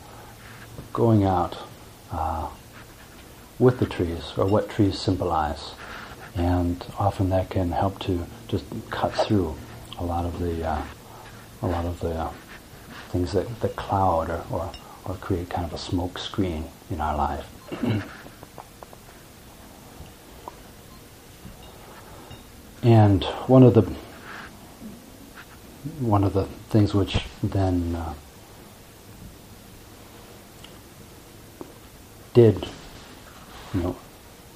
going 0.91 1.23
out 1.23 1.57
uh, 2.11 2.49
with 3.59 3.79
the 3.79 3.85
trees, 3.85 4.33
or 4.37 4.45
what 4.45 4.69
trees 4.69 4.99
symbolize, 4.99 5.73
and 6.35 6.85
often 6.99 7.29
that 7.29 7.49
can 7.49 7.71
help 7.71 7.99
to 7.99 8.25
just 8.47 8.65
cut 8.89 9.13
through 9.13 9.55
a 9.97 10.03
lot 10.03 10.25
of 10.25 10.39
the 10.39 10.67
uh, 10.67 10.81
a 11.61 11.67
lot 11.67 11.85
of 11.85 11.99
the 11.99 12.29
things 13.09 13.33
that, 13.33 13.59
that 13.59 13.75
cloud 13.75 14.29
or, 14.29 14.43
or, 14.51 14.71
or 15.05 15.15
create 15.15 15.49
kind 15.49 15.65
of 15.65 15.73
a 15.73 15.77
smoke 15.77 16.17
screen 16.17 16.65
in 16.89 17.01
our 17.01 17.15
life. 17.15 17.47
And 22.83 23.23
one 23.47 23.63
of 23.63 23.73
the 23.73 23.83
one 25.99 26.23
of 26.23 26.33
the 26.33 26.45
things 26.69 26.93
which 26.93 27.25
then 27.41 27.95
uh, 27.95 28.13
did, 32.33 32.67
you 33.73 33.81
know, 33.81 33.95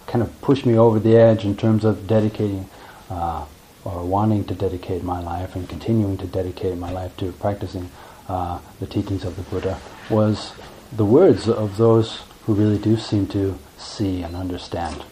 kind 0.07 0.21
of 0.21 0.41
push 0.41 0.65
me 0.65 0.77
over 0.77 0.99
the 0.99 1.15
edge 1.15 1.45
in 1.45 1.55
terms 1.55 1.83
of 1.83 2.07
dedicating 2.07 2.69
uh, 3.09 3.45
or 3.83 4.03
wanting 4.03 4.43
to 4.45 4.55
dedicate 4.55 5.03
my 5.03 5.19
life 5.19 5.55
and 5.55 5.67
continuing 5.69 6.17
to 6.17 6.25
dedicate 6.25 6.77
my 6.77 6.91
life 6.91 7.15
to 7.17 7.31
practicing 7.33 7.89
uh, 8.27 8.59
the 8.79 8.87
teachings 8.87 9.23
of 9.23 9.35
the 9.35 9.43
Buddha 9.43 9.79
was 10.09 10.53
the 10.91 11.05
words 11.05 11.47
of 11.47 11.77
those 11.77 12.21
who 12.45 12.53
really 12.53 12.77
do 12.77 12.97
seem 12.97 13.27
to 13.27 13.57
see 13.77 14.23
and 14.23 14.35
understand. 14.35 15.03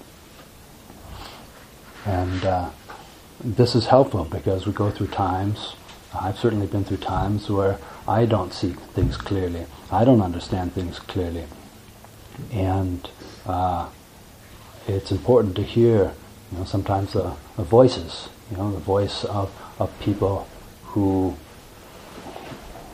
And 2.06 2.44
uh, 2.44 2.70
this 3.44 3.76
is 3.76 3.88
helpful 3.88 4.24
because 4.26 4.66
we 4.66 4.72
go 4.72 4.90
through 4.90 5.08
times. 5.08 5.76
I've 6.14 6.38
certainly 6.38 6.68
been 6.68 6.86
through 6.86 6.98
times 6.98 7.50
where 7.50 7.78
I 8.08 8.26
don't 8.26 8.54
see 8.54 8.70
things 8.70 9.18
clearly. 9.18 9.66
I 9.92 10.06
don't 10.06 10.22
understand 10.22 10.74
things 10.74 11.00
clearly. 11.00 11.46
And 12.52 13.10
uh, 13.46 13.90
it's 14.88 15.12
important 15.12 15.56
to 15.58 15.64
hear, 15.64 16.14
you 16.52 16.58
know, 16.58 16.64
sometimes 16.64 17.14
the, 17.14 17.36
the 17.58 17.64
voices, 17.64 18.30
you 18.50 18.58
know, 18.58 18.72
the 18.72 18.80
voice 18.80 19.26
of, 19.26 19.52
of 19.80 19.98
people 20.00 20.48
who 20.84 21.36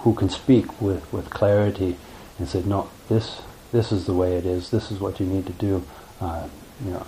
who 0.04 0.14
can 0.14 0.30
speak 0.30 0.82
with, 0.82 1.12
with 1.12 1.30
clarity 1.30 1.98
and 2.38 2.48
say, 2.48 2.64
no, 2.64 2.90
this 3.10 3.42
this 3.74 3.92
is 3.92 4.06
the 4.06 4.14
way 4.14 4.38
it 4.38 4.46
is. 4.46 4.72
This 4.72 4.92
is 4.92 5.00
what 5.00 5.20
you 5.20 5.26
need 5.26 5.46
to 5.46 5.54
do. 5.54 5.84
Uh, 6.22 6.48
you 6.84 6.92
know, 6.92 7.06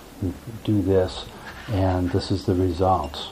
do 0.66 0.82
this 0.82 1.26
and 1.70 2.12
this 2.12 2.32
is 2.32 2.46
the 2.46 2.56
result. 2.56 3.30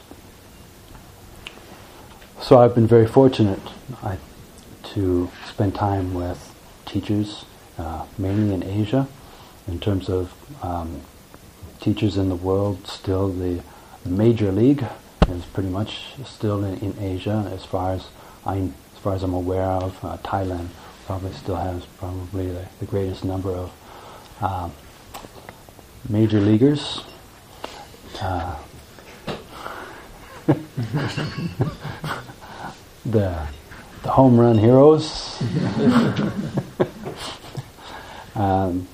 So 2.42 2.60
I've 2.60 2.74
been 2.74 2.88
very 2.88 3.08
fortunate 3.08 3.60
I, 4.02 4.18
to 4.94 5.30
spend 5.48 5.76
time 5.76 6.14
with 6.14 6.56
teachers, 6.86 7.46
uh, 7.78 8.06
mainly 8.18 8.54
in 8.54 8.64
Asia, 8.64 9.08
in 9.68 9.80
terms 9.80 10.10
of 10.10 10.34
um, 10.64 11.02
teachers 11.80 12.18
in 12.18 12.30
the 12.30 12.36
world. 12.36 12.88
Still, 12.88 13.30
the 13.30 13.62
major 14.06 14.52
league 14.52 14.86
is 15.30 15.46
pretty 15.46 15.70
much 15.70 16.16
still 16.26 16.64
in, 16.64 16.78
in 16.80 16.98
Asia, 17.00 17.50
as 17.54 17.66
far 17.66 17.94
as 17.94 18.08
I, 18.46 18.58
as 18.58 19.00
far 19.02 19.14
as 19.14 19.24
I'm 19.24 19.34
aware 19.34 19.64
of. 19.64 20.04
Uh, 20.04 20.18
Thailand 20.18 20.70
probably 21.06 21.34
still 21.34 21.56
has 21.56 21.86
probably 21.98 22.48
the, 22.48 22.66
the 22.80 22.86
greatest 22.86 23.24
number 23.24 23.52
of 23.52 23.72
uh, 24.42 24.70
major 26.08 26.40
leaguers. 26.40 27.04
The 33.06 33.48
the 34.04 34.10
home 34.12 34.40
run 34.40 34.58
heroes, 34.58 35.42
um, 38.36 38.88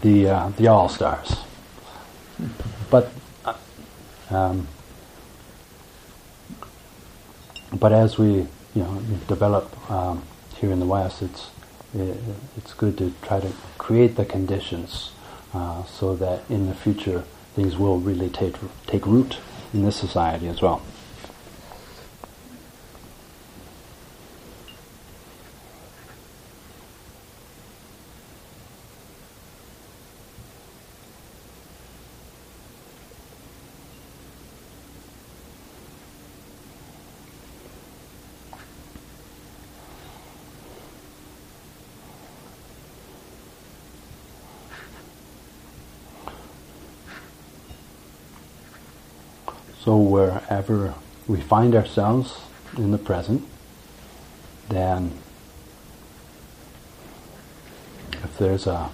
the 0.00 0.28
uh, 0.28 0.48
the 0.50 0.68
all 0.68 0.88
stars. 0.88 1.36
But 2.90 3.12
uh, 3.44 3.54
um, 4.30 4.68
but 7.72 7.92
as 7.92 8.18
we 8.18 8.26
you 8.26 8.48
know 8.74 9.02
develop 9.28 9.90
um, 9.90 10.22
here 10.56 10.70
in 10.70 10.78
the 10.78 10.86
West, 10.86 11.22
it's 11.22 11.50
it, 11.94 12.16
it's 12.56 12.74
good 12.74 12.96
to 12.98 13.12
try 13.22 13.40
to 13.40 13.52
create 13.78 14.16
the 14.16 14.24
conditions 14.24 15.10
uh, 15.52 15.84
so 15.84 16.14
that 16.16 16.42
in 16.48 16.66
the 16.66 16.74
future 16.74 17.24
things 17.54 17.76
will 17.76 17.98
really 17.98 18.28
take, 18.28 18.56
take 18.86 19.06
root 19.06 19.38
in 19.72 19.84
this 19.84 19.96
society 19.96 20.48
as 20.48 20.60
well. 20.62 20.82
So 49.90 49.96
wherever 49.96 50.94
we 51.26 51.40
find 51.40 51.74
ourselves 51.74 52.42
in 52.76 52.92
the 52.92 52.96
present, 52.96 53.42
then 54.68 55.10
if 58.22 58.38
there's 58.38 58.68
a 58.68 58.88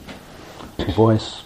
voice, 0.95 1.43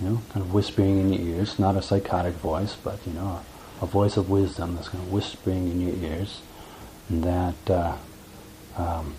you 0.00 0.08
know, 0.08 0.22
kind 0.32 0.46
of 0.46 0.54
whispering 0.54 1.00
in 1.00 1.12
your 1.12 1.38
ears, 1.38 1.58
not 1.58 1.74
a 1.74 1.82
psychotic 1.82 2.34
voice, 2.34 2.76
but 2.76 3.04
you 3.04 3.14
know, 3.14 3.42
a, 3.80 3.84
a 3.84 3.86
voice 3.88 4.16
of 4.16 4.30
wisdom 4.30 4.76
that's 4.76 4.90
kind 4.90 5.02
of 5.02 5.12
whispering 5.12 5.68
in 5.68 5.80
your 5.80 5.96
ears, 5.96 6.40
that 7.10 7.68
uh, 7.68 7.96
um, 8.76 9.16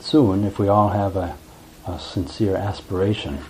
soon, 0.00 0.44
if 0.44 0.58
we 0.58 0.68
all 0.68 0.88
have 0.88 1.16
a, 1.16 1.36
a 1.86 1.98
sincere 1.98 2.56
aspiration, 2.56 3.40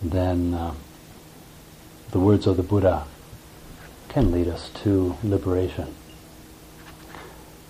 then 0.00 0.54
uh, 0.54 0.74
the 2.12 2.20
words 2.20 2.46
of 2.46 2.56
the 2.56 2.62
Buddha 2.62 3.04
can 4.14 4.30
lead 4.30 4.46
us 4.46 4.70
to 4.72 5.16
liberation. 5.24 5.92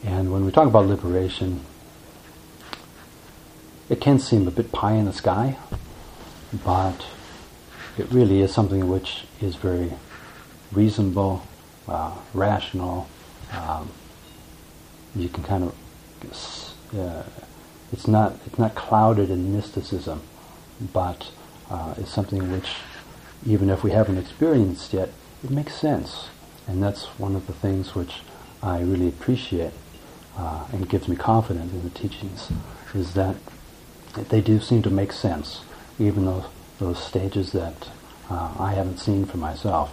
And 0.05 0.31
when 0.31 0.45
we 0.45 0.53
talk 0.53 0.69
about 0.69 0.85
liberation, 0.85 1.65
it 3.89 3.99
can 3.99 4.19
seem 4.19 4.47
a 4.47 4.51
bit 4.51 4.71
pie 4.71 4.93
in 4.93 5.07
the 5.07 5.13
sky, 5.15 5.57
but 6.63 7.07
it 7.97 8.11
really 8.11 8.43
is 8.43 8.53
something 8.53 8.91
which 8.91 9.25
is 9.41 9.57
very 9.57 9.95
reasonable, 10.71 11.47
uh, 11.89 12.15
rational. 12.35 13.09
Um, 13.51 13.91
you 15.17 15.31
can 15.31 15.45
kind 15.45 15.65
of, 15.65 15.75
uh, 16.95 17.23
it's 17.91 18.07
not 18.07 18.37
it's 18.45 18.59
not 18.59 18.75
clouded 18.75 19.31
in 19.31 19.57
mysticism, 19.57 20.21
but 20.93 21.31
uh, 21.71 21.95
it's 21.97 22.13
something 22.13 22.53
which, 22.53 22.69
even 23.47 23.71
if 23.71 23.83
we 23.83 23.93
haven't 23.93 24.19
experienced 24.19 24.93
yet, 24.93 25.09
it 25.45 25.51
makes 25.51 25.75
sense, 25.75 26.29
and 26.67 26.83
that's 26.83 27.05
one 27.19 27.37
of 27.37 27.47
the 27.47 27.53
things 27.53 27.95
which 27.95 28.23
I 28.63 28.81
really 28.81 29.09
appreciate 29.09 29.75
uh, 30.39 30.65
and 30.73 30.89
gives 30.89 31.07
me 31.07 31.17
confidence 31.17 31.71
in 31.71 31.83
the 31.83 31.91
teachings, 31.91 32.51
is 32.95 33.13
that 33.13 33.37
they 34.31 34.41
do 34.41 34.59
seem 34.59 34.81
to 34.83 34.91
make 34.91 35.13
sense, 35.13 35.61
even 35.99 36.25
though 36.25 36.47
those 36.79 36.99
stages 36.99 37.53
that 37.53 37.89
uh, 38.31 38.55
I 38.59 38.73
haven't 38.73 38.99
seen 38.99 39.27
for 39.27 39.37
myself. 39.37 39.93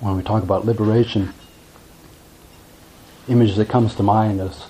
When 0.00 0.16
we 0.16 0.22
talk 0.22 0.42
about 0.42 0.64
liberation, 0.64 1.32
image 3.28 3.54
that 3.56 3.68
comes 3.68 3.94
to 3.94 4.02
mind 4.02 4.40
is 4.40 4.62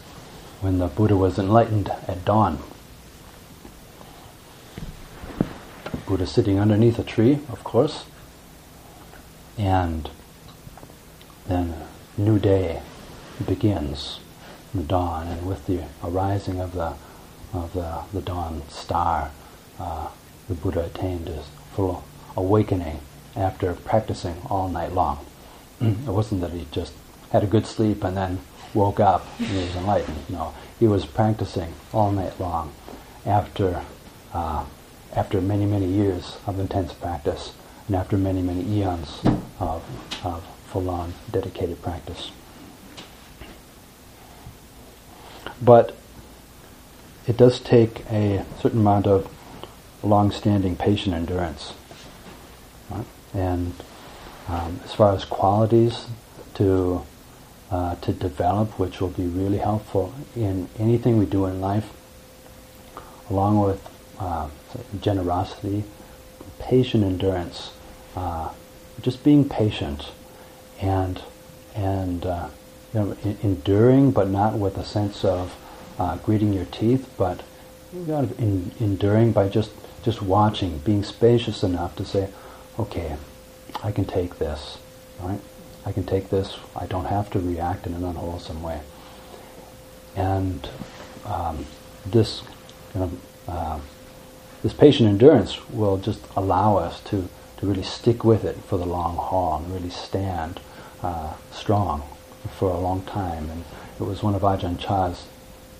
when 0.60 0.78
the 0.78 0.86
Buddha 0.86 1.16
was 1.16 1.38
enlightened 1.38 1.90
at 2.06 2.24
dawn. 2.24 2.58
Buddha 6.06 6.26
sitting 6.26 6.58
underneath 6.58 6.98
a 6.98 7.04
tree, 7.04 7.38
of 7.48 7.64
course, 7.64 8.04
and 9.56 10.10
then 11.46 11.74
new 12.18 12.38
day 12.38 12.82
begins, 13.46 14.20
the 14.74 14.82
dawn, 14.82 15.26
and 15.28 15.46
with 15.46 15.66
the 15.66 15.84
arising 16.04 16.60
of 16.60 16.72
the 16.72 16.94
of 17.52 17.72
the, 17.74 18.02
the 18.14 18.22
dawn 18.22 18.62
star, 18.68 19.30
uh, 19.78 20.08
the 20.48 20.54
Buddha 20.54 20.84
attained 20.84 21.28
his 21.28 21.44
full 21.74 22.02
awakening 22.34 23.00
after 23.36 23.74
practicing 23.74 24.36
all 24.48 24.68
night 24.68 24.92
long. 24.92 25.24
it 25.80 26.06
wasn't 26.06 26.40
that 26.40 26.52
he 26.52 26.66
just 26.70 26.94
had 27.32 27.42
a 27.42 27.46
good 27.46 27.66
sleep 27.66 28.04
and 28.04 28.16
then 28.16 28.38
woke 28.74 29.00
up 29.00 29.26
and 29.38 29.48
he 29.48 29.56
was 29.56 29.74
enlightened. 29.74 30.30
No, 30.30 30.54
he 30.78 30.86
was 30.86 31.04
practicing 31.04 31.74
all 31.92 32.12
night 32.12 32.38
long 32.38 32.72
after 33.26 33.84
uh, 34.32 34.64
after 35.14 35.40
many, 35.40 35.66
many 35.66 35.86
years 35.86 36.38
of 36.46 36.58
intense 36.58 36.92
practice 36.92 37.52
and 37.86 37.96
after 37.96 38.16
many, 38.16 38.40
many 38.40 38.62
eons 38.78 39.20
of, 39.60 39.82
of 40.24 40.44
full-on 40.66 41.12
dedicated 41.30 41.82
practice. 41.82 42.30
But 45.60 45.94
it 47.26 47.36
does 47.36 47.60
take 47.60 48.04
a 48.10 48.44
certain 48.60 48.80
amount 48.80 49.06
of 49.06 49.30
long-standing 50.02 50.76
patient 50.76 51.14
endurance. 51.14 51.74
Right? 52.90 53.06
And 53.34 53.74
um, 54.48 54.80
as 54.84 54.94
far 54.94 55.14
as 55.14 55.24
qualities 55.24 56.06
to 56.54 57.02
uh, 57.72 57.94
to 57.96 58.12
develop, 58.12 58.78
which 58.78 59.00
will 59.00 59.08
be 59.08 59.24
really 59.24 59.56
helpful 59.56 60.12
in 60.36 60.68
anything 60.78 61.18
we 61.18 61.24
do 61.24 61.46
in 61.46 61.58
life, 61.58 61.90
along 63.30 63.58
with 63.60 63.80
uh, 64.20 64.46
generosity, 65.00 65.82
patient 66.58 67.02
endurance, 67.02 67.72
uh, 68.14 68.50
just 69.00 69.24
being 69.24 69.48
patient, 69.48 70.10
and 70.82 71.22
and 71.74 72.26
uh, 72.26 72.48
you 72.92 73.00
know, 73.00 73.16
in, 73.24 73.38
enduring, 73.42 74.10
but 74.10 74.28
not 74.28 74.52
with 74.58 74.76
a 74.76 74.84
sense 74.84 75.24
of 75.24 75.56
uh, 75.98 76.18
gritting 76.18 76.52
your 76.52 76.66
teeth, 76.66 77.08
but 77.16 77.40
you 77.94 78.00
know, 78.00 78.28
in, 78.36 78.70
enduring 78.80 79.32
by 79.32 79.48
just 79.48 79.70
just 80.04 80.20
watching, 80.20 80.76
being 80.80 81.02
spacious 81.02 81.62
enough 81.62 81.96
to 81.96 82.04
say, 82.04 82.28
okay, 82.78 83.16
I 83.82 83.92
can 83.92 84.04
take 84.04 84.38
this, 84.38 84.76
right? 85.20 85.40
I 85.84 85.92
can 85.92 86.04
take 86.04 86.30
this. 86.30 86.56
I 86.76 86.86
don't 86.86 87.06
have 87.06 87.30
to 87.30 87.40
react 87.40 87.86
in 87.86 87.94
an 87.94 88.04
unwholesome 88.04 88.62
way. 88.62 88.80
And 90.14 90.68
um, 91.24 91.66
this, 92.06 92.42
uh, 93.48 93.80
this 94.62 94.72
patient 94.72 95.08
endurance 95.08 95.68
will 95.70 95.98
just 95.98 96.20
allow 96.36 96.76
us 96.76 97.00
to, 97.04 97.28
to 97.58 97.66
really 97.66 97.82
stick 97.82 98.24
with 98.24 98.44
it 98.44 98.56
for 98.56 98.76
the 98.76 98.86
long 98.86 99.16
haul 99.16 99.58
and 99.58 99.72
really 99.72 99.90
stand 99.90 100.60
uh, 101.02 101.34
strong 101.50 102.02
for 102.58 102.70
a 102.70 102.78
long 102.78 103.02
time. 103.02 103.50
And 103.50 103.64
it 103.98 104.04
was 104.04 104.22
one 104.22 104.34
of 104.34 104.42
Ajahn 104.42 104.78
Chah's 104.78 105.26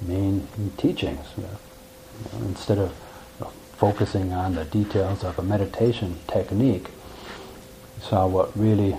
main 0.00 0.48
teachings. 0.76 1.26
You 1.36 1.44
know, 1.44 2.46
instead 2.46 2.78
of 2.78 2.90
you 3.38 3.44
know, 3.44 3.52
focusing 3.76 4.32
on 4.32 4.54
the 4.54 4.64
details 4.64 5.22
of 5.22 5.38
a 5.38 5.42
meditation 5.42 6.18
technique, 6.26 6.88
saw 8.00 8.26
what 8.26 8.56
really 8.58 8.96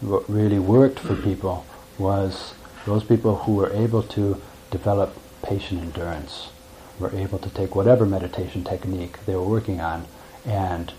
what 0.00 0.28
really 0.28 0.58
worked 0.58 0.98
for 0.98 1.16
people 1.16 1.64
was 1.98 2.54
those 2.84 3.02
people 3.04 3.36
who 3.36 3.54
were 3.54 3.72
able 3.72 4.02
to 4.02 4.40
develop 4.70 5.16
patient 5.42 5.80
endurance 5.80 6.50
were 6.98 7.14
able 7.14 7.38
to 7.38 7.50
take 7.50 7.74
whatever 7.74 8.06
meditation 8.06 8.64
technique 8.64 9.24
they 9.26 9.34
were 9.34 9.46
working 9.46 9.80
on 9.80 10.06
and 10.44 10.92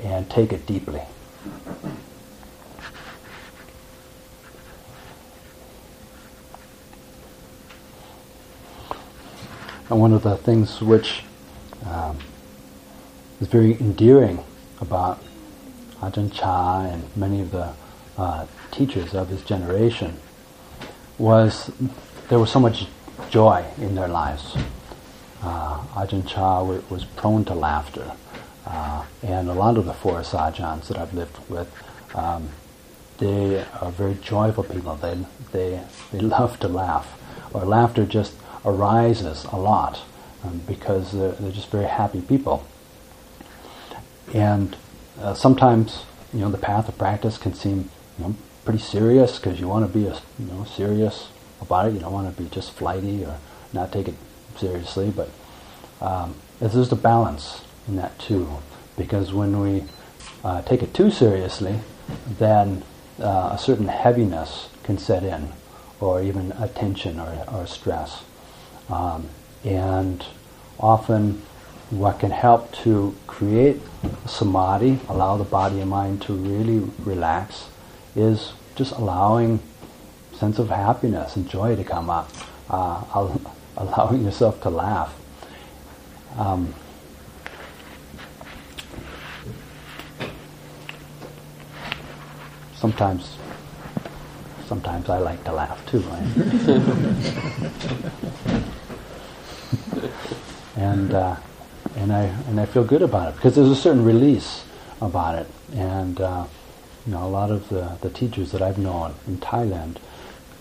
and 0.00 0.28
take 0.28 0.52
it 0.52 0.66
deeply. 0.66 1.02
And 9.88 10.00
one 10.00 10.12
of 10.12 10.22
the 10.22 10.36
things 10.36 10.80
which 10.80 11.22
um, 11.86 12.18
is 13.40 13.46
very 13.48 13.78
endearing 13.78 14.42
about 14.80 15.22
Ajahn 16.00 16.32
Chah 16.32 16.86
and 16.86 17.04
many 17.16 17.40
of 17.40 17.50
the 17.50 17.74
uh, 18.16 18.46
teachers 18.70 19.14
of 19.14 19.28
his 19.28 19.42
generation 19.42 20.16
was 21.18 21.70
there 22.28 22.38
was 22.38 22.50
so 22.50 22.60
much 22.60 22.86
joy 23.30 23.64
in 23.78 23.94
their 23.94 24.08
lives 24.08 24.56
uh, 25.42 25.78
Ajahn 25.94 26.26
Chah 26.26 26.62
was 26.62 27.04
prone 27.04 27.44
to 27.46 27.54
laughter. 27.54 28.12
Uh, 28.64 29.04
and 29.22 29.48
a 29.48 29.54
lot 29.54 29.76
of 29.76 29.86
the 29.86 29.92
forest 29.92 30.32
Ajahns 30.32 30.86
that 30.88 30.96
I've 30.96 31.12
lived 31.12 31.36
with, 31.48 31.68
um, 32.14 32.50
they 33.18 33.64
are 33.80 33.90
very 33.90 34.14
joyful 34.14 34.64
people. 34.64 34.94
They, 34.96 35.18
they, 35.52 35.82
they 36.12 36.20
love 36.20 36.60
to 36.60 36.68
laugh. 36.68 37.18
Or 37.52 37.64
laughter 37.64 38.06
just 38.06 38.34
arises 38.64 39.44
a 39.46 39.56
lot 39.56 40.02
um, 40.44 40.62
because 40.66 41.12
they're, 41.12 41.32
they're 41.32 41.52
just 41.52 41.70
very 41.70 41.86
happy 41.86 42.20
people. 42.20 42.64
And 44.32 44.76
uh, 45.20 45.34
sometimes, 45.34 46.04
you 46.32 46.40
know, 46.40 46.50
the 46.50 46.58
path 46.58 46.88
of 46.88 46.96
practice 46.96 47.36
can 47.36 47.52
seem, 47.52 47.90
you 48.18 48.24
know, 48.24 48.34
pretty 48.64 48.78
serious 48.78 49.38
because 49.38 49.58
you 49.58 49.68
want 49.68 49.90
to 49.90 49.98
be, 49.98 50.06
a, 50.06 50.14
you 50.38 50.46
know, 50.46 50.64
serious 50.64 51.28
about 51.60 51.88
it. 51.88 51.94
You 51.94 52.00
don't 52.00 52.12
want 52.12 52.34
to 52.34 52.42
be 52.42 52.48
just 52.48 52.72
flighty 52.72 53.24
or 53.24 53.38
not 53.72 53.92
take 53.92 54.08
it 54.08 54.14
seriously, 54.56 55.10
but 55.10 55.30
um, 56.00 56.34
there's 56.60 56.92
a 56.92 56.96
balance 56.96 57.62
in 57.88 57.96
that 57.96 58.18
too, 58.18 58.48
because 58.96 59.32
when 59.32 59.60
we 59.60 59.84
uh, 60.44 60.62
take 60.62 60.82
it 60.82 60.94
too 60.94 61.10
seriously, 61.10 61.80
then 62.38 62.82
uh, 63.20 63.50
a 63.52 63.58
certain 63.58 63.88
heaviness 63.88 64.68
can 64.82 64.98
set 64.98 65.22
in, 65.22 65.48
or 66.00 66.22
even 66.22 66.52
a 66.52 66.68
tension 66.68 67.18
or, 67.18 67.44
or 67.52 67.66
stress. 67.66 68.24
Um, 68.88 69.28
and 69.64 70.24
often, 70.78 71.42
what 71.90 72.20
can 72.20 72.30
help 72.30 72.72
to 72.72 73.14
create 73.26 73.80
samadhi, 74.26 74.98
allow 75.08 75.36
the 75.36 75.44
body 75.44 75.80
and 75.80 75.90
mind 75.90 76.22
to 76.22 76.32
really 76.32 76.90
relax, 77.04 77.68
is 78.14 78.52
just 78.74 78.92
allowing 78.92 79.60
sense 80.34 80.58
of 80.58 80.68
happiness 80.70 81.36
and 81.36 81.48
joy 81.48 81.76
to 81.76 81.84
come 81.84 82.10
up. 82.10 82.30
Uh, 82.68 83.38
allowing 83.76 84.24
yourself 84.24 84.60
to 84.62 84.70
laugh. 84.70 85.14
Um, 86.36 86.74
sometimes, 92.74 93.36
sometimes 94.66 95.08
I 95.08 95.18
like 95.18 95.42
to 95.44 95.52
laugh 95.52 95.84
too. 95.86 96.02
And 100.76 101.12
uh, 101.12 101.36
and 101.96 102.12
I 102.12 102.22
and 102.48 102.58
I 102.58 102.66
feel 102.66 102.84
good 102.84 103.02
about 103.02 103.28
it 103.28 103.36
because 103.36 103.54
there's 103.54 103.68
a 103.68 103.76
certain 103.76 104.04
release 104.04 104.64
about 105.00 105.36
it. 105.36 105.46
And 105.74 106.20
uh, 106.20 106.46
you 107.06 107.12
know, 107.12 107.24
a 107.24 107.28
lot 107.28 107.50
of 107.50 107.68
the, 107.68 107.98
the 108.00 108.10
teachers 108.10 108.52
that 108.52 108.62
I've 108.62 108.78
known 108.78 109.14
in 109.26 109.38
Thailand. 109.38 109.96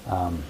Um, 0.07 0.43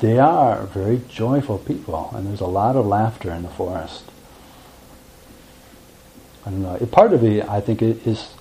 they 0.00 0.18
are 0.18 0.64
very 0.66 1.00
joyful 1.08 1.58
people, 1.58 2.10
and 2.12 2.26
there's 2.26 2.40
a 2.40 2.46
lot 2.46 2.74
of 2.74 2.84
laughter 2.86 3.30
in 3.30 3.42
the 3.44 3.48
forest. 3.48 4.04
And 6.44 6.66
uh, 6.66 6.84
part 6.86 7.12
of 7.12 7.22
it, 7.22 7.48
I 7.48 7.60
think, 7.60 7.82
is 7.82 8.34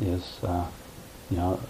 is 0.00 0.38
uh, 0.42 0.66
you 1.30 1.36
know 1.36 1.60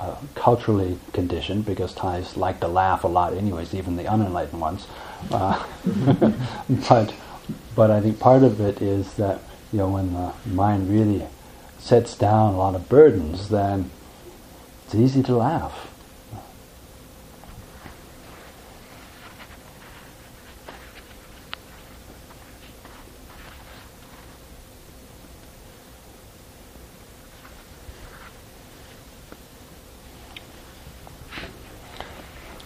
uh, 0.00 0.16
culturally 0.34 0.98
conditioned 1.12 1.64
because 1.64 1.94
Thais 1.94 2.36
like 2.36 2.58
to 2.58 2.66
laugh 2.66 3.04
a 3.04 3.06
lot, 3.08 3.34
anyways, 3.34 3.72
even 3.72 3.94
the 3.94 4.08
unenlightened 4.08 4.60
ones. 4.60 4.88
Uh, 5.30 5.64
but 6.88 7.14
but 7.76 7.92
I 7.92 8.00
think 8.00 8.18
part 8.18 8.42
of 8.42 8.60
it 8.60 8.82
is 8.82 9.14
that 9.14 9.38
you 9.72 9.78
know 9.78 9.90
when 9.90 10.12
the 10.12 10.32
mind 10.46 10.90
really 10.90 11.24
sets 11.84 12.16
down 12.16 12.54
a 12.54 12.56
lot 12.56 12.74
of 12.74 12.88
burdens, 12.88 13.50
then 13.50 13.90
it's 14.86 14.94
easy 14.94 15.22
to 15.22 15.36
laugh. 15.36 15.90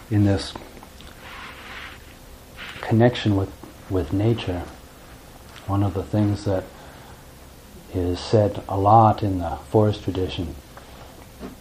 in 0.09 0.23
this 0.23 0.53
connection 2.81 3.35
with, 3.35 3.51
with 3.91 4.11
nature, 4.11 4.63
one 5.67 5.83
of 5.83 5.93
the 5.93 6.01
things 6.01 6.45
that 6.45 6.63
is 7.93 8.19
said 8.19 8.61
a 8.67 8.77
lot 8.77 9.23
in 9.23 9.39
the 9.39 9.57
forest 9.69 10.03
tradition 10.03 10.55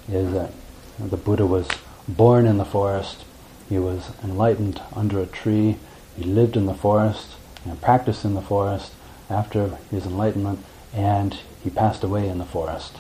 is 0.09 0.33
that 0.33 0.53
the 0.99 1.17
Buddha 1.17 1.47
was 1.47 1.69
born 2.07 2.47
in 2.47 2.59
the 2.59 2.65
forest, 2.65 3.25
he 3.69 3.79
was 3.79 4.11
enlightened 4.23 4.81
under 4.95 5.21
a 5.21 5.27
tree, 5.27 5.77
he 6.17 6.25
lived 6.25 6.57
in 6.57 6.67
the 6.67 6.75
forest 6.75 7.37
and 7.65 7.81
practiced 7.81 8.25
in 8.25 8.35
the 8.35 8.43
forest 8.43 8.93
after 9.31 9.79
his 9.91 10.07
enlightenment, 10.07 10.65
and 10.93 11.39
he 11.63 11.71
passed 11.71 12.03
away 12.03 12.29
in 12.29 12.39
the 12.39 12.45
forest. 12.45 12.97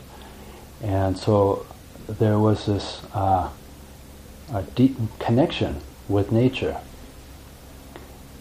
And 0.82 1.18
so 1.18 1.66
there 2.06 2.38
was 2.38 2.66
this 2.66 3.02
uh, 3.14 3.50
a 4.52 4.62
deep 4.62 4.96
connection 5.18 5.80
with 6.08 6.32
nature. 6.32 6.78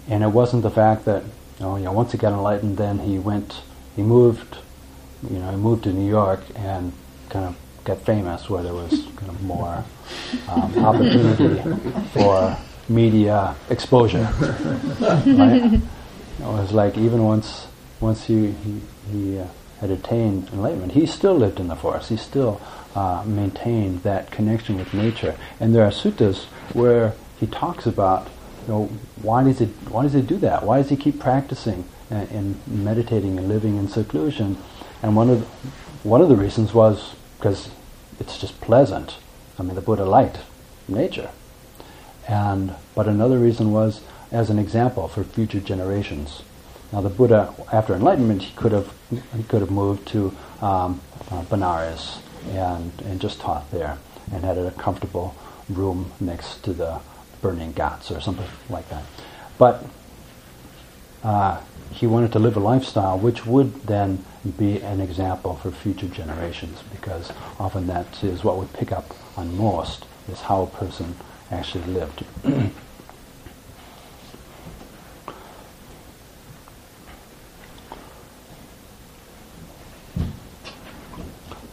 And 0.07 0.23
it 0.23 0.27
wasn't 0.27 0.63
the 0.63 0.71
fact 0.71 1.05
that, 1.05 1.23
oh, 1.59 1.75
you 1.77 1.85
know, 1.85 1.91
once 1.91 2.11
he 2.11 2.17
got 2.17 2.33
enlightened, 2.33 2.77
then 2.77 2.99
he 2.99 3.19
went, 3.19 3.61
he 3.95 4.01
moved, 4.01 4.57
you 5.30 5.39
know, 5.39 5.49
he 5.51 5.57
moved 5.57 5.84
to 5.84 5.93
New 5.93 6.09
York 6.09 6.41
and 6.55 6.93
kind 7.30 7.45
of 7.45 7.55
got 7.84 8.01
famous, 8.01 8.49
where 8.49 8.63
there 8.63 8.74
was 8.74 8.89
kind 9.15 9.30
of 9.30 9.43
more 9.43 9.84
um, 10.49 10.86
opportunity 10.86 11.61
for 12.13 12.57
media 12.89 13.55
exposure. 13.70 14.30
right? 15.01 15.74
It 16.39 16.43
was 16.43 16.72
like 16.72 16.97
even 16.97 17.24
once, 17.24 17.68
once 17.99 18.26
he 18.26 18.51
he, 18.51 18.82
he 19.11 19.39
uh, 19.39 19.47
had 19.80 19.89
attained 19.89 20.49
enlightenment, 20.49 20.93
he 20.93 21.05
still 21.05 21.36
lived 21.36 21.59
in 21.59 21.68
the 21.68 21.76
forest. 21.76 22.09
He 22.09 22.18
still 22.18 22.61
uh, 22.95 23.24
maintain 23.26 23.99
that 24.01 24.32
connection 24.32 24.78
with 24.78 24.93
nature. 24.93 25.36
And 25.59 25.74
there 25.74 25.84
are 25.84 25.91
suttas 25.91 26.45
where 26.74 27.13
he 27.39 27.47
talks 27.47 27.86
about, 27.86 28.28
you 28.65 28.74
know, 28.74 28.86
why 29.22 29.43
does 29.43 29.61
it 29.61 29.70
why 29.89 30.03
does 30.03 30.13
he 30.13 30.22
do 30.22 30.38
that? 30.38 30.63
Why 30.63 30.82
does 30.82 30.89
he 30.89 30.97
keep 30.97 31.20
practicing 31.20 31.86
and, 32.09 32.30
and 32.32 32.68
meditating 32.68 33.38
and 33.38 33.47
living 33.47 33.78
in 33.78 33.88
seclusion? 33.88 34.57
And 35.01 35.15
one 35.15 35.29
of 35.29 35.39
the, 35.39 35.45
one 36.07 36.21
of 36.21 36.29
the 36.29 36.35
reasons 36.35 36.73
was 36.73 37.15
because 37.37 37.69
it's 38.19 38.39
just 38.39 38.59
pleasant. 38.61 39.17
I 39.59 39.63
mean, 39.63 39.75
the 39.75 39.81
Buddha 39.81 40.05
liked 40.05 40.39
nature, 40.87 41.29
and 42.27 42.75
but 42.95 43.07
another 43.07 43.37
reason 43.37 43.71
was 43.71 44.01
as 44.31 44.49
an 44.49 44.59
example 44.59 45.07
for 45.07 45.23
future 45.23 45.59
generations. 45.59 46.41
Now, 46.91 47.01
the 47.01 47.09
Buddha, 47.09 47.53
after 47.71 47.93
enlightenment, 47.93 48.43
he 48.43 48.55
could 48.55 48.71
have 48.71 48.93
he 49.09 49.43
could 49.43 49.61
have 49.61 49.71
moved 49.71 50.07
to 50.09 50.35
um, 50.61 51.01
uh, 51.31 51.43
Benares 51.43 52.19
and, 52.49 52.91
and 53.05 53.19
just 53.19 53.39
taught 53.39 53.69
there 53.71 53.97
and 54.31 54.43
had 54.43 54.57
a 54.57 54.71
comfortable 54.71 55.35
room 55.69 56.11
next 56.19 56.63
to 56.63 56.73
the 56.73 56.99
burning 57.41 57.71
ghats 57.73 58.11
or 58.11 58.21
something 58.21 58.47
like 58.69 58.87
that. 58.89 59.03
But 59.57 59.85
uh, 61.23 61.61
he 61.91 62.07
wanted 62.07 62.31
to 62.31 62.39
live 62.39 62.55
a 62.55 62.59
lifestyle 62.59 63.17
which 63.17 63.45
would 63.45 63.73
then 63.83 64.23
be 64.57 64.81
an 64.81 64.99
example 65.01 65.55
for 65.55 65.71
future 65.71 66.07
generations 66.07 66.83
because 66.91 67.31
often 67.59 67.88
that 67.88 68.23
is 68.23 68.43
what 68.43 68.57
we 68.57 68.65
pick 68.73 68.91
up 68.91 69.15
on 69.38 69.57
most 69.57 70.05
is 70.29 70.41
how 70.41 70.63
a 70.63 70.67
person 70.67 71.15
actually 71.51 71.85
lived. 71.85 72.23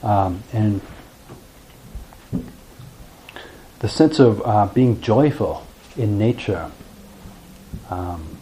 Um, 0.05 0.43
and 0.53 0.83
the 3.79 3.89
sense 3.89 4.19
of 4.19 4.43
uh, 4.45 4.67
being 4.67 5.01
joyful 5.01 5.67
in 5.97 6.19
nature. 6.19 6.71
Um, 7.89 8.34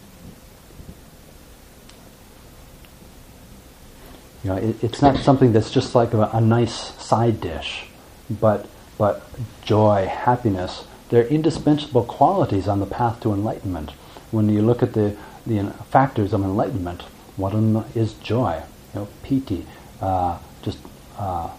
you 4.43 4.49
know, 4.49 4.57
it, 4.57 4.83
it's 4.83 5.01
not 5.01 5.17
something 5.17 5.53
that's 5.53 5.71
just 5.71 5.95
like 5.95 6.13
a, 6.13 6.29
a, 6.33 6.41
nice 6.41 6.73
side 7.01 7.39
dish, 7.39 7.85
but 8.29 8.67
but 8.97 9.23
joy, 9.63 10.05
happiness, 10.05 10.85
they're 11.09 11.27
indispensable 11.27 12.03
qualities 12.03 12.67
on 12.67 12.79
the 12.79 12.85
path 12.85 13.21
to 13.21 13.33
enlightenment. 13.33 13.91
When 14.31 14.49
you 14.49 14.61
look 14.61 14.83
at 14.83 14.93
the 14.93 15.15
the 15.45 15.71
factors 15.89 16.33
of 16.33 16.41
enlightenment, 16.41 17.03
one 17.37 17.53
of 17.53 17.61
them 17.61 17.85
is 17.95 18.13
joy, 18.15 18.61
you 18.93 19.01
know, 19.01 19.07
piti, 19.23 19.65
uh, 20.01 20.37
just 20.61 20.79
uh, 21.17 21.49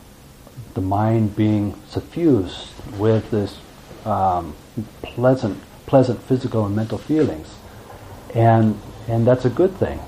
the 0.74 0.80
mind 0.80 1.36
being 1.36 1.74
suffused 1.88 2.68
with 2.98 3.30
this 3.30 3.58
um, 4.04 4.54
pleasant, 5.02 5.62
pleasant 5.86 6.22
physical 6.22 6.66
and 6.66 6.76
mental 6.76 6.98
feelings, 6.98 7.54
and 8.34 8.78
and 9.08 9.26
that's 9.26 9.46
a 9.46 9.50
good 9.50 9.74
thing. 9.76 10.00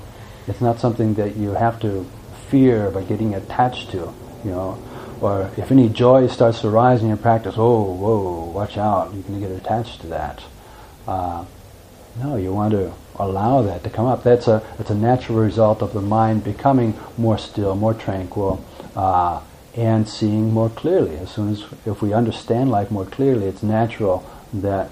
It's 0.47 0.61
not 0.61 0.79
something 0.79 1.15
that 1.15 1.35
you 1.35 1.51
have 1.51 1.79
to 1.81 2.05
fear 2.49 2.89
by 2.91 3.03
getting 3.03 3.35
attached 3.35 3.91
to, 3.91 4.13
you 4.43 4.51
know. 4.51 4.81
Or 5.19 5.49
if 5.57 5.71
any 5.71 5.89
joy 5.89 6.27
starts 6.27 6.61
to 6.61 6.69
rise 6.69 7.01
in 7.01 7.07
your 7.07 7.17
practice, 7.17 7.55
oh, 7.57 7.83
whoa, 7.83 8.51
watch 8.51 8.77
out! 8.77 9.13
You 9.13 9.23
can 9.23 9.39
get 9.39 9.51
attached 9.51 10.01
to 10.01 10.07
that. 10.07 10.43
Uh, 11.07 11.45
no, 12.21 12.35
you 12.35 12.53
want 12.53 12.71
to 12.71 12.93
allow 13.15 13.61
that 13.63 13.83
to 13.83 13.89
come 13.89 14.05
up. 14.05 14.23
That's 14.23 14.47
a 14.47 14.63
it's 14.79 14.89
a 14.89 14.95
natural 14.95 15.39
result 15.39 15.81
of 15.81 15.93
the 15.93 16.01
mind 16.01 16.43
becoming 16.43 16.93
more 17.17 17.37
still, 17.37 17.75
more 17.75 17.93
tranquil, 17.93 18.63
uh, 18.95 19.41
and 19.75 20.07
seeing 20.07 20.53
more 20.53 20.69
clearly. 20.69 21.17
As 21.17 21.31
soon 21.31 21.51
as 21.51 21.65
if 21.85 22.01
we 22.01 22.13
understand 22.13 22.71
life 22.71 22.91
more 22.91 23.05
clearly, 23.05 23.47
it's 23.47 23.63
natural 23.63 24.25
that 24.53 24.89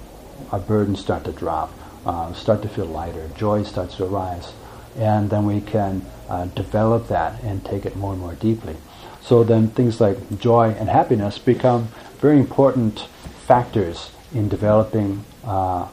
our 0.51 0.59
burdens 0.59 0.99
start 0.99 1.23
to 1.25 1.31
drop, 1.31 1.71
uh, 2.05 2.33
start 2.33 2.61
to 2.61 2.69
feel 2.69 2.85
lighter, 2.85 3.29
joy 3.35 3.63
starts 3.63 3.95
to 3.97 4.05
arise, 4.05 4.53
and 4.97 5.29
then 5.29 5.45
we 5.45 5.61
can 5.61 6.05
uh, 6.29 6.45
develop 6.45 7.07
that 7.07 7.41
and 7.43 7.63
take 7.63 7.85
it 7.85 7.95
more 7.95 8.13
and 8.13 8.21
more 8.21 8.33
deeply. 8.35 8.75
So 9.21 9.43
then 9.43 9.69
things 9.69 9.99
like 9.99 10.39
joy 10.39 10.75
and 10.77 10.89
happiness 10.89 11.39
become 11.39 11.89
very 12.19 12.39
important 12.39 13.07
factors 13.45 14.11
in 14.33 14.49
developing 14.49 15.23
uh, 15.43 15.87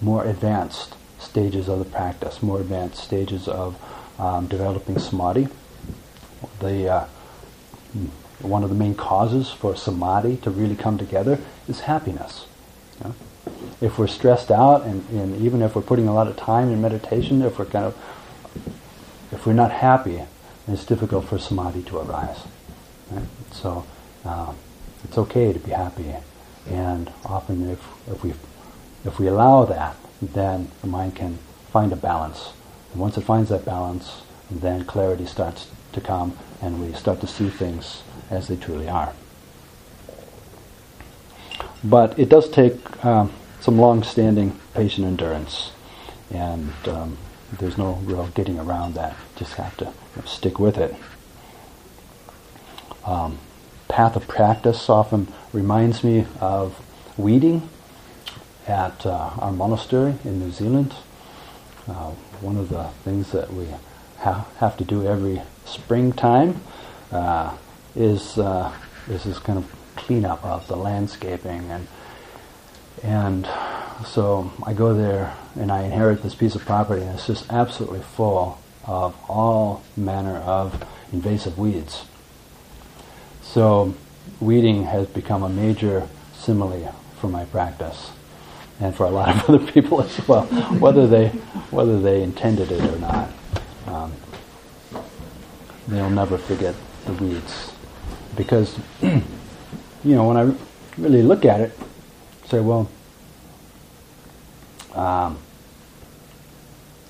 more 0.00 0.24
advanced 0.24 0.94
stages 1.18 1.68
of 1.68 1.78
the 1.78 1.84
practice, 1.84 2.42
more 2.42 2.60
advanced 2.60 3.02
stages 3.02 3.46
of 3.48 3.76
um, 4.18 4.46
developing 4.46 4.98
samadhi. 4.98 5.48
The 6.60 6.88
uh, 6.88 7.06
one 8.40 8.64
of 8.64 8.70
the 8.70 8.74
main 8.74 8.94
causes 8.94 9.50
for 9.50 9.76
samadhi 9.76 10.36
to 10.38 10.50
really 10.50 10.74
come 10.74 10.98
together 10.98 11.38
is 11.68 11.80
happiness. 11.80 12.46
Yeah? 13.00 13.12
If 13.80 13.98
we're 13.98 14.08
stressed 14.08 14.50
out, 14.50 14.82
and, 14.82 15.08
and, 15.10 15.40
even 15.40 15.62
if 15.62 15.74
we're 15.74 15.82
putting 15.82 16.08
a 16.08 16.14
lot 16.14 16.28
of 16.28 16.36
time 16.36 16.70
in 16.70 16.80
meditation, 16.80 17.42
if 17.42 17.58
we're 17.58 17.64
kind 17.64 17.84
of, 17.84 17.96
if 19.32 19.46
we're 19.46 19.52
not 19.54 19.72
happy, 19.72 20.22
it's 20.68 20.84
difficult 20.84 21.24
for 21.24 21.38
samadhi 21.38 21.82
to 21.84 21.98
arise. 21.98 22.40
Right? 23.10 23.26
So 23.50 23.84
uh, 24.24 24.52
it's 25.04 25.18
okay 25.18 25.52
to 25.52 25.58
be 25.58 25.72
happy, 25.72 26.14
and 26.68 27.10
often 27.24 27.68
if 27.70 27.80
if 28.06 28.22
we 28.22 28.34
if 29.04 29.18
we 29.18 29.26
allow 29.26 29.64
that, 29.64 29.96
then 30.20 30.70
the 30.80 30.86
mind 30.86 31.16
can 31.16 31.38
find 31.72 31.92
a 31.92 31.96
balance. 31.96 32.52
And 32.92 33.00
once 33.00 33.16
it 33.16 33.22
finds 33.22 33.48
that 33.48 33.64
balance, 33.64 34.22
then 34.50 34.84
clarity 34.84 35.26
starts 35.26 35.68
to 35.92 36.00
come, 36.00 36.36
and 36.60 36.80
we 36.80 36.92
start 36.92 37.20
to 37.20 37.26
see 37.26 37.48
things 37.48 38.02
as 38.30 38.48
they 38.48 38.56
truly 38.56 38.88
are. 38.88 39.12
But 41.82 42.18
it 42.18 42.28
does 42.28 42.48
take 42.48 43.04
um, 43.04 43.32
some 43.60 43.78
long-standing 43.78 44.58
patient 44.74 45.06
endurance, 45.06 45.72
and 46.30 46.72
um, 46.86 47.18
there's 47.58 47.78
no 47.78 47.94
real 48.04 48.28
getting 48.28 48.58
around 48.58 48.94
that. 48.94 49.16
Just 49.36 49.54
have 49.54 49.76
to 49.78 49.92
stick 50.26 50.58
with 50.58 50.78
it. 50.78 50.94
Um, 53.06 53.38
path 53.88 54.16
of 54.16 54.28
practice 54.28 54.88
often 54.90 55.28
reminds 55.52 56.04
me 56.04 56.26
of 56.40 56.80
weeding. 57.18 57.68
at 58.66 59.04
uh, 59.06 59.30
our 59.40 59.52
monastery 59.52 60.14
in 60.24 60.38
New 60.40 60.50
Zealand. 60.52 60.94
Uh, 61.88 62.12
one 62.40 62.56
of 62.56 62.68
the 62.68 62.84
things 63.04 63.32
that 63.32 63.52
we 63.52 63.66
ha- 64.20 64.46
have 64.58 64.76
to 64.76 64.84
do 64.84 65.06
every 65.06 65.42
springtime 65.64 66.60
uh, 67.12 67.56
is 67.96 68.38
uh, 68.38 68.72
is 69.08 69.24
this 69.24 69.38
kind 69.38 69.58
of 69.58 69.72
cleanup 69.96 70.44
of 70.44 70.66
the 70.68 70.76
landscaping 70.76 71.70
and 71.70 71.86
and 73.02 73.48
so 74.06 74.52
I 74.64 74.72
go 74.72 74.94
there 74.94 75.36
and 75.58 75.70
I 75.70 75.82
inherit 75.82 76.22
this 76.22 76.34
piece 76.34 76.54
of 76.54 76.64
property 76.64 77.02
and 77.02 77.14
it's 77.14 77.26
just 77.26 77.50
absolutely 77.50 78.00
full 78.00 78.58
of 78.86 79.16
all 79.28 79.82
manner 79.96 80.36
of 80.36 80.84
invasive 81.12 81.58
weeds. 81.58 82.04
So 83.42 83.94
weeding 84.40 84.84
has 84.84 85.06
become 85.08 85.42
a 85.42 85.48
major 85.48 86.08
simile 86.34 86.94
for 87.20 87.28
my 87.28 87.44
practice 87.44 88.10
and 88.80 88.94
for 88.94 89.06
a 89.06 89.10
lot 89.10 89.28
of 89.28 89.48
other 89.48 89.72
people 89.72 90.02
as 90.02 90.26
well, 90.26 90.44
whether 90.78 91.06
they 91.06 91.28
whether 91.70 92.00
they 92.00 92.22
intended 92.22 92.70
it 92.70 92.82
or 92.82 92.98
not. 92.98 93.30
Um, 93.86 94.12
they'll 95.88 96.10
never 96.10 96.38
forget 96.38 96.74
the 97.04 97.12
weeds 97.14 97.72
because 98.36 98.76
you 99.02 99.22
know 100.04 100.26
when 100.26 100.36
I 100.36 100.54
really 100.98 101.22
look 101.22 101.44
at 101.44 101.60
it, 101.60 101.78
say, 102.52 102.60
well, 102.60 102.86
um, 104.94 105.38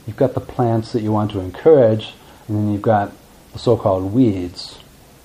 you've 0.06 0.16
got 0.16 0.34
the 0.34 0.40
plants 0.40 0.92
that 0.92 1.02
you 1.02 1.10
want 1.10 1.32
to 1.32 1.40
encourage, 1.40 2.14
and 2.46 2.56
then 2.56 2.72
you've 2.72 2.82
got 2.82 3.12
the 3.52 3.58
so-called 3.58 4.12
weeds. 4.12 4.78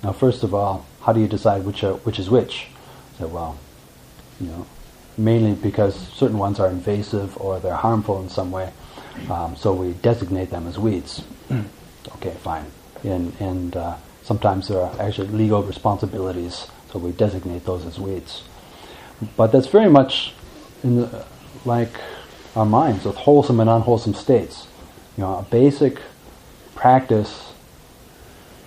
Now, 0.03 0.13
first 0.13 0.41
of 0.41 0.55
all, 0.55 0.85
how 1.01 1.13
do 1.13 1.19
you 1.19 1.27
decide 1.27 1.63
which 1.65 1.83
are, 1.83 1.93
which 1.93 2.17
is 2.17 2.31
which? 2.31 2.67
So, 3.19 3.27
well, 3.27 3.59
you 4.41 4.47
know, 4.47 4.65
mainly 5.19 5.53
because 5.53 5.95
certain 6.09 6.39
ones 6.39 6.59
are 6.59 6.67
invasive 6.67 7.37
or 7.37 7.59
they're 7.59 7.75
harmful 7.75 8.19
in 8.21 8.29
some 8.29 8.51
way, 8.51 8.71
um, 9.29 9.55
so 9.55 9.71
we 9.71 9.93
designate 9.93 10.49
them 10.49 10.65
as 10.67 10.79
weeds. 10.79 11.23
okay, 12.15 12.33
fine. 12.41 12.65
And, 13.03 13.39
and 13.39 13.77
uh, 13.77 13.97
sometimes 14.23 14.67
there 14.67 14.81
are 14.81 14.99
actually 14.99 15.27
legal 15.27 15.61
responsibilities, 15.61 16.65
so 16.91 16.97
we 16.97 17.11
designate 17.11 17.65
those 17.65 17.85
as 17.85 17.99
weeds. 17.99 18.41
But 19.35 19.51
that's 19.51 19.67
very 19.67 19.89
much 19.89 20.33
in 20.83 20.97
the, 20.97 21.25
like 21.65 21.99
our 22.55 22.65
minds 22.65 23.05
with 23.05 23.15
wholesome 23.15 23.59
and 23.59 23.69
unwholesome 23.69 24.13
states. 24.13 24.67
You 25.17 25.23
know, 25.23 25.37
a 25.37 25.43
basic 25.43 25.99
practice, 26.75 27.53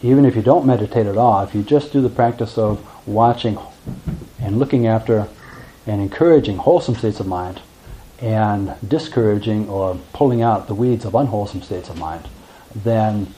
even 0.02 0.24
if 0.24 0.34
you 0.34 0.42
don't 0.42 0.66
meditate 0.66 1.06
at 1.06 1.16
all, 1.16 1.42
if 1.42 1.54
you 1.54 1.62
just 1.62 1.92
do 1.92 2.00
the 2.00 2.08
practice 2.08 2.58
of 2.58 2.84
watching 3.06 3.58
and 4.40 4.58
looking 4.58 4.86
after 4.86 5.28
and 5.86 6.00
encouraging 6.00 6.58
wholesome 6.58 6.94
states 6.94 7.20
of 7.20 7.26
mind 7.26 7.60
and 8.20 8.74
discouraging 8.86 9.68
or 9.68 9.98
pulling 10.12 10.42
out 10.42 10.66
the 10.66 10.74
weeds 10.74 11.04
of 11.04 11.14
unwholesome 11.14 11.62
states 11.62 11.88
of 11.88 11.98
mind, 11.98 12.28
then 12.74 13.32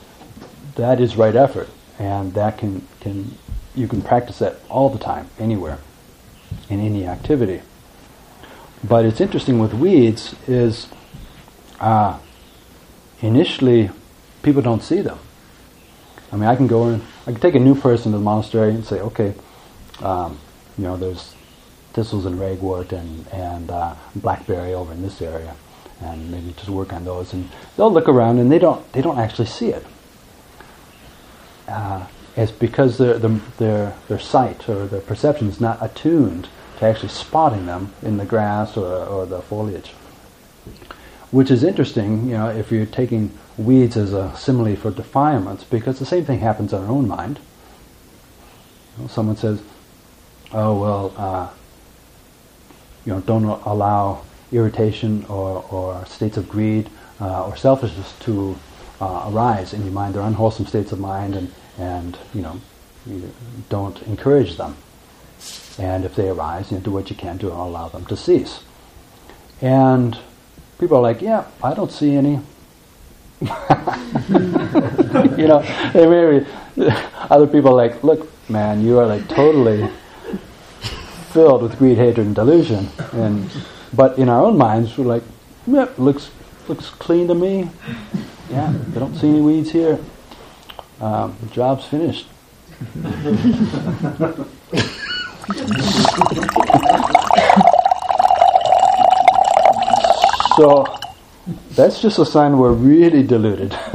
that 0.74 1.00
is 1.00 1.16
right 1.16 1.36
effort. 1.36 1.68
And 1.98 2.34
that 2.34 2.58
can, 2.58 2.86
can 3.00 3.36
you 3.74 3.86
can 3.86 4.02
practice 4.02 4.38
that 4.40 4.56
all 4.68 4.90
the 4.90 4.98
time, 4.98 5.28
anywhere, 5.38 5.78
in 6.68 6.80
any 6.80 7.06
activity. 7.06 7.62
But 8.84 9.04
it's 9.04 9.20
interesting 9.20 9.58
with 9.58 9.74
weeds 9.74 10.34
is 10.48 10.88
uh, 11.80 12.18
initially 13.20 13.90
people 14.42 14.62
don't 14.62 14.82
see 14.82 15.00
them. 15.00 15.18
I 16.32 16.36
mean, 16.36 16.48
I 16.48 16.56
can 16.56 16.66
go 16.66 16.88
in, 16.88 17.02
I 17.26 17.32
can 17.32 17.40
take 17.40 17.54
a 17.54 17.60
new 17.60 17.74
person 17.74 18.12
to 18.12 18.18
the 18.18 18.24
monastery 18.24 18.70
and 18.70 18.84
say, 18.84 19.00
okay, 19.00 19.34
um, 20.00 20.38
you 20.78 20.84
know, 20.84 20.96
there's 20.96 21.34
thistles 21.92 22.24
and 22.24 22.38
ragwort 22.40 22.92
and, 22.92 23.28
and 23.28 23.70
uh, 23.70 23.94
blackberry 24.16 24.72
over 24.72 24.92
in 24.92 25.02
this 25.02 25.20
area, 25.20 25.54
and 26.00 26.30
maybe 26.30 26.52
just 26.54 26.70
work 26.70 26.92
on 26.92 27.04
those. 27.04 27.32
And 27.34 27.48
they'll 27.76 27.92
look 27.92 28.08
around 28.08 28.38
and 28.38 28.50
they 28.50 28.58
don't, 28.58 28.90
they 28.92 29.02
don't 29.02 29.18
actually 29.18 29.46
see 29.46 29.68
it. 29.68 29.84
Uh, 31.68 32.06
it's 32.36 32.52
because 32.52 32.98
their, 32.98 33.18
their, 33.18 33.94
their 34.08 34.18
sight 34.18 34.68
or 34.68 34.86
their 34.86 35.00
perception 35.00 35.48
is 35.48 35.60
not 35.60 35.78
attuned 35.80 36.48
to 36.78 36.86
actually 36.86 37.10
spotting 37.10 37.66
them 37.66 37.92
in 38.02 38.16
the 38.16 38.24
grass 38.24 38.76
or, 38.76 39.04
or 39.04 39.26
the 39.26 39.42
foliage. 39.42 39.90
Which 41.30 41.50
is 41.50 41.62
interesting, 41.62 42.26
you 42.28 42.34
know, 42.34 42.48
if 42.48 42.70
you're 42.70 42.86
taking 42.86 43.36
weeds 43.56 43.96
as 43.96 44.12
a 44.12 44.34
simile 44.36 44.76
for 44.76 44.90
defilements, 44.90 45.64
because 45.64 45.98
the 45.98 46.06
same 46.06 46.24
thing 46.24 46.40
happens 46.40 46.72
in 46.72 46.82
our 46.82 46.88
own 46.88 47.08
mind. 47.08 47.38
You 48.96 49.02
know, 49.02 49.08
someone 49.08 49.36
says, 49.36 49.62
"Oh 50.52 50.78
well, 50.78 51.14
uh, 51.16 51.48
you 53.04 53.12
know, 53.14 53.20
don't 53.20 53.44
allow 53.44 54.22
irritation 54.52 55.24
or, 55.28 55.64
or 55.70 56.04
states 56.06 56.36
of 56.36 56.48
greed 56.48 56.90
uh, 57.20 57.46
or 57.46 57.56
selfishness 57.56 58.14
to 58.20 58.56
uh, 59.00 59.30
arise 59.32 59.72
in 59.72 59.82
your 59.82 59.92
mind. 59.92 60.14
They're 60.14 60.22
unwholesome 60.22 60.66
states 60.66 60.92
of 60.92 61.00
mind, 61.00 61.34
and 61.34 61.52
and 61.82 62.16
you 62.34 62.42
know, 62.42 62.60
you 63.06 63.32
don't 63.68 64.00
encourage 64.02 64.56
them." 64.56 64.76
And 65.78 66.04
if 66.04 66.14
they 66.14 66.28
arise, 66.28 66.70
you 66.70 66.78
know, 66.78 66.82
do 66.84 66.90
what 66.90 67.10
you 67.10 67.16
can 67.16 67.38
to 67.38 67.48
allow 67.48 67.88
them 67.88 68.04
to 68.06 68.16
cease. 68.16 68.62
And 69.60 70.18
people 70.78 70.98
are 70.98 71.02
like, 71.02 71.22
yeah, 71.22 71.46
I 71.62 71.74
don't 71.74 71.90
see 71.90 72.14
any. 72.14 72.40
you 73.40 73.48
know, 75.48 75.62
maybe 75.94 76.46
other 77.30 77.46
people 77.46 77.70
are 77.70 77.88
like, 77.88 78.02
look, 78.04 78.28
man, 78.48 78.84
you 78.84 78.98
are 78.98 79.06
like 79.06 79.28
totally 79.28 79.88
filled 81.30 81.62
with 81.62 81.78
greed, 81.78 81.96
hatred, 81.96 82.26
and 82.26 82.34
delusion. 82.34 82.88
And 83.12 83.50
but 83.92 84.18
in 84.18 84.28
our 84.28 84.44
own 84.44 84.58
minds, 84.58 84.96
we're 84.96 85.06
like, 85.06 85.24
yep, 85.66 85.98
looks 85.98 86.30
looks 86.68 86.90
clean 86.90 87.28
to 87.28 87.34
me. 87.34 87.68
Yeah, 88.50 88.68
I 88.94 88.98
don't 88.98 89.16
see 89.16 89.28
any 89.28 89.40
weeds 89.40 89.70
here. 89.72 89.98
Um, 91.02 91.36
the 91.40 91.46
job's 91.48 91.84
finished. 91.84 92.28
so 100.56 100.86
that's 101.72 102.00
just 102.00 102.20
a 102.20 102.24
sign 102.24 102.56
we're 102.56 102.70
really 102.70 103.24
deluded. 103.24 103.76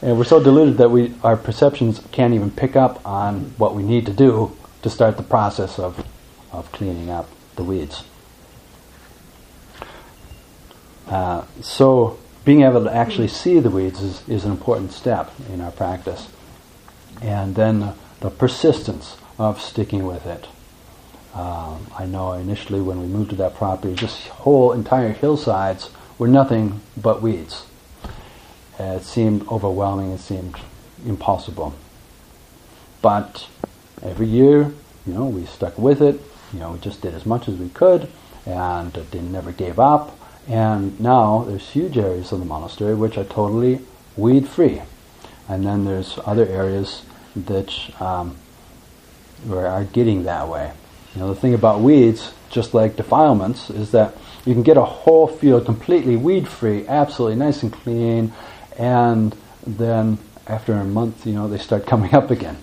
and 0.00 0.16
we're 0.16 0.22
so 0.22 0.40
deluded 0.40 0.78
that 0.78 0.92
we 0.92 1.12
our 1.24 1.36
perceptions 1.36 2.00
can't 2.12 2.32
even 2.32 2.52
pick 2.52 2.76
up 2.76 3.04
on 3.04 3.52
what 3.58 3.74
we 3.74 3.82
need 3.82 4.06
to 4.06 4.12
do 4.12 4.56
to 4.82 4.88
start 4.88 5.16
the 5.16 5.24
process 5.24 5.80
of, 5.80 6.06
of 6.52 6.70
cleaning 6.70 7.10
up 7.10 7.28
the 7.56 7.64
weeds. 7.64 8.04
Uh, 11.08 11.44
so 11.60 12.20
being 12.44 12.62
able 12.62 12.84
to 12.84 12.94
actually 12.94 13.28
see 13.28 13.60
the 13.60 13.70
weeds 13.70 14.02
is, 14.02 14.28
is 14.28 14.44
an 14.44 14.50
important 14.50 14.92
step 14.92 15.32
in 15.52 15.60
our 15.60 15.70
practice. 15.70 16.28
And 17.20 17.54
then 17.54 17.80
the, 17.80 17.94
the 18.20 18.30
persistence 18.30 19.16
of 19.38 19.60
sticking 19.60 20.06
with 20.06 20.26
it. 20.26 20.46
Um, 21.34 21.86
I 21.96 22.06
know 22.06 22.32
initially 22.32 22.80
when 22.80 23.00
we 23.00 23.06
moved 23.06 23.30
to 23.30 23.36
that 23.36 23.54
property, 23.54 23.94
just 23.94 24.26
whole 24.28 24.72
entire 24.72 25.12
hillsides 25.12 25.90
were 26.18 26.28
nothing 26.28 26.80
but 26.96 27.22
weeds. 27.22 27.66
It 28.78 29.02
seemed 29.02 29.46
overwhelming. 29.48 30.12
It 30.12 30.20
seemed 30.20 30.56
impossible. 31.06 31.74
But 33.02 33.46
every 34.02 34.26
year, 34.26 34.72
you 35.06 35.12
know, 35.12 35.26
we 35.26 35.46
stuck 35.46 35.78
with 35.78 36.00
it. 36.00 36.20
You 36.52 36.60
know, 36.60 36.72
we 36.72 36.78
just 36.78 37.00
did 37.00 37.14
as 37.14 37.26
much 37.26 37.48
as 37.48 37.56
we 37.56 37.68
could, 37.68 38.08
and 38.44 38.96
uh, 38.96 39.02
didn't 39.10 39.32
never 39.32 39.52
gave 39.52 39.78
up. 39.78 40.18
And 40.48 40.98
now 41.00 41.44
there's 41.46 41.68
huge 41.70 41.96
areas 41.96 42.32
of 42.32 42.40
the 42.40 42.44
monastery 42.44 42.94
which 42.94 43.16
are 43.18 43.24
totally 43.24 43.80
weed 44.16 44.48
free, 44.48 44.82
and 45.48 45.66
then 45.66 45.84
there's 45.84 46.18
other 46.24 46.46
areas 46.46 47.02
that 47.36 47.72
um, 48.00 48.36
are 49.50 49.84
getting 49.84 50.24
that 50.24 50.48
way. 50.48 50.72
You 51.14 51.20
know, 51.20 51.28
the 51.28 51.40
thing 51.40 51.54
about 51.54 51.80
weeds, 51.80 52.32
just 52.50 52.74
like 52.74 52.96
defilements, 52.96 53.70
is 53.70 53.92
that 53.92 54.14
you 54.44 54.54
can 54.54 54.62
get 54.62 54.76
a 54.76 54.84
whole 54.84 55.26
field 55.26 55.66
completely 55.66 56.16
weed 56.16 56.48
free, 56.48 56.86
absolutely 56.88 57.36
nice 57.36 57.62
and 57.62 57.72
clean, 57.72 58.32
and 58.78 59.36
then 59.66 60.18
after 60.46 60.72
a 60.72 60.84
month, 60.84 61.26
you 61.26 61.32
know, 61.32 61.48
they 61.48 61.58
start 61.58 61.86
coming 61.92 62.14
up 62.14 62.30
again. 62.30 62.56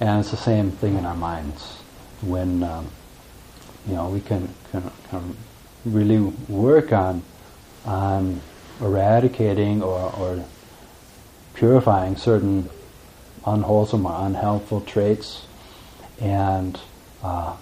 And 0.00 0.20
it's 0.20 0.30
the 0.30 0.36
same 0.36 0.70
thing 0.70 0.98
in 0.98 1.06
our 1.06 1.14
minds. 1.14 1.78
When, 2.20 2.62
um, 2.62 2.88
you 3.86 3.94
know, 3.94 4.08
we 4.08 4.20
can, 4.20 4.48
can, 4.70 4.90
can, 5.08 5.36
really 5.84 6.18
work 6.48 6.92
on, 6.92 7.22
on 7.84 8.40
eradicating 8.80 9.82
or, 9.82 10.12
or 10.16 10.44
purifying 11.54 12.16
certain 12.16 12.68
unwholesome 13.46 14.06
or 14.06 14.26
unhelpful 14.26 14.80
traits 14.80 15.46
and 16.20 16.80
uh, 17.22 17.56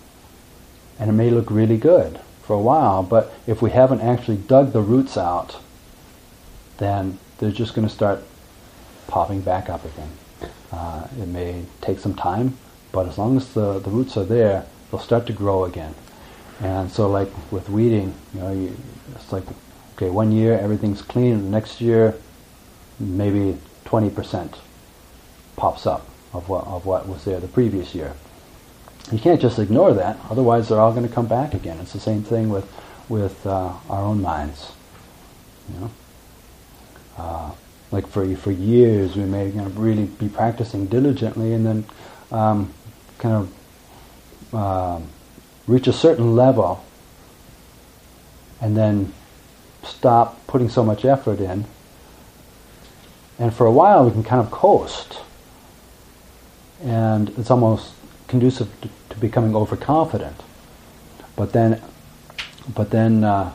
and 0.98 1.10
it 1.10 1.14
may 1.14 1.30
look 1.30 1.50
really 1.50 1.76
good 1.76 2.20
for 2.42 2.54
a 2.54 2.60
while, 2.60 3.02
but 3.02 3.32
if 3.46 3.62
we 3.62 3.70
haven't 3.70 4.00
actually 4.00 4.36
dug 4.36 4.72
the 4.72 4.80
roots 4.80 5.16
out, 5.16 5.56
then 6.78 7.18
they're 7.38 7.50
just 7.50 7.74
going 7.74 7.86
to 7.86 7.92
start 7.92 8.22
popping 9.06 9.40
back 9.40 9.68
up 9.68 9.84
again. 9.84 10.10
Uh, 10.70 11.06
it 11.20 11.28
may 11.28 11.64
take 11.80 11.98
some 11.98 12.14
time, 12.14 12.56
but 12.92 13.08
as 13.08 13.18
long 13.18 13.36
as 13.36 13.52
the, 13.54 13.78
the 13.78 13.90
roots 13.90 14.16
are 14.16 14.24
there, 14.24 14.64
they'll 14.90 15.00
start 15.00 15.26
to 15.26 15.32
grow 15.32 15.64
again. 15.64 15.94
And 16.62 16.90
so, 16.90 17.08
like 17.08 17.28
with 17.50 17.68
weeding, 17.68 18.14
you 18.32 18.40
know, 18.40 18.52
you, 18.52 18.76
it's 19.16 19.32
like, 19.32 19.42
okay, 19.96 20.08
one 20.08 20.30
year 20.30 20.56
everything's 20.56 21.02
clean, 21.02 21.50
next 21.50 21.80
year 21.80 22.14
maybe 23.00 23.58
20% 23.84 24.54
pops 25.56 25.86
up 25.86 26.08
of 26.32 26.48
what, 26.48 26.64
of 26.66 26.86
what 26.86 27.08
was 27.08 27.24
there 27.24 27.40
the 27.40 27.48
previous 27.48 27.94
year. 27.94 28.14
You 29.10 29.18
can't 29.18 29.40
just 29.40 29.58
ignore 29.58 29.92
that, 29.94 30.18
otherwise 30.30 30.68
they're 30.68 30.78
all 30.78 30.92
going 30.92 31.06
to 31.06 31.12
come 31.12 31.26
back 31.26 31.52
again. 31.52 31.78
It's 31.80 31.92
the 31.92 32.00
same 32.00 32.22
thing 32.22 32.48
with, 32.48 32.72
with 33.08 33.44
uh, 33.44 33.72
our 33.90 34.04
own 34.04 34.22
minds. 34.22 34.70
You 35.74 35.80
know? 35.80 35.90
Uh, 37.18 37.50
like 37.90 38.06
for, 38.06 38.34
for 38.36 38.52
years 38.52 39.16
we 39.16 39.24
may 39.24 39.48
you 39.48 39.60
know, 39.60 39.68
really 39.70 40.04
be 40.04 40.28
practicing 40.28 40.86
diligently 40.86 41.52
and 41.52 41.66
then 41.66 41.84
um, 42.30 42.72
kind 43.18 43.34
of 43.34 44.54
um, 44.54 45.08
reach 45.66 45.86
a 45.86 45.92
certain 45.92 46.34
level 46.34 46.84
and 48.60 48.76
then 48.76 49.12
stop 49.82 50.46
putting 50.46 50.68
so 50.68 50.84
much 50.84 51.04
effort 51.04 51.40
in. 51.40 51.64
And 53.38 53.52
for 53.52 53.66
a 53.66 53.72
while, 53.72 54.04
we 54.04 54.12
can 54.12 54.22
kind 54.22 54.40
of 54.40 54.50
coast. 54.50 55.18
And 56.82 57.30
it's 57.30 57.50
almost 57.50 57.92
conducive 58.28 58.68
to, 58.82 58.88
to 59.10 59.20
becoming 59.20 59.56
overconfident. 59.56 60.36
But 61.34 61.52
then, 61.52 61.80
but 62.72 62.90
then 62.90 63.24
uh, 63.24 63.52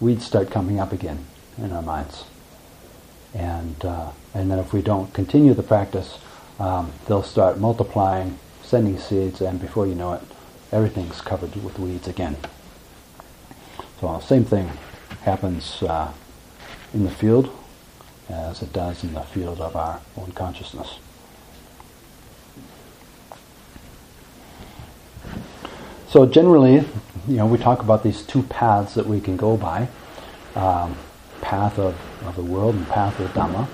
weeds 0.00 0.24
start 0.24 0.50
coming 0.50 0.78
up 0.78 0.92
again 0.92 1.24
in 1.56 1.72
our 1.72 1.82
minds. 1.82 2.24
And, 3.34 3.84
uh, 3.84 4.10
and 4.34 4.50
then 4.50 4.58
if 4.58 4.72
we 4.72 4.82
don't 4.82 5.12
continue 5.12 5.54
the 5.54 5.62
practice, 5.62 6.18
um, 6.58 6.92
they'll 7.06 7.22
start 7.22 7.58
multiplying 7.58 8.38
sending 8.68 8.98
seeds, 8.98 9.40
and 9.40 9.58
before 9.58 9.86
you 9.86 9.94
know 9.94 10.12
it, 10.12 10.22
everything's 10.70 11.22
covered 11.22 11.56
with 11.64 11.78
weeds 11.78 12.06
again. 12.06 12.36
So 13.98 14.20
same 14.20 14.44
thing 14.44 14.70
happens 15.22 15.82
uh, 15.82 16.12
in 16.92 17.04
the 17.04 17.10
field 17.10 17.50
as 18.28 18.60
it 18.60 18.72
does 18.74 19.02
in 19.02 19.14
the 19.14 19.22
field 19.22 19.60
of 19.62 19.74
our 19.74 20.00
own 20.18 20.32
consciousness. 20.32 20.98
So 26.08 26.26
generally, 26.26 26.84
you 27.26 27.36
know, 27.36 27.46
we 27.46 27.56
talk 27.56 27.80
about 27.80 28.02
these 28.02 28.22
two 28.22 28.42
paths 28.42 28.94
that 28.94 29.06
we 29.06 29.20
can 29.20 29.38
go 29.38 29.56
by, 29.56 29.88
um, 30.54 30.96
path 31.40 31.78
of, 31.78 31.96
of 32.26 32.36
the 32.36 32.42
world 32.42 32.74
and 32.74 32.86
path 32.88 33.18
of 33.18 33.32
the 33.32 33.40
Dhamma, 33.40 33.66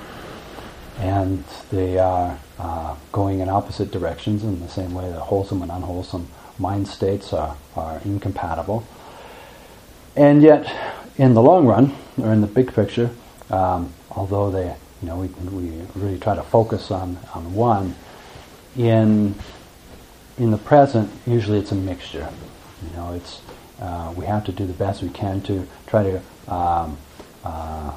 and 0.98 1.44
they 1.72 1.98
are 1.98 2.38
uh, 2.58 2.94
going 3.12 3.40
in 3.40 3.48
opposite 3.48 3.90
directions 3.90 4.44
in 4.44 4.60
the 4.60 4.68
same 4.68 4.94
way 4.94 5.10
that 5.10 5.20
wholesome 5.20 5.62
and 5.62 5.70
unwholesome 5.70 6.28
mind 6.58 6.86
states 6.86 7.32
are, 7.32 7.56
are 7.76 8.00
incompatible. 8.04 8.86
And 10.16 10.42
yet, 10.42 10.72
in 11.16 11.34
the 11.34 11.42
long 11.42 11.66
run, 11.66 11.94
or 12.18 12.32
in 12.32 12.40
the 12.40 12.46
big 12.46 12.72
picture, 12.72 13.10
um, 13.50 13.92
although 14.12 14.50
they, 14.50 14.74
you 15.02 15.08
know, 15.08 15.16
we, 15.16 15.26
we 15.26 15.82
really 15.94 16.18
try 16.18 16.36
to 16.36 16.42
focus 16.42 16.90
on, 16.90 17.18
on 17.34 17.54
one, 17.54 17.96
in, 18.76 19.34
in 20.38 20.50
the 20.50 20.58
present, 20.58 21.10
usually 21.26 21.58
it's 21.58 21.72
a 21.72 21.76
mixture. 21.76 22.28
You 22.82 22.96
know, 22.96 23.14
it's, 23.14 23.40
uh, 23.80 24.12
we 24.16 24.26
have 24.26 24.44
to 24.44 24.52
do 24.52 24.66
the 24.66 24.72
best 24.72 25.02
we 25.02 25.08
can 25.08 25.40
to 25.42 25.66
try 25.86 26.04
to 26.04 26.52
um, 26.52 26.96
uh, 27.44 27.92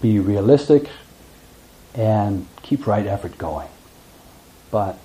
be 0.00 0.18
realistic 0.20 0.88
and 1.94 2.46
keep 2.62 2.86
right 2.86 3.06
effort 3.06 3.38
going. 3.38 3.68
But 4.70 4.98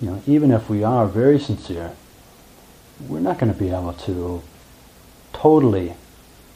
you 0.00 0.10
know, 0.10 0.22
even 0.26 0.50
if 0.50 0.68
we 0.68 0.82
are 0.82 1.06
very 1.06 1.38
sincere, 1.38 1.92
we're 3.08 3.20
not 3.20 3.38
going 3.38 3.52
to 3.52 3.58
be 3.58 3.70
able 3.70 3.92
to 3.92 4.42
totally, 5.32 5.94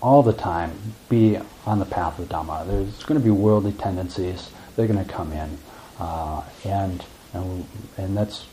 all 0.03 0.23
the 0.23 0.33
time, 0.33 0.95
be 1.09 1.39
on 1.67 1.79
the 1.79 1.85
path 1.85 2.19
of 2.19 2.29
Dhamma. 2.29 2.67
There's 2.67 3.03
going 3.05 3.21
to 3.21 3.25
be 3.25 3.31
worldly 3.31 3.73
tendencies. 3.73 4.51
They're 4.77 4.87
going 4.87 5.05
to 5.05 5.11
come 5.11 5.33
in, 5.33 5.59
uh, 5.99 6.43
and 6.65 7.05
and 7.33 7.67
and 7.97 8.17
that's 8.17 8.47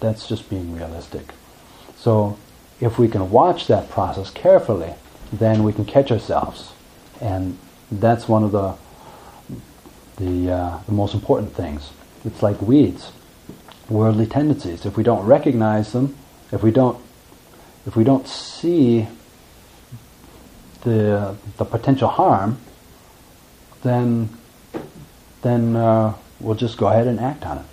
that's 0.00 0.26
just 0.26 0.48
being 0.50 0.74
realistic. 0.74 1.34
So, 1.96 2.38
if 2.80 2.98
we 2.98 3.08
can 3.08 3.30
watch 3.30 3.66
that 3.66 3.90
process 3.90 4.30
carefully, 4.30 4.94
then 5.32 5.62
we 5.62 5.72
can 5.72 5.84
catch 5.84 6.10
ourselves, 6.10 6.72
and 7.20 7.58
that's 7.90 8.28
one 8.28 8.42
of 8.42 8.52
the 8.52 8.74
the, 10.18 10.52
uh, 10.52 10.78
the 10.86 10.92
most 10.92 11.14
important 11.14 11.54
things. 11.54 11.90
It's 12.24 12.42
like 12.42 12.60
weeds, 12.60 13.12
worldly 13.88 14.26
tendencies. 14.26 14.84
If 14.84 14.96
we 14.96 15.02
don't 15.02 15.24
recognize 15.24 15.92
them, 15.92 16.16
if 16.52 16.62
we 16.62 16.70
don't, 16.70 17.00
if 17.86 17.96
we 17.96 18.04
don't 18.04 18.26
see 18.28 19.06
the 20.82 21.36
the 21.56 21.64
potential 21.64 22.08
harm, 22.08 22.58
then 23.82 24.28
then 25.42 25.76
uh, 25.76 26.14
we'll 26.40 26.54
just 26.54 26.76
go 26.76 26.88
ahead 26.88 27.06
and 27.06 27.20
act 27.20 27.44
on 27.46 27.58
it, 27.58 27.64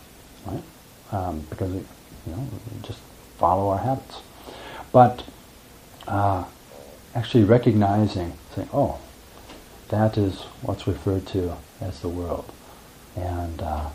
right? 0.46 0.64
Um, 1.12 1.40
because 1.50 1.74
you 1.74 1.86
know, 2.28 2.48
just 2.84 3.00
follow 3.38 3.70
our 3.70 3.80
habits. 3.80 4.22
But 4.92 5.24
uh, 6.08 6.46
actually 7.14 7.44
recognizing, 7.44 8.34
saying, 8.54 8.70
"Oh, 8.72 9.00
that 9.90 10.18
is 10.18 10.44
what's 10.62 10.88
referred 10.88 11.26
to 11.28 11.58
as 11.82 12.00
the 12.02 12.10
world. 12.10 12.52
And 13.16 13.62
uh, 13.62 13.90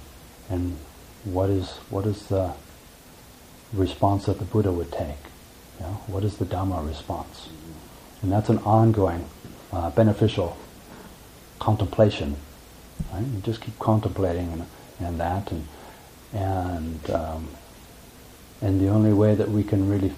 and 0.49 0.77
what 1.25 1.51
is 1.51 1.71
what 1.91 2.07
is 2.07 2.27
the 2.27 2.53
response 3.73 4.27
that 4.27 4.39
the 4.39 4.45
Buddha 4.45 4.73
would 4.73 4.91
take? 4.91 5.23
You 5.79 5.87
know, 5.87 6.01
what 6.07 6.25
is 6.25 6.37
the 6.37 6.45
Dhamma 6.45 6.87
response? 6.87 7.49
And 8.23 8.31
that's 8.31 8.49
an 8.49 8.59
ongoing, 8.59 9.25
uh, 9.73 9.91
beneficial 9.91 10.57
contemplation. 11.59 12.37
Right? 13.13 13.25
You 13.25 13.41
just 13.41 13.61
keep 13.63 13.79
contemplating 13.79 14.53
and, 14.53 14.67
and 14.99 15.21
that, 15.21 15.51
and 15.51 15.67
and 16.33 17.11
um, 17.11 17.49
and 18.61 18.81
the 18.81 18.89
only 18.89 19.13
way 19.13 19.35
that 19.35 19.49
we 19.49 19.63
can 19.65 19.89
really 19.89 20.13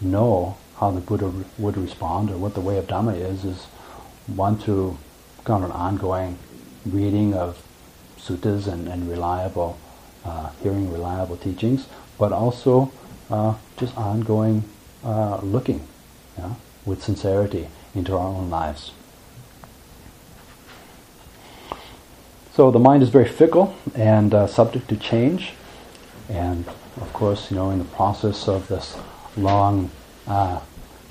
know 0.00 0.56
how 0.76 0.90
the 0.92 1.00
Buddha 1.00 1.32
would 1.58 1.76
respond 1.76 2.30
or 2.30 2.36
what 2.38 2.54
the 2.54 2.60
way 2.60 2.78
of 2.78 2.86
Dhamma 2.86 3.18
is 3.18 3.44
is 3.44 3.64
one 4.26 4.56
through 4.56 4.96
kind 5.44 5.64
of 5.64 5.70
an 5.70 5.76
ongoing 5.76 6.38
reading 6.92 7.34
of 7.34 7.62
suttas 8.18 8.66
and, 8.66 8.88
and 8.88 9.08
reliable, 9.08 9.78
uh, 10.24 10.50
hearing 10.62 10.92
reliable 10.92 11.36
teachings, 11.36 11.86
but 12.18 12.32
also 12.32 12.90
uh, 13.30 13.54
just 13.76 13.96
ongoing 13.96 14.64
uh, 15.04 15.38
looking 15.42 15.86
with 16.84 17.02
sincerity 17.02 17.68
into 17.94 18.16
our 18.16 18.28
own 18.28 18.48
lives. 18.50 18.92
So 22.54 22.70
the 22.70 22.78
mind 22.78 23.02
is 23.02 23.08
very 23.10 23.28
fickle 23.28 23.74
and 23.94 24.34
uh, 24.34 24.46
subject 24.46 24.88
to 24.88 24.96
change, 24.96 25.52
and 26.28 26.66
of 27.00 27.12
course, 27.12 27.50
you 27.50 27.56
know, 27.56 27.70
in 27.70 27.78
the 27.78 27.84
process 27.84 28.48
of 28.48 28.66
this 28.66 28.96
long 29.36 29.90
uh, 30.26 30.60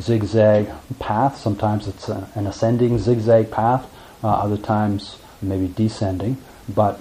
zigzag 0.01 0.69
path, 0.99 1.37
sometimes 1.37 1.87
it's 1.87 2.09
a, 2.09 2.29
an 2.35 2.47
ascending 2.47 2.97
zigzag 2.99 3.49
path, 3.49 3.89
uh, 4.23 4.27
other 4.27 4.57
times 4.57 5.19
maybe 5.41 5.67
descending, 5.67 6.37
but 6.67 6.99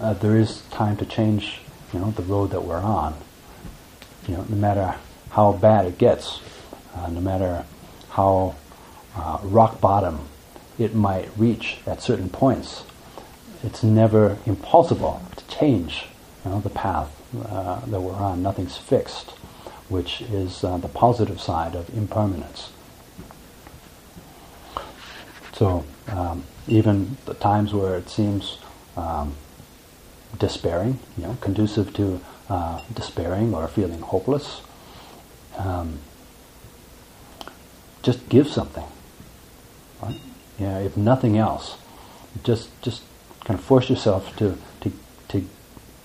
uh, 0.00 0.14
there 0.14 0.36
is 0.36 0.62
time 0.70 0.96
to 0.98 1.06
change, 1.06 1.60
you 1.92 2.00
know, 2.00 2.10
the 2.10 2.22
road 2.22 2.50
that 2.50 2.64
we're 2.64 2.80
on. 2.80 3.14
You 4.28 4.36
know, 4.36 4.44
no 4.48 4.56
matter 4.56 4.96
how 5.30 5.52
bad 5.52 5.86
it 5.86 5.98
gets, 5.98 6.40
uh, 6.94 7.08
no 7.08 7.20
matter 7.20 7.64
how 8.10 8.54
uh, 9.16 9.38
rock 9.42 9.80
bottom 9.80 10.20
it 10.78 10.94
might 10.94 11.28
reach 11.36 11.78
at 11.86 12.02
certain 12.02 12.28
points, 12.28 12.84
it's 13.62 13.82
never 13.82 14.38
impossible 14.46 15.22
to 15.36 15.46
change, 15.46 16.06
you 16.44 16.50
know, 16.50 16.60
the 16.60 16.70
path 16.70 17.10
uh, 17.48 17.80
that 17.86 18.00
we're 18.00 18.14
on. 18.14 18.42
Nothing's 18.42 18.76
fixed, 18.76 19.30
which 19.88 20.20
is 20.22 20.62
uh, 20.62 20.76
the 20.76 20.88
positive 20.88 21.40
side 21.40 21.74
of 21.74 21.88
impermanence. 21.96 22.70
So 25.54 25.84
um, 26.08 26.44
even 26.68 27.16
the 27.26 27.34
times 27.34 27.72
where 27.72 27.96
it 27.96 28.08
seems 28.08 28.58
um, 28.96 29.34
despairing, 30.38 30.98
you 31.16 31.24
know, 31.24 31.36
conducive 31.40 31.92
to 31.94 32.20
uh, 32.48 32.80
despairing 32.94 33.54
or 33.54 33.66
feeling 33.68 34.00
hopeless, 34.00 34.60
um, 35.58 35.98
just 38.02 38.28
give 38.28 38.48
something. 38.48 38.84
Right? 40.02 40.20
Yeah, 40.58 40.78
if 40.78 40.96
nothing 40.96 41.36
else, 41.36 41.76
just 42.42 42.68
just 42.82 43.02
kind 43.44 43.58
of 43.58 43.64
force 43.64 43.90
yourself 43.90 44.36
to 44.36 44.56
to 44.80 44.92
to 45.28 45.48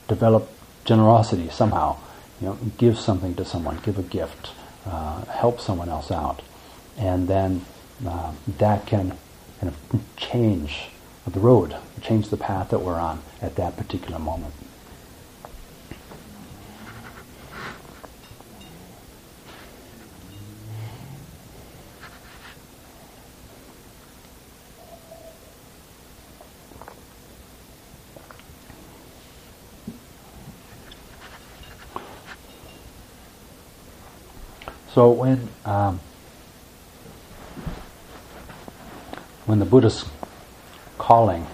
develop 0.07 0.49
generosity 0.85 1.49
somehow. 1.49 1.97
You 2.39 2.47
know, 2.47 2.57
give 2.77 2.97
something 2.97 3.35
to 3.35 3.45
someone, 3.45 3.79
give 3.83 3.99
a 3.99 4.03
gift, 4.03 4.51
uh, 4.85 5.25
help 5.25 5.61
someone 5.61 5.89
else 5.89 6.09
out, 6.09 6.41
and 6.97 7.27
then 7.27 7.65
uh, 8.05 8.33
that 8.57 8.87
can 8.87 9.17
and 9.61 9.73
change 10.17 10.89
the 11.25 11.39
road, 11.39 11.75
change 12.01 12.29
the 12.29 12.37
path 12.37 12.69
that 12.69 12.79
we're 12.79 12.99
on 12.99 13.21
at 13.41 13.55
that 13.55 13.77
particular 13.77 14.19
moment. 14.19 14.53
So 34.93 35.09
when 35.09 35.47
um, 35.63 36.01
when 39.45 39.59
the 39.59 39.65
Buddha's 39.65 40.05
calling 40.97 41.47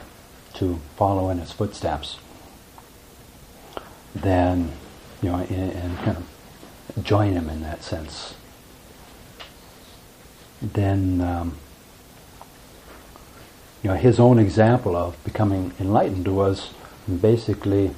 to 0.56 0.80
follow 0.96 1.30
in 1.30 1.38
his 1.40 1.52
footsteps, 1.52 2.18
then 4.16 4.72
you 5.22 5.30
know, 5.30 5.38
and, 5.38 5.72
and 5.72 5.98
kind 6.00 6.18
of 6.18 7.04
join 7.04 7.34
him 7.34 7.50
in 7.50 7.62
that 7.62 7.84
sense. 7.84 8.36
Then, 10.62 11.22
um, 11.22 11.58
you 13.84 13.90
know, 13.90 13.96
his 13.96 14.20
own 14.20 14.40
example 14.40 14.96
of 14.96 15.22
becoming 15.24 15.74
enlightened 15.80 16.28
was 16.28 16.72
basically 17.22 17.92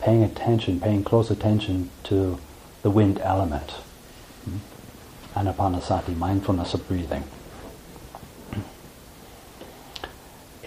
paying 0.00 0.22
attention, 0.22 0.80
paying 0.80 1.04
close 1.04 1.30
attention 1.30 1.90
to 2.04 2.38
the 2.82 2.90
wind 2.90 3.18
element. 3.20 3.70
Hmm? 4.44 4.58
Anapanasati, 5.34 6.16
mindfulness 6.16 6.74
of 6.74 6.86
breathing. 6.88 7.24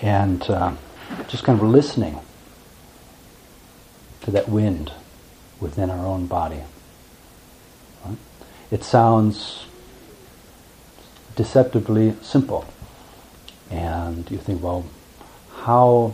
And 0.01 0.41
uh, 0.49 0.73
just 1.27 1.43
kind 1.43 1.59
of 1.59 1.67
listening 1.67 2.19
to 4.21 4.31
that 4.31 4.47
wind 4.47 4.91
within 5.59 5.89
our 5.89 6.05
own 6.05 6.25
body. 6.25 6.61
Right? 8.05 8.17
It 8.71 8.83
sounds 8.83 9.65
deceptively 11.35 12.15
simple. 12.21 12.65
And 13.69 14.29
you 14.31 14.37
think, 14.37 14.63
well, 14.63 14.85
how, 15.53 16.13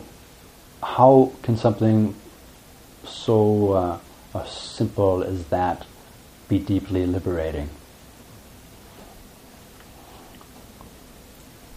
how 0.82 1.32
can 1.42 1.56
something 1.56 2.14
so 3.04 3.72
uh, 3.72 3.98
uh, 4.34 4.44
simple 4.44 5.22
as 5.22 5.46
that 5.46 5.86
be 6.48 6.58
deeply 6.58 7.06
liberating? 7.06 7.70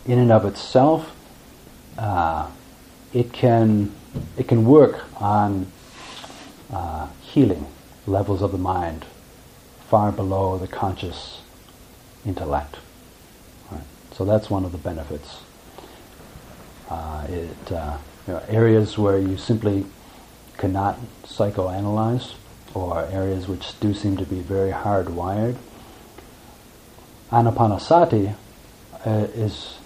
In 0.05 0.17
and 0.17 0.31
of 0.31 0.45
itself, 0.45 1.15
uh, 1.99 2.49
it 3.13 3.33
can 3.33 3.91
it 4.37 4.47
can 4.47 4.65
work 4.65 5.05
on 5.21 5.67
uh, 6.71 7.07
healing 7.21 7.67
levels 8.07 8.41
of 8.41 8.51
the 8.51 8.57
mind 8.57 9.05
far 9.89 10.11
below 10.11 10.57
the 10.57 10.67
conscious 10.67 11.41
intellect. 12.25 12.77
Right? 13.71 13.81
So 14.13 14.25
that's 14.25 14.49
one 14.49 14.63
of 14.65 14.71
the 14.71 14.77
benefits. 14.77 15.41
Uh, 16.89 17.25
it, 17.29 17.71
uh, 17.71 17.97
you 18.27 18.33
know, 18.33 18.43
areas 18.47 18.97
where 18.97 19.17
you 19.17 19.37
simply 19.37 19.85
cannot 20.57 20.99
psychoanalyze, 21.23 22.33
or 22.73 23.05
areas 23.07 23.47
which 23.47 23.79
do 23.79 23.93
seem 23.93 24.17
to 24.17 24.25
be 24.25 24.39
very 24.39 24.71
hardwired. 24.71 25.57
Anapanasati 27.31 28.35
uh, 29.05 29.09
is, 29.33 29.78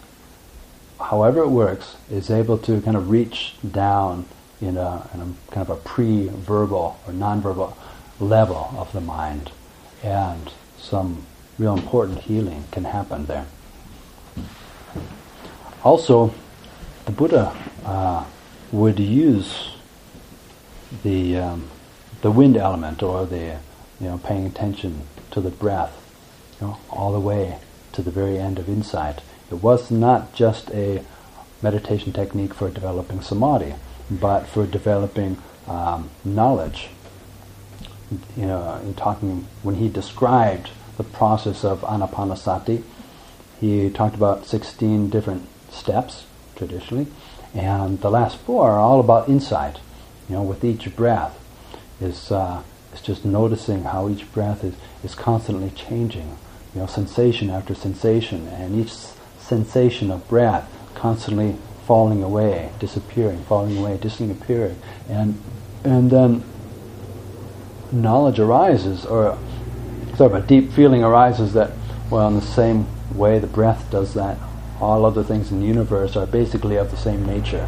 however 1.03 1.41
it 1.41 1.49
works, 1.49 1.95
is 2.09 2.29
able 2.29 2.57
to 2.57 2.81
kind 2.81 2.97
of 2.97 3.09
reach 3.09 3.55
down 3.69 4.25
in 4.61 4.77
a, 4.77 5.09
in 5.13 5.19
a 5.21 5.51
kind 5.51 5.67
of 5.67 5.69
a 5.69 5.75
pre-verbal 5.75 6.99
or 7.05 7.13
non-verbal 7.13 7.77
level 8.19 8.73
of 8.77 8.91
the 8.93 9.01
mind, 9.01 9.51
and 10.01 10.51
some 10.77 11.25
real 11.57 11.73
important 11.73 12.19
healing 12.19 12.63
can 12.71 12.85
happen 12.85 13.25
there. 13.25 13.45
Also, 15.83 16.33
the 17.05 17.11
Buddha 17.11 17.55
uh, 17.85 18.25
would 18.71 18.99
use 18.99 19.75
the 21.03 21.37
um, 21.37 21.69
the 22.21 22.31
wind 22.31 22.55
element 22.55 23.03
or 23.03 23.25
the 23.25 23.59
you 23.99 24.07
know 24.07 24.17
paying 24.17 24.45
attention 24.45 25.01
to 25.31 25.41
the 25.41 25.49
breath, 25.49 25.93
you 26.59 26.67
know, 26.67 26.77
all 26.89 27.11
the 27.11 27.19
way 27.19 27.57
to 27.91 28.01
the 28.01 28.11
very 28.11 28.37
end 28.37 28.59
of 28.59 28.69
insight. 28.69 29.21
It 29.51 29.61
was 29.61 29.91
not 29.91 30.33
just 30.33 30.71
a 30.71 31.03
meditation 31.61 32.11
technique 32.11 32.53
for 32.53 32.69
developing 32.69 33.21
samadhi 33.21 33.75
but 34.09 34.47
for 34.47 34.65
developing 34.65 35.37
um, 35.67 36.09
knowledge. 36.23 36.89
You 38.35 38.45
know, 38.45 38.79
in 38.83 38.93
talking 38.93 39.47
when 39.63 39.75
he 39.75 39.89
described 39.89 40.69
the 40.97 41.03
process 41.03 41.63
of 41.63 41.81
anapanasati, 41.81 42.83
he 43.59 43.89
talked 43.89 44.15
about 44.15 44.45
16 44.45 45.09
different 45.09 45.47
steps 45.71 46.25
traditionally, 46.55 47.07
and 47.55 48.01
the 48.01 48.11
last 48.11 48.37
four 48.37 48.69
are 48.71 48.79
all 48.79 48.99
about 48.99 49.29
insight. 49.29 49.79
You 50.29 50.35
know, 50.35 50.43
with 50.43 50.63
each 50.63 50.95
breath 50.95 51.39
is 51.99 52.31
uh, 52.31 52.61
is 52.93 53.01
just 53.01 53.25
noticing 53.25 53.85
how 53.85 54.09
each 54.09 54.31
breath 54.31 54.63
is, 54.63 54.75
is 55.03 55.15
constantly 55.15 55.71
changing. 55.71 56.37
You 56.75 56.81
know, 56.81 56.87
sensation 56.87 57.49
after 57.49 57.73
sensation, 57.73 58.47
and 58.47 58.79
each 58.79 58.93
sensation 59.43 60.09
of 60.11 60.27
breath 60.27 60.69
constantly 60.95 61.55
falling 61.85 62.23
away, 62.23 62.71
disappearing, 62.79 63.43
falling 63.43 63.77
away, 63.77 63.97
disappearing, 63.97 64.79
and 65.09 65.37
and 65.83 66.09
then 66.09 66.43
knowledge 67.91 68.39
arises, 68.39 69.05
or 69.05 69.37
sort 70.15 70.31
of 70.31 70.43
a 70.43 70.47
deep 70.47 70.71
feeling 70.71 71.03
arises 71.03 71.53
that, 71.53 71.71
well, 72.09 72.27
in 72.29 72.35
the 72.35 72.41
same 72.41 72.87
way 73.13 73.37
the 73.37 73.47
breath 73.47 73.91
does 73.91 74.13
that, 74.13 74.37
all 74.79 75.05
other 75.05 75.23
things 75.23 75.51
in 75.51 75.59
the 75.59 75.67
universe 75.67 76.15
are 76.15 76.25
basically 76.25 76.77
of 76.77 76.89
the 76.89 76.97
same 76.97 77.25
nature, 77.25 77.67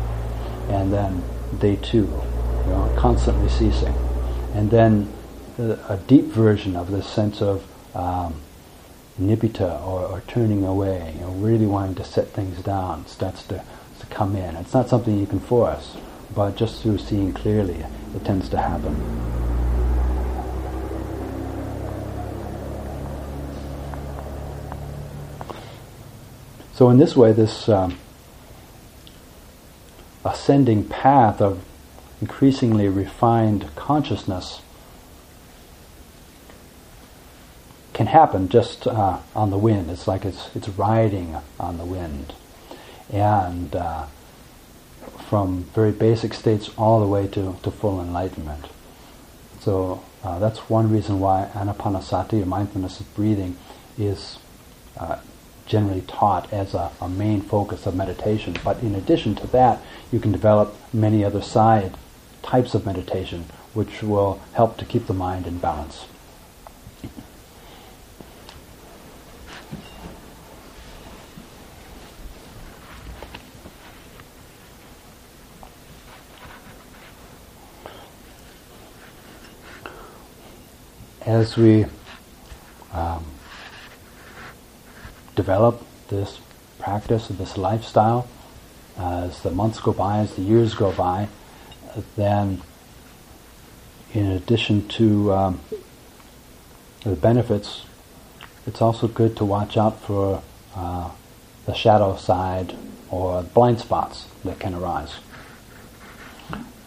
and 0.70 0.94
then 0.94 1.22
they 1.60 1.76
too, 1.76 2.08
you 2.64 2.72
know, 2.72 2.94
constantly 2.98 3.50
ceasing, 3.50 3.94
and 4.54 4.72
then 4.72 5.12
a 5.58 6.00
deep 6.08 6.26
version 6.26 6.76
of 6.76 6.90
this 6.90 7.08
sense 7.08 7.42
of 7.42 7.66
um, 7.96 8.34
nibbida 9.20 9.82
or, 9.86 10.06
or 10.06 10.22
turning 10.28 10.64
away, 10.66 11.14
know, 11.22 11.32
really 11.32 11.66
wanting 11.66 11.96
to 11.96 12.04
set 12.04 12.28
things 12.30 12.62
down, 12.62 13.06
starts 13.08 13.44
to 13.44 13.64
to 14.00 14.06
come 14.08 14.36
in. 14.36 14.56
It's 14.56 14.74
not 14.74 14.90
something 14.90 15.18
you 15.18 15.26
can 15.26 15.40
force, 15.40 15.96
but 16.34 16.56
just 16.56 16.82
through 16.82 16.98
seeing 16.98 17.34
clearly, 17.34 17.86
it 18.16 18.26
tends 18.26 18.50
to 18.50 18.58
happen. 18.58 18.96
So, 26.74 26.90
in 26.90 26.98
this 26.98 27.16
way, 27.16 27.32
this 27.32 27.70
um, 27.70 27.98
ascending 30.26 30.90
path 30.90 31.40
of 31.40 31.64
increasingly 32.20 32.90
refined 32.90 33.74
consciousness 33.76 34.62
can 37.96 38.08
happen 38.08 38.50
just 38.50 38.86
uh, 38.86 39.18
on 39.34 39.50
the 39.52 39.58
wind. 39.58 39.90
It's 39.90 40.06
like 40.06 40.26
it's, 40.26 40.54
it's 40.54 40.68
riding 40.68 41.38
on 41.58 41.78
the 41.78 41.86
wind 41.86 42.34
and 43.10 43.74
uh, 43.74 44.06
from 45.30 45.64
very 45.74 45.94
basic 45.94 46.34
states 46.34 46.70
all 46.78 47.00
the 47.00 47.08
way 47.08 47.26
to, 47.30 47.56
to 47.64 47.72
full 47.72 48.02
enlightenment. 48.02 48.66
So 49.62 50.04
uh, 50.24 50.40
that's 50.40 50.70
one 50.70 50.92
reason 50.92 51.22
why 51.22 51.50
anapanasati, 51.54 52.44
or 52.44 52.46
mindfulness 52.46 53.00
of 53.00 53.16
breathing, 53.16 53.56
is 53.98 54.40
uh, 54.98 55.20
generally 55.66 56.02
taught 56.02 56.52
as 56.52 56.74
a, 56.74 56.92
a, 57.00 57.08
main 57.08 57.42
focus 57.42 57.86
of 57.86 57.96
meditation. 57.96 58.58
But 58.62 58.82
in 58.84 58.94
addition 58.94 59.36
to 59.36 59.48
that, 59.48 59.82
you 60.12 60.20
can 60.20 60.34
develop 60.34 60.76
many 60.94 61.24
other 61.24 61.42
side 61.42 61.96
types 62.44 62.76
of 62.76 62.86
meditation 62.86 63.46
which 63.74 64.04
will 64.04 64.42
help 64.54 64.78
to 64.78 64.86
keep 64.86 65.08
the 65.08 65.14
mind 65.14 65.48
in 65.48 65.60
balance. 65.60 66.06
As 81.26 81.58
we 81.58 81.86
um, 82.94 83.26
develop 85.36 85.84
this 86.10 86.40
practice, 86.78 87.28
this 87.28 87.58
lifestyle, 87.58 88.28
as 88.98 89.42
the 89.42 89.52
months 89.52 89.80
go 89.80 89.92
by, 89.92 90.20
as 90.20 90.36
the 90.36 90.42
years 90.42 90.76
go 90.76 90.92
by, 90.92 91.28
then 92.16 92.62
in 94.14 94.28
addition 94.28 94.88
to 94.88 95.34
um, 95.34 95.60
the 97.04 97.16
benefits, 97.16 97.86
it's 98.68 98.82
also 98.82 99.08
good 99.08 99.36
to 99.38 99.46
watch 99.46 99.78
out 99.78 100.00
for 100.02 100.42
uh, 100.76 101.10
the 101.66 101.74
shadow 101.74 102.16
side 102.16 102.76
or 103.10 103.44
blind 103.44 103.80
spots 103.80 104.28
that 104.44 104.60
can 104.60 104.74
arise. 104.74 105.16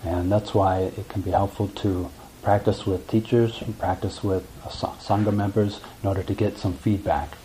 And 0.05 0.31
that's 0.31 0.55
why 0.55 0.81
it 0.81 1.09
can 1.09 1.23
be 1.23 1.32
helpful 1.32 1.69
to 1.69 2.10
practice 2.43 2.86
with 2.86 3.09
teachers, 3.09 3.62
practice 3.78 4.23
with 4.23 4.47
Sangha 4.65 5.35
members 5.35 5.81
in 6.02 6.09
order 6.09 6.23
to 6.23 6.35
get 6.35 6.59
some 6.59 6.74
feedback. 6.74 7.36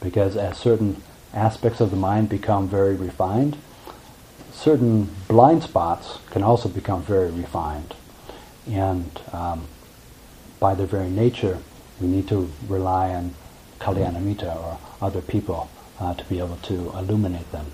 Because 0.00 0.36
as 0.36 0.58
certain 0.58 1.02
aspects 1.32 1.80
of 1.80 1.90
the 1.90 1.96
mind 1.96 2.28
become 2.28 2.68
very 2.68 2.94
refined, 2.94 3.56
certain 4.52 5.10
blind 5.28 5.62
spots 5.62 6.18
can 6.30 6.42
also 6.42 6.68
become 6.68 7.02
very 7.02 7.30
refined. 7.30 7.94
And 8.66 9.20
um, 9.32 9.66
by 10.60 10.74
their 10.74 10.86
very 10.86 11.10
nature, 11.10 11.58
we 12.00 12.06
need 12.06 12.28
to 12.28 12.50
rely 12.68 13.14
on 13.14 13.34
Kalyanamitta 13.80 14.56
or 14.56 14.78
other 15.00 15.20
people 15.20 15.68
uh, 16.00 16.14
to 16.14 16.24
be 16.24 16.38
able 16.38 16.56
to 16.56 16.74
illuminate 16.96 17.50
them. 17.52 17.66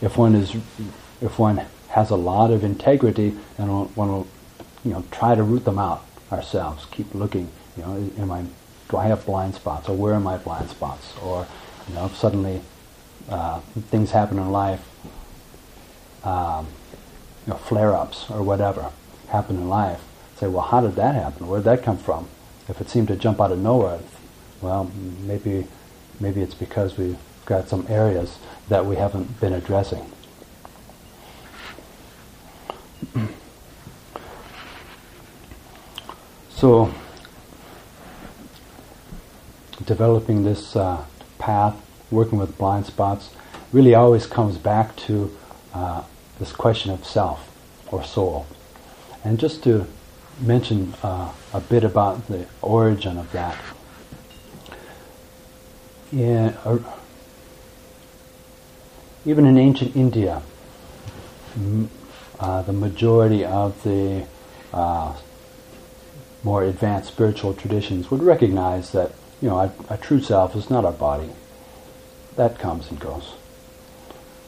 If 0.00 0.16
one 0.16 0.34
is, 0.34 0.54
if 1.20 1.38
one 1.38 1.64
has 1.88 2.10
a 2.10 2.16
lot 2.16 2.50
of 2.50 2.64
integrity, 2.64 3.36
then 3.56 3.68
one 3.68 4.08
will, 4.08 4.26
you 4.84 4.92
know, 4.92 5.04
try 5.10 5.34
to 5.34 5.42
root 5.42 5.64
them 5.64 5.78
out 5.78 6.04
ourselves. 6.30 6.86
Keep 6.90 7.14
looking. 7.14 7.50
You 7.76 7.82
know, 7.82 8.10
am 8.18 8.30
I, 8.30 8.44
do 8.88 8.96
I 8.96 9.06
have 9.06 9.24
blind 9.26 9.54
spots, 9.54 9.88
or 9.88 9.96
where 9.96 10.14
are 10.14 10.20
my 10.20 10.36
blind 10.36 10.70
spots, 10.70 11.14
or 11.22 11.46
you 11.88 11.94
know, 11.94 12.06
if 12.06 12.16
suddenly 12.16 12.60
uh, 13.28 13.60
things 13.90 14.10
happen 14.10 14.38
in 14.38 14.50
life, 14.50 14.86
um, 16.24 16.66
you 17.46 17.52
know, 17.52 17.58
flare-ups 17.58 18.30
or 18.30 18.42
whatever 18.42 18.90
happen 19.28 19.56
in 19.56 19.68
life. 19.68 20.02
Say, 20.36 20.48
well, 20.48 20.62
how 20.62 20.80
did 20.80 20.96
that 20.96 21.14
happen? 21.14 21.46
Where 21.46 21.60
did 21.60 21.64
that 21.64 21.82
come 21.82 21.98
from? 21.98 22.28
If 22.68 22.80
it 22.80 22.88
seemed 22.88 23.08
to 23.08 23.16
jump 23.16 23.40
out 23.40 23.52
of 23.52 23.58
nowhere, 23.58 24.00
well, 24.60 24.90
maybe 25.20 25.66
maybe 26.20 26.40
it's 26.40 26.54
because 26.54 26.96
we've 26.96 27.18
got 27.44 27.68
some 27.68 27.86
areas 27.88 28.38
that 28.68 28.86
we 28.86 28.96
haven't 28.96 29.40
been 29.40 29.52
addressing. 29.52 30.10
So, 36.64 36.90
developing 39.84 40.44
this 40.44 40.74
uh, 40.74 41.04
path, 41.38 41.76
working 42.10 42.38
with 42.38 42.56
blind 42.56 42.86
spots, 42.86 43.28
really 43.70 43.94
always 43.94 44.24
comes 44.24 44.56
back 44.56 44.96
to 44.96 45.30
uh, 45.74 46.02
this 46.38 46.52
question 46.52 46.90
of 46.90 47.04
self 47.04 47.54
or 47.92 48.02
soul. 48.02 48.46
And 49.22 49.38
just 49.38 49.62
to 49.64 49.86
mention 50.40 50.94
uh, 51.02 51.34
a 51.52 51.60
bit 51.60 51.84
about 51.84 52.28
the 52.28 52.46
origin 52.62 53.18
of 53.18 53.30
that. 53.32 53.62
In, 56.12 56.46
uh, 56.64 56.78
even 59.26 59.44
in 59.44 59.58
ancient 59.58 59.94
India, 59.94 60.40
m- 61.56 61.90
uh, 62.40 62.62
the 62.62 62.72
majority 62.72 63.44
of 63.44 63.82
the 63.82 64.26
uh, 64.72 65.14
more 66.44 66.62
advanced 66.62 67.08
spiritual 67.08 67.54
traditions 67.54 68.10
would 68.10 68.22
recognize 68.22 68.92
that 68.92 69.12
you 69.40 69.48
know 69.48 69.72
a, 69.88 69.96
true 69.96 70.20
self 70.20 70.54
is 70.54 70.70
not 70.70 70.84
our 70.84 70.92
body. 70.92 71.30
That 72.36 72.58
comes 72.58 72.90
and 72.90 73.00
goes. 73.00 73.34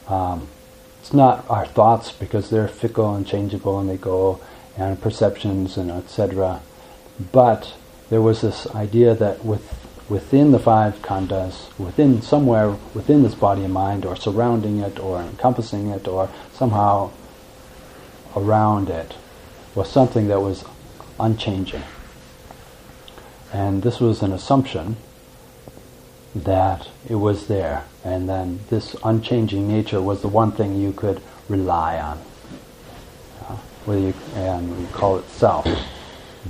Um, 0.07 0.47
it's 1.01 1.13
not 1.13 1.49
our 1.49 1.65
thoughts 1.65 2.11
because 2.11 2.49
they're 2.49 2.67
fickle 2.67 3.15
and 3.15 3.25
changeable 3.25 3.79
and 3.79 3.89
they 3.89 3.97
go 3.97 4.39
and 4.77 5.01
perceptions 5.01 5.77
and 5.77 5.89
etc. 5.89 6.61
But 7.31 7.73
there 8.09 8.21
was 8.21 8.41
this 8.41 8.67
idea 8.75 9.15
that 9.15 9.43
with 9.43 9.83
within 10.09 10.51
the 10.51 10.59
five 10.59 11.01
khandhas, 11.01 11.77
within 11.77 12.21
somewhere 12.21 12.69
within 12.93 13.23
this 13.23 13.35
body 13.35 13.63
and 13.63 13.73
mind, 13.73 14.05
or 14.05 14.15
surrounding 14.15 14.79
it, 14.79 14.99
or 14.99 15.21
encompassing 15.21 15.87
it, 15.89 16.07
or 16.07 16.29
somehow 16.53 17.11
around 18.35 18.89
it, 18.89 19.15
was 19.75 19.89
something 19.89 20.27
that 20.27 20.39
was 20.39 20.63
unchanging. 21.19 21.83
And 23.53 23.83
this 23.83 23.99
was 23.99 24.21
an 24.21 24.31
assumption 24.31 24.97
that 26.35 26.89
it 27.07 27.15
was 27.15 27.47
there, 27.47 27.85
and 28.03 28.27
then 28.29 28.59
this 28.69 28.95
unchanging 29.03 29.67
nature 29.67 30.01
was 30.01 30.21
the 30.21 30.27
one 30.27 30.51
thing 30.51 30.75
you 30.75 30.91
could 30.91 31.21
rely 31.49 31.99
on 31.99 32.19
whether 33.87 34.01
you, 34.01 34.13
and 34.35 34.77
we 34.77 34.85
call 34.87 35.17
it 35.17 35.27
self. 35.29 35.65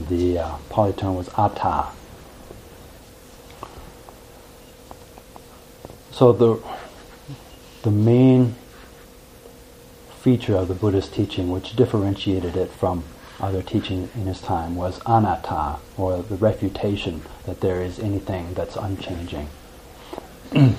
The 0.10 0.40
uh, 0.40 0.58
Pali 0.70 0.92
term 0.94 1.16
was 1.16 1.30
atta. 1.38 1.90
So 6.12 6.34
the 6.34 6.60
the 7.84 7.92
main 7.92 8.56
feature 10.20 10.56
of 10.56 10.68
the 10.68 10.74
Buddhist 10.74 11.14
teaching, 11.14 11.52
which 11.52 11.76
differentiated 11.76 12.58
it 12.58 12.72
from 12.72 13.04
other 13.40 13.62
teaching 13.62 14.10
in 14.16 14.26
his 14.26 14.42
time, 14.42 14.76
was 14.76 15.00
anatta, 15.06 15.78
or 15.98 16.22
the 16.24 16.36
refutation 16.36 17.22
that 17.46 17.62
there 17.62 17.82
is 17.82 18.00
anything 18.00 18.54
that's 18.54 18.76
unchanging. 18.76 19.48
and 20.52 20.76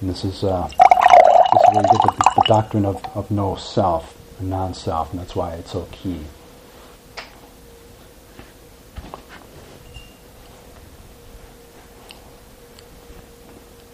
this 0.00 0.24
is 0.24 0.44
uh, 0.44 0.68
this 0.68 1.62
is 1.62 1.74
where 1.74 1.82
you 1.82 1.90
get 1.90 2.02
the, 2.02 2.32
the 2.36 2.44
doctrine 2.46 2.84
of, 2.84 3.04
of 3.16 3.30
no 3.30 3.56
self, 3.56 4.16
non-self, 4.40 5.10
and 5.10 5.20
that's 5.20 5.34
why 5.34 5.54
it's 5.54 5.72
so 5.72 5.88
key. 5.90 6.20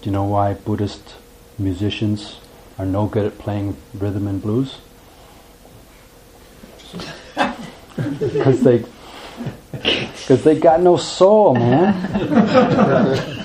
Do 0.00 0.08
you 0.08 0.12
know 0.12 0.24
why 0.24 0.54
Buddhist 0.54 1.16
musicians 1.58 2.38
are 2.78 2.86
no 2.86 3.06
good 3.06 3.26
at 3.26 3.38
playing 3.38 3.76
rhythm 3.92 4.26
and 4.26 4.40
blues? 4.40 4.78
Because 8.16 8.62
they, 8.62 8.84
because 9.72 10.44
they 10.44 10.58
got 10.58 10.80
no 10.80 10.96
soul, 10.96 11.54
man. 11.54 11.94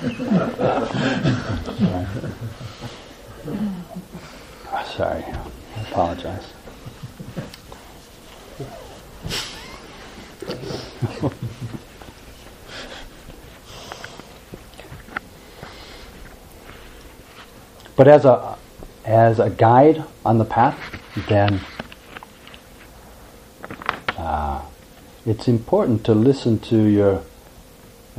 Sorry, 4.96 5.24
I 5.24 5.82
apologize. 5.82 6.54
but 17.96 18.08
as 18.08 18.24
a 18.26 18.58
as 19.04 19.40
a 19.40 19.50
guide 19.50 20.04
on 20.24 20.38
the 20.38 20.46
path, 20.46 20.80
then 21.28 21.60
uh, 24.26 24.62
it's 25.26 25.48
important 25.48 26.04
to 26.06 26.14
listen 26.14 26.60
to 26.60 26.84
your 26.84 27.24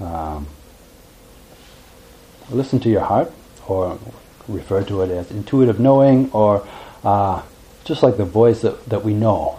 um, 0.01 0.47
listen 2.51 2.79
to 2.81 2.89
your 2.89 3.03
heart, 3.03 3.33
or 3.67 3.99
refer 4.49 4.85
to 4.85 5.03
it 5.03 5.11
as 5.11 5.31
intuitive 5.31 5.81
knowing 5.81 6.31
or 6.33 6.67
uh, 7.05 7.43
just 7.85 8.03
like 8.03 8.17
the 8.17 8.25
voice 8.25 8.63
that, 8.63 8.85
that 8.87 9.05
we 9.05 9.15
know, 9.15 9.59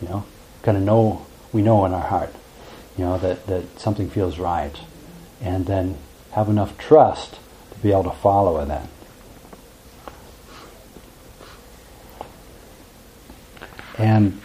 you 0.00 0.08
know, 0.08 0.24
kind 0.62 0.76
of 0.76 0.82
know, 0.82 1.26
we 1.52 1.62
know 1.62 1.84
in 1.84 1.92
our 1.92 2.08
heart, 2.08 2.34
you 2.96 3.04
know, 3.04 3.18
that, 3.18 3.46
that 3.46 3.78
something 3.78 4.08
feels 4.08 4.38
right. 4.38 4.76
And 5.40 5.66
then 5.66 5.96
have 6.32 6.48
enough 6.48 6.76
trust 6.76 7.38
to 7.72 7.78
be 7.78 7.90
able 7.90 8.04
to 8.04 8.10
follow 8.10 8.64
that. 8.64 8.88
And 13.96 14.40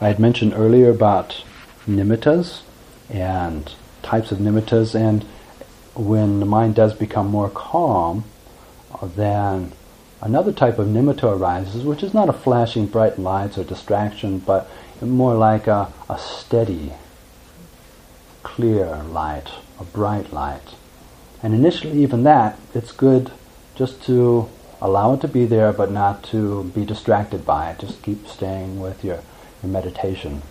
I 0.00 0.08
had 0.08 0.18
mentioned 0.18 0.54
earlier 0.54 0.90
about 0.90 1.44
nimittas 1.86 2.62
and 3.10 3.70
types 4.02 4.32
of 4.32 4.38
nimittas, 4.38 4.94
and 4.94 5.24
when 5.94 6.40
the 6.40 6.46
mind 6.46 6.74
does 6.74 6.94
become 6.94 7.26
more 7.26 7.50
calm, 7.50 8.24
uh, 8.94 9.06
then 9.06 9.72
another 10.22 10.52
type 10.52 10.78
of 10.78 10.86
nimitta 10.86 11.24
arises, 11.24 11.84
which 11.84 12.02
is 12.02 12.14
not 12.14 12.28
a 12.28 12.32
flashing 12.32 12.86
bright 12.86 13.18
lights 13.18 13.58
or 13.58 13.64
distraction, 13.64 14.38
but 14.38 14.68
more 15.02 15.34
like 15.34 15.66
a, 15.66 15.92
a 16.08 16.18
steady, 16.18 16.92
clear 18.42 19.02
light, 19.04 19.48
a 19.78 19.84
bright 19.84 20.32
light. 20.32 20.74
And 21.42 21.54
initially, 21.54 22.02
even 22.02 22.22
that, 22.24 22.58
it's 22.74 22.92
good 22.92 23.32
just 23.74 24.02
to 24.04 24.48
allow 24.80 25.14
it 25.14 25.20
to 25.20 25.28
be 25.28 25.46
there, 25.46 25.72
but 25.72 25.90
not 25.90 26.22
to 26.24 26.64
be 26.64 26.84
distracted 26.84 27.44
by 27.44 27.70
it. 27.70 27.80
Just 27.80 28.02
keep 28.02 28.26
staying 28.26 28.80
with 28.80 29.04
your, 29.04 29.20
your 29.62 29.70
meditation. 29.70 30.42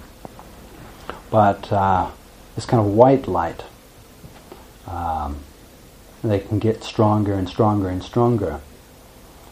But 1.30 1.72
uh, 1.72 2.12
this 2.56 2.66
kind 2.66 2.86
of 2.86 2.94
white 2.94 3.28
light, 3.28 3.64
um, 4.88 5.40
they 6.24 6.40
can 6.40 6.60
get 6.60 6.84
stronger 6.84 7.34
and 7.34 7.48
stronger 7.48 7.90
and 7.90 8.04
stronger. 8.04 8.60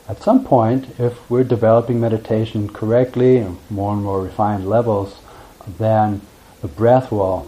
At 0.09 0.23
some 0.23 0.43
point, 0.43 0.99
if 0.99 1.29
we're 1.29 1.43
developing 1.43 1.99
meditation 1.99 2.69
correctly 2.69 3.37
and 3.37 3.57
more 3.69 3.93
and 3.93 4.03
more 4.03 4.21
refined 4.21 4.67
levels, 4.67 5.19
then 5.67 6.21
the 6.61 6.67
breath 6.67 7.11
will 7.11 7.45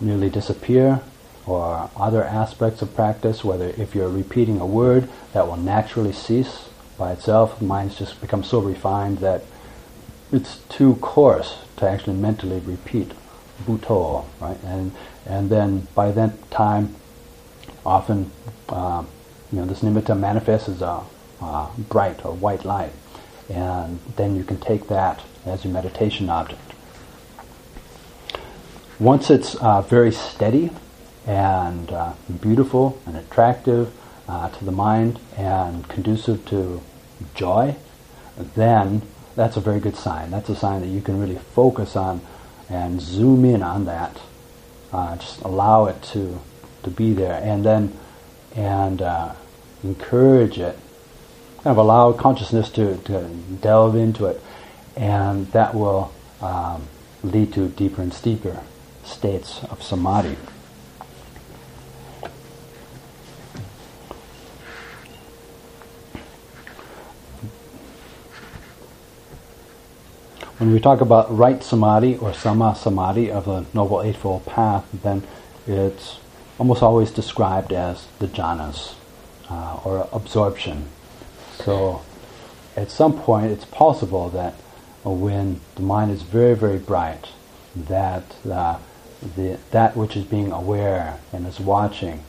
nearly 0.00 0.28
disappear 0.28 1.00
or 1.46 1.90
other 1.96 2.24
aspects 2.24 2.82
of 2.82 2.94
practice, 2.94 3.44
whether 3.44 3.68
if 3.70 3.94
you're 3.94 4.08
repeating 4.08 4.60
a 4.60 4.66
word, 4.66 5.08
that 5.32 5.46
will 5.46 5.56
naturally 5.56 6.12
cease 6.12 6.68
by 6.98 7.12
itself. 7.12 7.58
The 7.58 7.64
mind's 7.64 7.98
just 7.98 8.20
become 8.20 8.42
so 8.42 8.60
refined 8.60 9.18
that 9.18 9.44
it's 10.34 10.58
too 10.68 10.96
coarse 10.96 11.58
to 11.76 11.88
actually 11.88 12.16
mentally 12.16 12.60
repeat 12.60 13.12
Buddho, 13.64 14.24
right? 14.40 14.58
And 14.64 14.92
and 15.26 15.48
then 15.48 15.86
by 15.94 16.10
that 16.12 16.50
time, 16.50 16.94
often, 17.86 18.30
uh, 18.68 19.04
you 19.52 19.58
know, 19.60 19.66
this 19.66 19.80
nimitta 19.80 20.18
manifests 20.18 20.68
as 20.68 20.82
a 20.82 21.02
uh, 21.40 21.68
bright 21.88 22.24
or 22.24 22.34
white 22.34 22.64
light, 22.64 22.92
and 23.48 24.00
then 24.16 24.36
you 24.36 24.44
can 24.44 24.58
take 24.58 24.88
that 24.88 25.22
as 25.46 25.64
your 25.64 25.72
meditation 25.72 26.28
object. 26.28 26.60
once 29.00 29.28
it's 29.30 29.54
uh, 29.56 29.82
very 29.82 30.12
steady 30.12 30.70
and 31.26 31.90
uh, 31.90 32.12
beautiful 32.40 33.00
and 33.06 33.16
attractive 33.16 33.92
uh, 34.28 34.48
to 34.48 34.64
the 34.64 34.72
mind 34.72 35.18
and 35.36 35.88
conducive 35.88 36.44
to 36.46 36.80
joy, 37.34 37.74
then 38.54 39.02
that's 39.36 39.56
a 39.56 39.60
very 39.60 39.80
good 39.80 39.96
sign. 39.96 40.30
That's 40.30 40.48
a 40.48 40.56
sign 40.56 40.80
that 40.82 40.88
you 40.88 41.00
can 41.00 41.20
really 41.20 41.38
focus 41.38 41.96
on 41.96 42.20
and 42.68 43.00
zoom 43.00 43.44
in 43.44 43.62
on 43.62 43.84
that. 43.86 44.18
Uh, 44.92 45.16
just 45.16 45.40
allow 45.42 45.86
it 45.86 46.02
to 46.02 46.40
to 46.84 46.90
be 46.90 47.14
there, 47.14 47.40
and 47.42 47.64
then 47.64 47.92
and 48.54 49.02
uh, 49.02 49.34
encourage 49.82 50.58
it. 50.58 50.78
Kind 51.62 51.72
of 51.72 51.78
allow 51.78 52.12
consciousness 52.12 52.68
to, 52.70 52.98
to 52.98 53.28
delve 53.60 53.96
into 53.96 54.26
it, 54.26 54.40
and 54.96 55.46
that 55.52 55.74
will 55.74 56.12
um, 56.40 56.86
lead 57.22 57.52
to 57.54 57.68
deeper 57.68 58.02
and 58.02 58.12
steeper 58.12 58.60
states 59.02 59.64
of 59.64 59.82
samadhi. 59.82 60.36
When 70.58 70.72
we 70.72 70.78
talk 70.78 71.00
about 71.00 71.36
right 71.36 71.60
samadhi 71.64 72.16
or 72.16 72.30
samma 72.30 72.76
samadhi 72.76 73.28
of 73.28 73.46
the 73.46 73.66
Noble 73.74 74.02
Eightfold 74.02 74.46
Path, 74.46 74.86
then 74.92 75.24
it's 75.66 76.20
almost 76.58 76.80
always 76.80 77.10
described 77.10 77.72
as 77.72 78.06
the 78.20 78.28
jhanas 78.28 78.94
uh, 79.50 79.80
or 79.84 80.08
absorption. 80.12 80.84
So 81.58 82.02
at 82.76 82.92
some 82.92 83.18
point 83.18 83.50
it's 83.50 83.64
possible 83.64 84.28
that 84.30 84.54
when 85.02 85.60
the 85.74 85.82
mind 85.82 86.12
is 86.12 86.22
very, 86.22 86.54
very 86.54 86.78
bright, 86.78 87.30
that 87.74 88.36
uh, 88.48 88.78
the, 89.34 89.58
that 89.72 89.96
which 89.96 90.14
is 90.14 90.22
being 90.22 90.52
aware 90.52 91.18
and 91.32 91.48
is 91.48 91.58
watching 91.58 92.22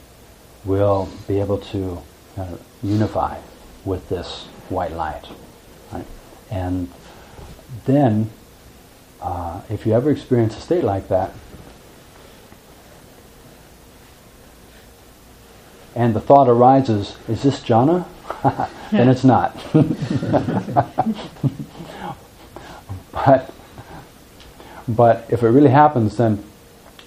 will 0.64 1.10
be 1.28 1.40
able 1.40 1.60
to 1.60 2.02
uh, 2.38 2.58
unify 2.82 3.40
with 3.86 4.10
this 4.10 4.46
white 4.70 4.94
light. 4.94 5.28
Right? 5.92 6.08
And 6.50 6.90
then, 7.86 8.30
uh, 9.22 9.62
if 9.70 9.86
you 9.86 9.94
ever 9.94 10.12
experience 10.12 10.58
a 10.58 10.62
state 10.62 10.84
like 10.84 11.08
that, 11.08 11.32
and 15.96 16.14
the 16.14 16.20
thought 16.20 16.50
arises, 16.50 17.16
is 17.28 17.42
this 17.44 17.62
jhana? 17.62 18.06
then 18.92 19.08
it's 19.10 19.24
not. 19.24 19.56
but, 23.12 23.54
but 24.88 25.26
if 25.30 25.42
it 25.42 25.50
really 25.50 25.70
happens, 25.70 26.18
then 26.18 26.44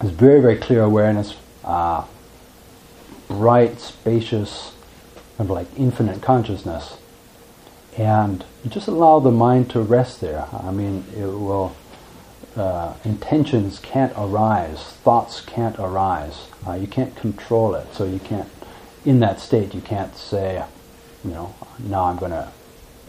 it's 0.00 0.10
very, 0.10 0.40
very 0.40 0.56
clear 0.56 0.82
awareness, 0.82 1.36
uh, 1.64 2.04
bright, 3.28 3.80
spacious, 3.80 4.72
kind 5.36 5.50
of 5.50 5.54
like 5.54 5.66
infinite 5.76 6.22
consciousness. 6.22 6.96
And 7.96 8.44
just 8.70 8.88
allow 8.88 9.18
the 9.20 9.30
mind 9.30 9.70
to 9.70 9.80
rest 9.80 10.20
there. 10.20 10.46
I 10.52 10.70
mean, 10.70 11.04
it 11.16 11.26
will, 11.26 11.74
uh, 12.56 12.94
intentions 13.04 13.78
can't 13.78 14.12
arise, 14.16 14.82
thoughts 15.04 15.40
can't 15.40 15.78
arise. 15.78 16.48
Uh, 16.66 16.72
you 16.72 16.86
can't 16.86 17.14
control 17.16 17.74
it, 17.74 17.92
so 17.94 18.04
you 18.04 18.18
can't, 18.18 18.48
in 19.04 19.20
that 19.20 19.40
state, 19.40 19.74
you 19.74 19.80
can't 19.80 20.16
say, 20.16 20.64
you 21.24 21.30
know, 21.30 21.54
now 21.78 22.04
I'm 22.04 22.16
going 22.16 22.32
to 22.32 22.48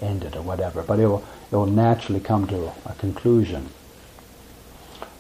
end 0.02 0.24
it 0.24 0.36
or 0.36 0.42
whatever. 0.42 0.82
But 0.82 1.00
it 1.00 1.08
will, 1.08 1.26
it 1.52 1.56
will 1.56 1.66
naturally 1.66 2.20
come 2.20 2.48
to 2.48 2.72
a 2.86 2.94
conclusion. 2.98 3.70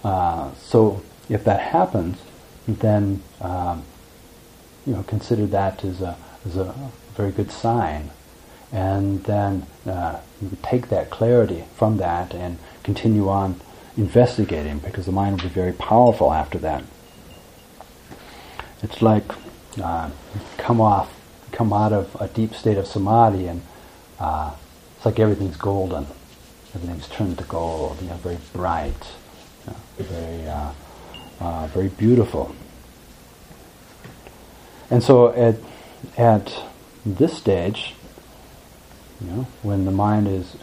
Uh, 0.03 0.53
so 0.55 1.01
if 1.27 1.43
that 1.43 1.59
happens, 1.59 2.17
then 2.67 3.21
um, 3.41 3.83
you 4.85 4.93
know 4.93 5.03
consider 5.03 5.45
that 5.47 5.83
as 5.83 6.01
a 6.01 6.15
as 6.45 6.55
a 6.57 6.73
very 7.15 7.31
good 7.31 7.51
sign, 7.51 8.11
and 8.71 9.23
then 9.23 9.65
uh, 9.85 10.19
take 10.61 10.89
that 10.89 11.09
clarity 11.09 11.65
from 11.75 11.97
that 11.97 12.33
and 12.33 12.57
continue 12.83 13.27
on 13.27 13.59
investigating 13.97 14.79
because 14.79 15.05
the 15.05 15.11
mind 15.11 15.41
will 15.41 15.49
be 15.49 15.53
very 15.53 15.73
powerful 15.73 16.31
after 16.31 16.57
that. 16.59 16.83
It's 18.81 19.01
like 19.01 19.25
uh, 19.81 20.09
come 20.57 20.79
off, 20.79 21.13
come 21.51 21.73
out 21.73 21.91
of 21.91 22.15
a 22.19 22.27
deep 22.27 22.53
state 22.53 22.77
of 22.77 22.87
samadhi, 22.87 23.47
and 23.47 23.61
uh, 24.19 24.53
it's 24.95 25.05
like 25.05 25.19
everything's 25.19 25.57
golden, 25.57 26.07
everything's 26.75 27.07
turned 27.09 27.37
to 27.39 27.43
gold, 27.45 28.01
you 28.01 28.07
know, 28.07 28.15
very 28.15 28.37
bright, 28.53 29.07
you 29.65 29.71
know, 29.71 29.77
very 29.97 30.47
uh, 30.47 30.71
uh, 31.39 31.67
very 31.67 31.89
beautiful. 31.89 32.55
And 34.89 35.03
so 35.03 35.31
at 35.33 35.55
at 36.17 36.63
this 37.05 37.37
stage, 37.37 37.95
you 39.21 39.27
know, 39.27 39.47
when 39.63 39.85
the 39.85 39.91
mind 39.91 40.27
is 40.27 40.55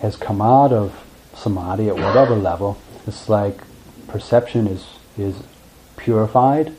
has 0.00 0.16
come 0.16 0.40
out 0.40 0.72
of 0.72 1.04
samadhi 1.34 1.88
at 1.88 1.94
whatever 1.94 2.34
level, 2.34 2.78
it's 3.06 3.28
like 3.28 3.60
perception 4.08 4.66
is 4.66 4.86
is 5.18 5.42
purified, 5.96 6.72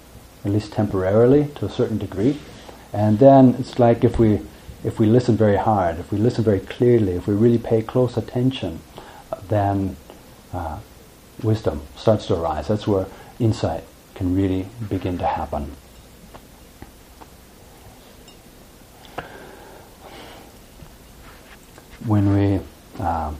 at 0.43 0.51
least 0.51 0.73
temporarily 0.73 1.47
to 1.55 1.65
a 1.65 1.69
certain 1.69 1.97
degree, 1.97 2.39
and 2.93 3.19
then 3.19 3.55
it's 3.59 3.79
like 3.79 4.03
if 4.03 4.19
we 4.19 4.41
if 4.83 4.99
we 4.99 5.05
listen 5.05 5.37
very 5.37 5.57
hard, 5.57 5.99
if 5.99 6.11
we 6.11 6.17
listen 6.17 6.43
very 6.43 6.59
clearly, 6.59 7.13
if 7.13 7.27
we 7.27 7.35
really 7.35 7.59
pay 7.59 7.81
close 7.81 8.17
attention, 8.17 8.79
then 9.47 9.95
uh, 10.53 10.79
wisdom 11.43 11.81
starts 11.95 12.27
to 12.27 12.35
arise. 12.35 12.67
That's 12.67 12.87
where 12.87 13.05
insight 13.39 13.83
can 14.15 14.35
really 14.35 14.67
begin 14.89 15.17
to 15.19 15.25
happen. 15.25 15.71
When 22.05 22.33
we 22.33 22.59
um, 23.03 23.37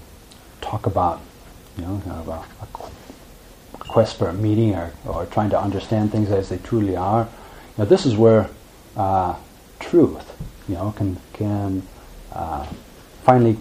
talk 0.62 0.86
about, 0.86 1.22
you 1.78 1.84
know, 1.84 2.02
of 2.08 2.28
a, 2.28 2.44
quest 3.80 4.18
for 4.18 4.30
a 4.30 4.34
meaning 4.34 4.76
or, 4.76 4.94
or 5.06 5.26
trying 5.26 5.50
to 5.50 5.60
understand 5.60 6.12
things 6.12 6.32
as 6.32 6.50
they 6.50 6.58
truly 6.58 6.96
are, 6.96 7.24
you 7.24 7.84
know, 7.84 7.86
this 7.86 8.06
is 8.06 8.16
where 8.16 8.50
uh, 8.96 9.36
truth, 9.80 10.42
you 10.70 10.76
know, 10.76 10.94
can 10.96 11.18
can 11.34 11.82
uh, 12.32 12.66
finally 13.24 13.58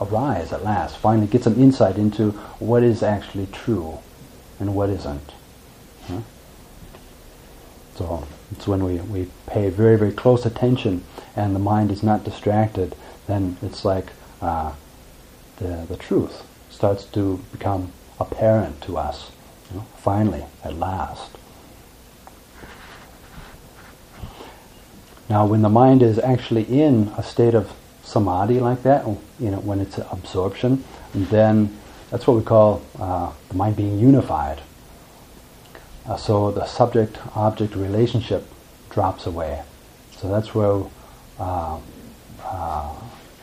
arise 0.00 0.52
at 0.52 0.64
last, 0.64 0.96
finally 0.96 1.26
get 1.26 1.42
some 1.42 1.60
insight 1.60 1.96
into 1.96 2.30
what 2.58 2.82
is 2.82 3.02
actually 3.02 3.46
true 3.46 3.98
and 4.60 4.74
what 4.74 4.90
isn't. 4.90 5.32
So 7.98 8.26
it's 8.52 8.68
when 8.68 8.84
we, 8.84 8.98
we 8.98 9.28
pay 9.46 9.70
very, 9.70 9.98
very 9.98 10.12
close 10.12 10.46
attention 10.46 11.02
and 11.34 11.52
the 11.52 11.58
mind 11.58 11.90
is 11.90 12.04
not 12.04 12.22
distracted, 12.22 12.94
then 13.28 13.56
it's 13.62 13.84
like 13.84 14.06
uh, 14.42 14.72
the, 15.58 15.86
the 15.88 15.96
truth 15.96 16.42
starts 16.70 17.04
to 17.04 17.38
become 17.52 17.92
apparent 18.18 18.80
to 18.82 18.96
us, 18.96 19.30
you 19.70 19.76
know, 19.76 19.86
finally, 19.96 20.44
at 20.64 20.74
last. 20.74 21.30
Now, 25.30 25.46
when 25.46 25.62
the 25.62 25.68
mind 25.68 26.02
is 26.02 26.18
actually 26.18 26.64
in 26.64 27.12
a 27.16 27.22
state 27.22 27.54
of 27.54 27.70
samadhi 28.02 28.60
like 28.60 28.82
that, 28.82 29.06
you 29.38 29.50
know, 29.50 29.60
when 29.60 29.78
it's 29.78 29.98
absorption, 29.98 30.82
then 31.12 31.78
that's 32.10 32.26
what 32.26 32.36
we 32.36 32.42
call 32.42 32.82
uh, 32.98 33.30
the 33.48 33.54
mind 33.54 33.76
being 33.76 33.98
unified. 33.98 34.62
Uh, 36.06 36.16
so 36.16 36.50
the 36.50 36.64
subject-object 36.64 37.76
relationship 37.76 38.46
drops 38.88 39.26
away. 39.26 39.62
So 40.16 40.28
that's 40.28 40.54
where, 40.54 40.82
uh, 41.38 41.78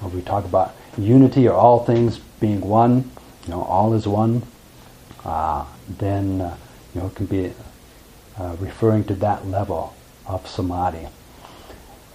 uh, 0.02 0.06
when 0.06 0.16
we 0.16 0.22
talk 0.22 0.46
about 0.46 0.76
unity 0.98 1.48
or 1.48 1.54
all 1.54 1.84
things 1.84 2.20
being 2.40 2.62
one, 2.62 3.10
you 3.46 3.52
know, 3.52 3.62
all 3.64 3.94
is 3.94 4.08
one, 4.08 4.44
uh, 5.24 5.66
then 5.88 6.42
uh, 6.42 6.58
you 6.94 7.02
know 7.02 7.08
it 7.08 7.16
can 7.16 7.26
be 7.26 7.54
referring 8.60 9.04
to 9.06 9.16
that 9.16 9.48
level 9.48 9.96
of 10.26 10.48
samadhi. 10.48 11.08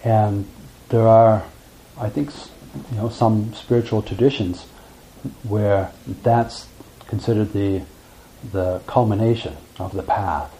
And 0.04 0.46
there 0.88 1.06
are 1.06 1.44
I 1.98 2.08
think 2.08 2.30
you 2.90 2.96
know 2.96 3.08
some 3.08 3.52
spiritual 3.54 4.02
traditions 4.02 4.66
where 5.42 5.92
that's 6.22 6.68
considered 7.06 7.52
the 7.52 7.82
the 8.52 8.80
culmination 8.86 9.56
of 9.78 9.92
the 9.92 10.02
path 10.02 10.50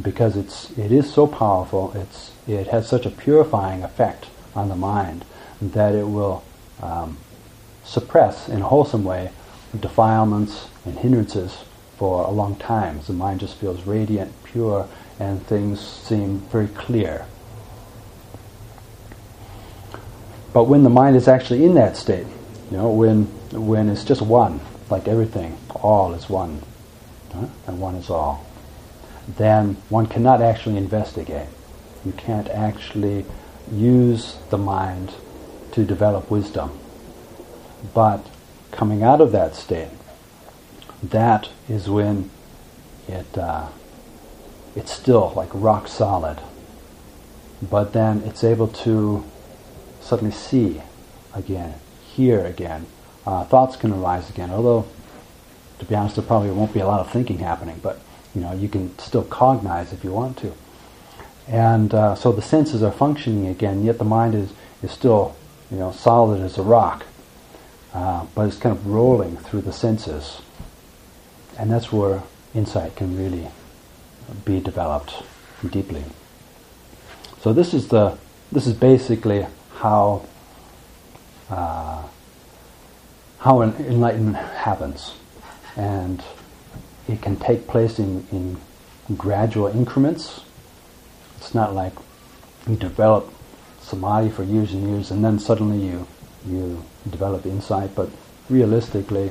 because 0.00 0.36
it's 0.36 0.70
it 0.78 0.92
is 0.92 1.12
so 1.12 1.26
powerful 1.26 1.92
it's 1.94 2.32
it 2.46 2.66
has 2.68 2.88
such 2.88 3.06
a 3.06 3.10
purifying 3.10 3.82
effect 3.82 4.26
on 4.54 4.68
the 4.68 4.76
mind 4.76 5.24
that 5.60 5.94
it 5.94 6.08
will 6.08 6.42
um, 6.82 7.18
suppress 7.84 8.48
in 8.48 8.62
a 8.62 8.68
wholesome 8.68 9.04
way 9.04 9.30
defilements 9.78 10.68
and 10.84 10.98
hindrances 10.98 11.64
for 11.96 12.24
a 12.24 12.30
long 12.30 12.56
time. 12.56 13.00
The 13.06 13.12
mind 13.12 13.40
just 13.40 13.56
feels 13.56 13.82
radiant, 13.84 14.32
pure, 14.44 14.88
and 15.18 15.46
things 15.46 15.80
seem 15.80 16.40
very 16.50 16.68
clear. 16.68 17.26
But 20.52 20.64
when 20.64 20.82
the 20.82 20.90
mind 20.90 21.14
is 21.14 21.28
actually 21.28 21.64
in 21.64 21.74
that 21.74 21.96
state, 21.96 22.26
you 22.70 22.76
know, 22.76 22.90
when 22.90 23.24
when 23.52 23.88
it's 23.88 24.04
just 24.04 24.22
one, 24.22 24.60
like 24.90 25.06
everything, 25.06 25.58
all 25.70 26.14
is 26.14 26.28
one, 26.28 26.62
uh, 27.34 27.46
and 27.66 27.80
one 27.80 27.96
is 27.96 28.10
all, 28.10 28.44
then 29.36 29.76
one 29.88 30.06
cannot 30.06 30.40
actually 30.40 30.76
investigate. 30.76 31.48
You 32.04 32.12
can't 32.12 32.48
actually 32.48 33.26
use 33.70 34.38
the 34.50 34.58
mind 34.58 35.12
to 35.72 35.84
develop 35.84 36.30
wisdom. 36.30 36.78
But 37.94 38.26
coming 38.70 39.02
out 39.02 39.20
of 39.20 39.32
that 39.32 39.54
state, 39.54 39.90
that 41.02 41.48
is 41.68 41.88
when 41.88 42.30
it 43.08 43.38
uh, 43.38 43.68
it's 44.76 44.92
still 44.92 45.32
like 45.34 45.48
rock 45.52 45.88
solid. 45.88 46.38
But 47.62 47.92
then 47.92 48.22
it's 48.24 48.44
able 48.44 48.68
to 48.68 49.24
suddenly 50.00 50.32
see 50.32 50.80
again, 51.34 51.74
hear 52.14 52.44
again. 52.44 52.86
Uh, 53.26 53.44
thoughts 53.44 53.76
can 53.76 53.92
arise 53.92 54.30
again, 54.30 54.50
although 54.50 54.86
to 55.78 55.84
be 55.86 55.94
honest, 55.94 56.16
there 56.16 56.24
probably 56.24 56.50
won't 56.50 56.72
be 56.72 56.80
a 56.80 56.86
lot 56.86 57.00
of 57.00 57.10
thinking 57.10 57.38
happening, 57.38 57.80
but 57.82 58.00
you 58.34 58.40
know 58.40 58.52
you 58.52 58.68
can 58.68 58.96
still 58.98 59.24
cognize 59.24 59.92
if 59.92 60.04
you 60.04 60.12
want 60.12 60.36
to. 60.38 60.52
And 61.48 61.92
uh, 61.92 62.14
so 62.14 62.30
the 62.30 62.42
senses 62.42 62.82
are 62.82 62.92
functioning 62.92 63.48
again, 63.48 63.82
yet 63.82 63.98
the 63.98 64.04
mind 64.04 64.34
is, 64.34 64.52
is 64.82 64.92
still 64.92 65.34
you 65.70 65.78
know 65.78 65.92
solid 65.92 66.42
as 66.42 66.58
a 66.58 66.62
rock, 66.62 67.04
uh, 67.94 68.26
but 68.34 68.48
it's 68.48 68.56
kind 68.56 68.76
of 68.76 68.86
rolling 68.86 69.36
through 69.36 69.62
the 69.62 69.72
senses, 69.72 70.40
and 71.58 71.70
that's 71.70 71.92
where 71.92 72.22
insight 72.54 72.96
can 72.96 73.16
really 73.16 73.48
be 74.44 74.60
developed 74.60 75.22
deeply. 75.68 76.04
So 77.40 77.52
this 77.52 77.74
is 77.74 77.88
the 77.88 78.18
this 78.52 78.66
is 78.66 78.74
basically 78.74 79.46
how 79.76 80.26
uh, 81.48 82.02
how 83.38 83.62
an 83.62 83.74
enlightenment 83.76 84.36
happens, 84.36 85.14
and 85.76 86.22
it 87.08 87.22
can 87.22 87.36
take 87.36 87.66
place 87.66 87.98
in, 87.98 88.26
in 88.30 88.56
gradual 89.16 89.66
increments. 89.68 90.42
It's 91.38 91.54
not 91.54 91.74
like 91.74 91.92
you 92.68 92.76
develop 92.76 93.32
samadhi 93.90 94.30
for 94.30 94.44
years 94.44 94.72
and 94.72 94.82
years, 94.88 95.10
and 95.10 95.24
then 95.24 95.38
suddenly 95.38 95.78
you 95.78 96.06
you 96.46 96.82
develop 97.10 97.44
insight. 97.46 97.90
But 97.94 98.08
realistically, 98.48 99.30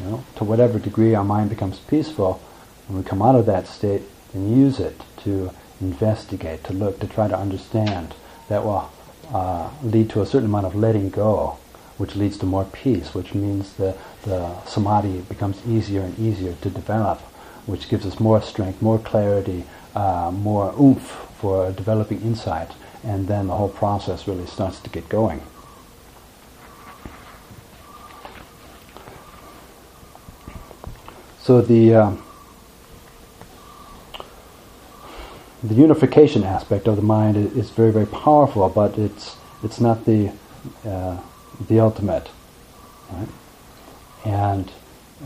you 0.00 0.04
know, 0.06 0.24
to 0.36 0.44
whatever 0.44 0.78
degree 0.78 1.14
our 1.14 1.24
mind 1.24 1.50
becomes 1.50 1.78
peaceful, 1.80 2.40
when 2.86 2.98
we 2.98 3.04
come 3.04 3.22
out 3.22 3.34
of 3.34 3.46
that 3.46 3.66
state, 3.66 4.02
and 4.34 4.56
use 4.56 4.78
it 4.80 4.96
to 5.24 5.50
investigate, 5.80 6.64
to 6.64 6.72
look, 6.72 7.00
to 7.00 7.06
try 7.06 7.28
to 7.28 7.36
understand, 7.36 8.14
that 8.48 8.64
will 8.64 8.90
uh, 9.32 9.70
lead 9.82 10.10
to 10.10 10.22
a 10.22 10.26
certain 10.26 10.48
amount 10.48 10.66
of 10.66 10.74
letting 10.74 11.10
go, 11.10 11.56
which 11.98 12.16
leads 12.16 12.38
to 12.38 12.46
more 12.46 12.64
peace, 12.64 13.14
which 13.14 13.34
means 13.34 13.74
the, 13.74 13.96
the 14.22 14.40
samadhi 14.64 15.20
becomes 15.28 15.60
easier 15.66 16.02
and 16.02 16.18
easier 16.18 16.54
to 16.62 16.70
develop, 16.70 17.18
which 17.66 17.88
gives 17.88 18.06
us 18.06 18.18
more 18.20 18.40
strength, 18.40 18.80
more 18.80 18.98
clarity, 18.98 19.64
uh, 19.94 20.30
more 20.32 20.74
oomph 20.80 21.26
for 21.40 21.72
developing 21.72 22.20
insight, 22.22 22.70
and 23.04 23.26
then 23.26 23.46
the 23.46 23.54
whole 23.54 23.68
process 23.68 24.26
really 24.26 24.46
starts 24.46 24.80
to 24.80 24.90
get 24.90 25.08
going. 25.08 25.40
So 31.40 31.62
the 31.62 31.94
uh, 31.94 32.12
the 35.62 35.74
unification 35.74 36.44
aspect 36.44 36.86
of 36.86 36.96
the 36.96 37.02
mind 37.02 37.36
is, 37.36 37.70
very, 37.70 37.90
very 37.90 38.06
powerful, 38.06 38.68
but 38.68 38.98
it's 38.98 39.36
it's 39.62 39.80
not 39.80 40.04
the 40.04 40.30
uh, 40.86 41.18
the 41.68 41.80
ultimate, 41.80 42.28
right? 43.10 43.28
And 44.24 44.70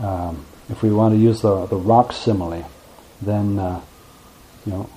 um, 0.01 0.45
if 0.69 0.81
we 0.81 0.91
want 0.91 1.13
to 1.13 1.19
use 1.19 1.41
the 1.41 1.65
the 1.65 1.75
rock 1.75 2.13
simile, 2.13 2.69
then 3.21 3.59
uh, 3.59 3.81
you 4.65 4.71
know, 4.71 4.89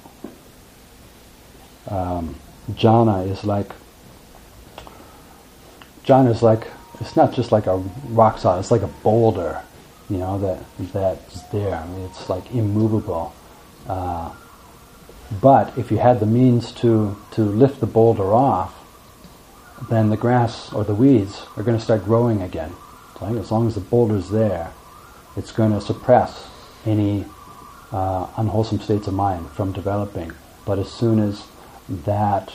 um, 1.88 2.36
jhana 2.72 3.30
is 3.30 3.44
like 3.44 3.70
jhana 6.04 6.30
is 6.30 6.42
like 6.42 6.66
it's 7.00 7.16
not 7.16 7.34
just 7.34 7.52
like 7.52 7.66
a 7.66 7.76
rock 8.08 8.38
solid; 8.38 8.60
it's 8.60 8.70
like 8.70 8.82
a 8.82 8.90
boulder, 9.02 9.60
you 10.08 10.18
know, 10.18 10.38
that 10.38 10.64
that's 10.92 11.42
there. 11.50 11.74
I 11.74 11.86
mean, 11.86 12.06
it's 12.06 12.28
like 12.30 12.50
immovable. 12.52 13.34
Uh, 13.86 14.32
but 15.40 15.76
if 15.76 15.90
you 15.90 15.98
had 15.98 16.20
the 16.20 16.26
means 16.26 16.72
to, 16.72 17.16
to 17.32 17.42
lift 17.42 17.80
the 17.80 17.86
boulder 17.86 18.32
off, 18.32 18.74
then 19.90 20.08
the 20.08 20.16
grass 20.16 20.72
or 20.72 20.84
the 20.84 20.94
weeds 20.94 21.44
are 21.56 21.62
going 21.62 21.76
to 21.76 21.82
start 21.82 22.04
growing 22.04 22.42
again. 22.42 22.72
Right? 23.20 23.36
As 23.36 23.50
long 23.50 23.66
as 23.66 23.74
the 23.74 23.80
boulder's 23.80 24.30
there, 24.30 24.72
it's 25.36 25.52
going 25.52 25.72
to 25.72 25.80
suppress 25.80 26.48
any 26.84 27.24
uh, 27.92 28.28
unwholesome 28.36 28.80
states 28.80 29.08
of 29.08 29.14
mind 29.14 29.50
from 29.50 29.72
developing. 29.72 30.32
But 30.64 30.78
as 30.78 30.90
soon 30.90 31.18
as 31.18 31.46
that 31.88 32.52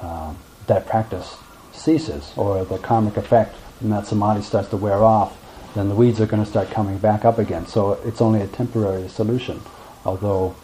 uh, 0.00 0.34
that 0.66 0.86
practice 0.86 1.36
ceases, 1.72 2.32
or 2.36 2.64
the 2.64 2.78
karmic 2.78 3.16
effect 3.16 3.56
from 3.78 3.90
that 3.90 4.06
samadhi 4.06 4.42
starts 4.42 4.68
to 4.70 4.76
wear 4.76 5.02
off, 5.04 5.36
then 5.74 5.88
the 5.88 5.94
weeds 5.94 6.20
are 6.20 6.26
going 6.26 6.42
to 6.42 6.48
start 6.48 6.70
coming 6.70 6.98
back 6.98 7.24
up 7.24 7.38
again. 7.38 7.66
So 7.66 7.92
it's 8.04 8.20
only 8.20 8.40
a 8.40 8.46
temporary 8.46 9.08
solution, 9.08 9.60
although 10.04 10.56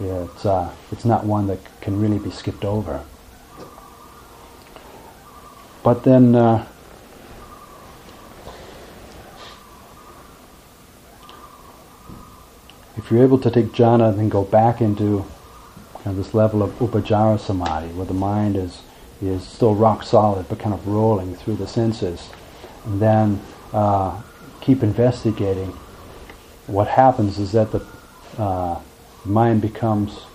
it's, 0.00 0.46
uh, 0.46 0.70
it's 0.90 1.04
not 1.04 1.24
one 1.24 1.46
that 1.48 1.58
can 1.80 2.00
really 2.00 2.18
be 2.18 2.30
skipped 2.30 2.64
over. 2.64 3.04
But 5.82 6.04
then 6.04 6.34
uh, 6.34 6.66
if 12.96 13.10
you're 13.10 13.22
able 13.22 13.38
to 13.38 13.50
take 13.50 13.66
jhana 13.66 14.10
and 14.10 14.18
then 14.18 14.28
go 14.28 14.44
back 14.44 14.80
into 14.80 15.24
kind 16.02 16.16
of 16.18 16.24
this 16.24 16.34
level 16.34 16.62
of 16.62 16.70
upacara 16.78 17.38
samadhi, 17.38 17.88
where 17.94 18.06
the 18.06 18.14
mind 18.14 18.56
is 18.56 18.82
is 19.20 19.46
still 19.46 19.74
rock 19.74 20.02
solid 20.02 20.48
but 20.48 20.58
kind 20.58 20.74
of 20.74 20.86
rolling 20.86 21.34
through 21.36 21.54
the 21.54 21.66
senses, 21.66 22.30
and 22.84 23.00
then 23.00 23.40
uh, 23.72 24.20
keep 24.60 24.82
investigating. 24.82 25.68
What 26.66 26.88
happens 26.88 27.38
is 27.38 27.52
that 27.52 27.70
the 27.70 27.86
uh, 28.38 28.80
mind 29.24 29.60
becomes 29.60 30.26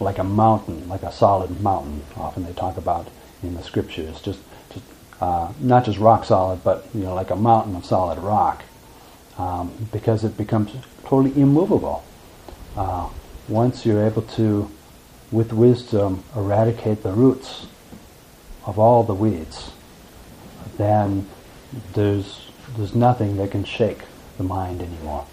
like 0.00 0.18
a 0.18 0.24
mountain, 0.24 0.88
like 0.88 1.02
a 1.02 1.12
solid 1.12 1.60
mountain. 1.60 2.02
Often 2.16 2.44
they 2.44 2.52
talk 2.52 2.76
about 2.76 3.08
in 3.42 3.54
the 3.54 3.62
scriptures, 3.62 4.20
just, 4.20 4.40
just 4.72 4.84
uh, 5.20 5.52
not 5.60 5.84
just 5.84 5.98
rock 5.98 6.24
solid, 6.24 6.62
but 6.64 6.86
you 6.94 7.02
know, 7.02 7.14
like 7.14 7.30
a 7.30 7.36
mountain 7.36 7.76
of 7.76 7.84
solid 7.84 8.18
rock, 8.18 8.62
um, 9.38 9.72
because 9.92 10.24
it 10.24 10.36
becomes 10.36 10.72
totally 11.04 11.38
immovable. 11.40 12.02
Uh, 12.76 13.08
once 13.52 13.84
you're 13.84 14.04
able 14.04 14.22
to, 14.22 14.70
with 15.30 15.52
wisdom, 15.52 16.24
eradicate 16.34 17.02
the 17.02 17.12
roots 17.12 17.66
of 18.64 18.78
all 18.78 19.02
the 19.02 19.14
weeds, 19.14 19.70
then 20.78 21.28
there's 21.92 22.48
there's 22.76 22.94
nothing 22.94 23.36
that 23.36 23.50
can 23.50 23.64
shake 23.64 23.98
the 24.38 24.42
mind 24.42 24.80
anymore. 24.80 25.26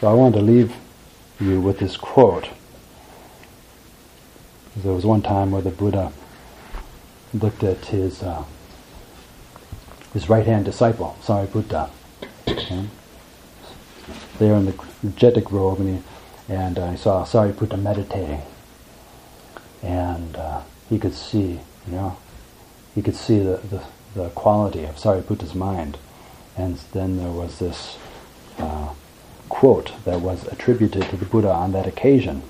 So 0.00 0.08
I 0.08 0.14
want 0.14 0.34
to 0.36 0.40
leave 0.40 0.74
you 1.38 1.60
with 1.60 1.78
this 1.78 1.96
quote. 1.96 2.48
There 4.76 4.92
was 4.92 5.04
one 5.04 5.20
time 5.20 5.50
where 5.50 5.60
the 5.60 5.70
Buddha 5.70 6.12
looked 7.34 7.62
at 7.62 7.84
his 7.86 8.22
uh, 8.22 8.44
his 10.14 10.30
right 10.30 10.46
hand 10.46 10.64
disciple, 10.64 11.18
Sariputta, 11.20 11.90
okay? 12.48 12.86
There 14.38 14.54
in 14.54 14.66
the 14.66 14.72
Jeta 15.16 15.42
Grove, 15.42 15.80
and 15.80 15.98
he, 15.98 16.52
and 16.52 16.78
uh, 16.78 16.96
saw 16.96 17.24
Sariputta 17.24 17.80
meditating, 17.80 18.42
and 19.82 20.36
uh, 20.36 20.62
he 20.88 20.98
could 20.98 21.14
see, 21.14 21.60
you 21.86 21.92
know, 21.92 22.16
he 22.94 23.02
could 23.02 23.16
see 23.16 23.38
the, 23.38 23.56
the, 23.56 23.82
the 24.14 24.28
quality 24.30 24.84
of 24.84 24.96
Sariputta's 24.96 25.54
mind, 25.54 25.98
and 26.56 26.76
then 26.92 27.16
there 27.16 27.30
was 27.30 27.58
this. 27.58 27.98
Uh, 28.58 28.90
quote 29.48 29.92
that 30.04 30.20
was 30.20 30.46
attributed 30.48 31.02
to 31.04 31.16
the 31.16 31.24
Buddha 31.24 31.50
on 31.50 31.72
that 31.72 31.86
occasion. 31.86 32.42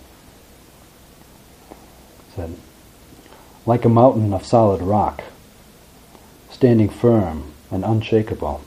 It 1.70 1.77
said, 2.36 2.56
like 3.66 3.85
a 3.85 3.89
mountain 3.89 4.32
of 4.32 4.44
solid 4.44 4.82
rock, 4.82 5.23
standing 6.51 6.89
firm 6.89 7.52
and 7.70 7.85
unshakable. 7.85 8.62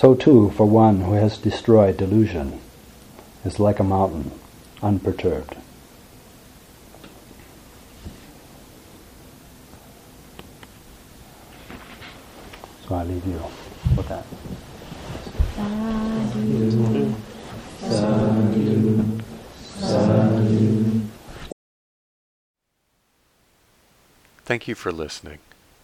So 0.00 0.14
too, 0.14 0.48
for 0.52 0.64
one 0.64 1.02
who 1.02 1.12
has 1.12 1.36
destroyed 1.36 1.98
delusion, 1.98 2.58
is 3.44 3.60
like 3.60 3.78
a 3.78 3.84
mountain, 3.84 4.30
unperturbed. 4.82 5.56
So 12.88 12.94
I 12.94 13.04
leave 13.04 13.26
you 13.26 13.42
with 13.94 14.08
that. 14.08 14.24
Sadhu. 17.82 19.20
Sadhu. 19.80 21.00
Thank 24.46 24.66
you 24.66 24.74
for 24.74 24.92
listening. 24.92 25.40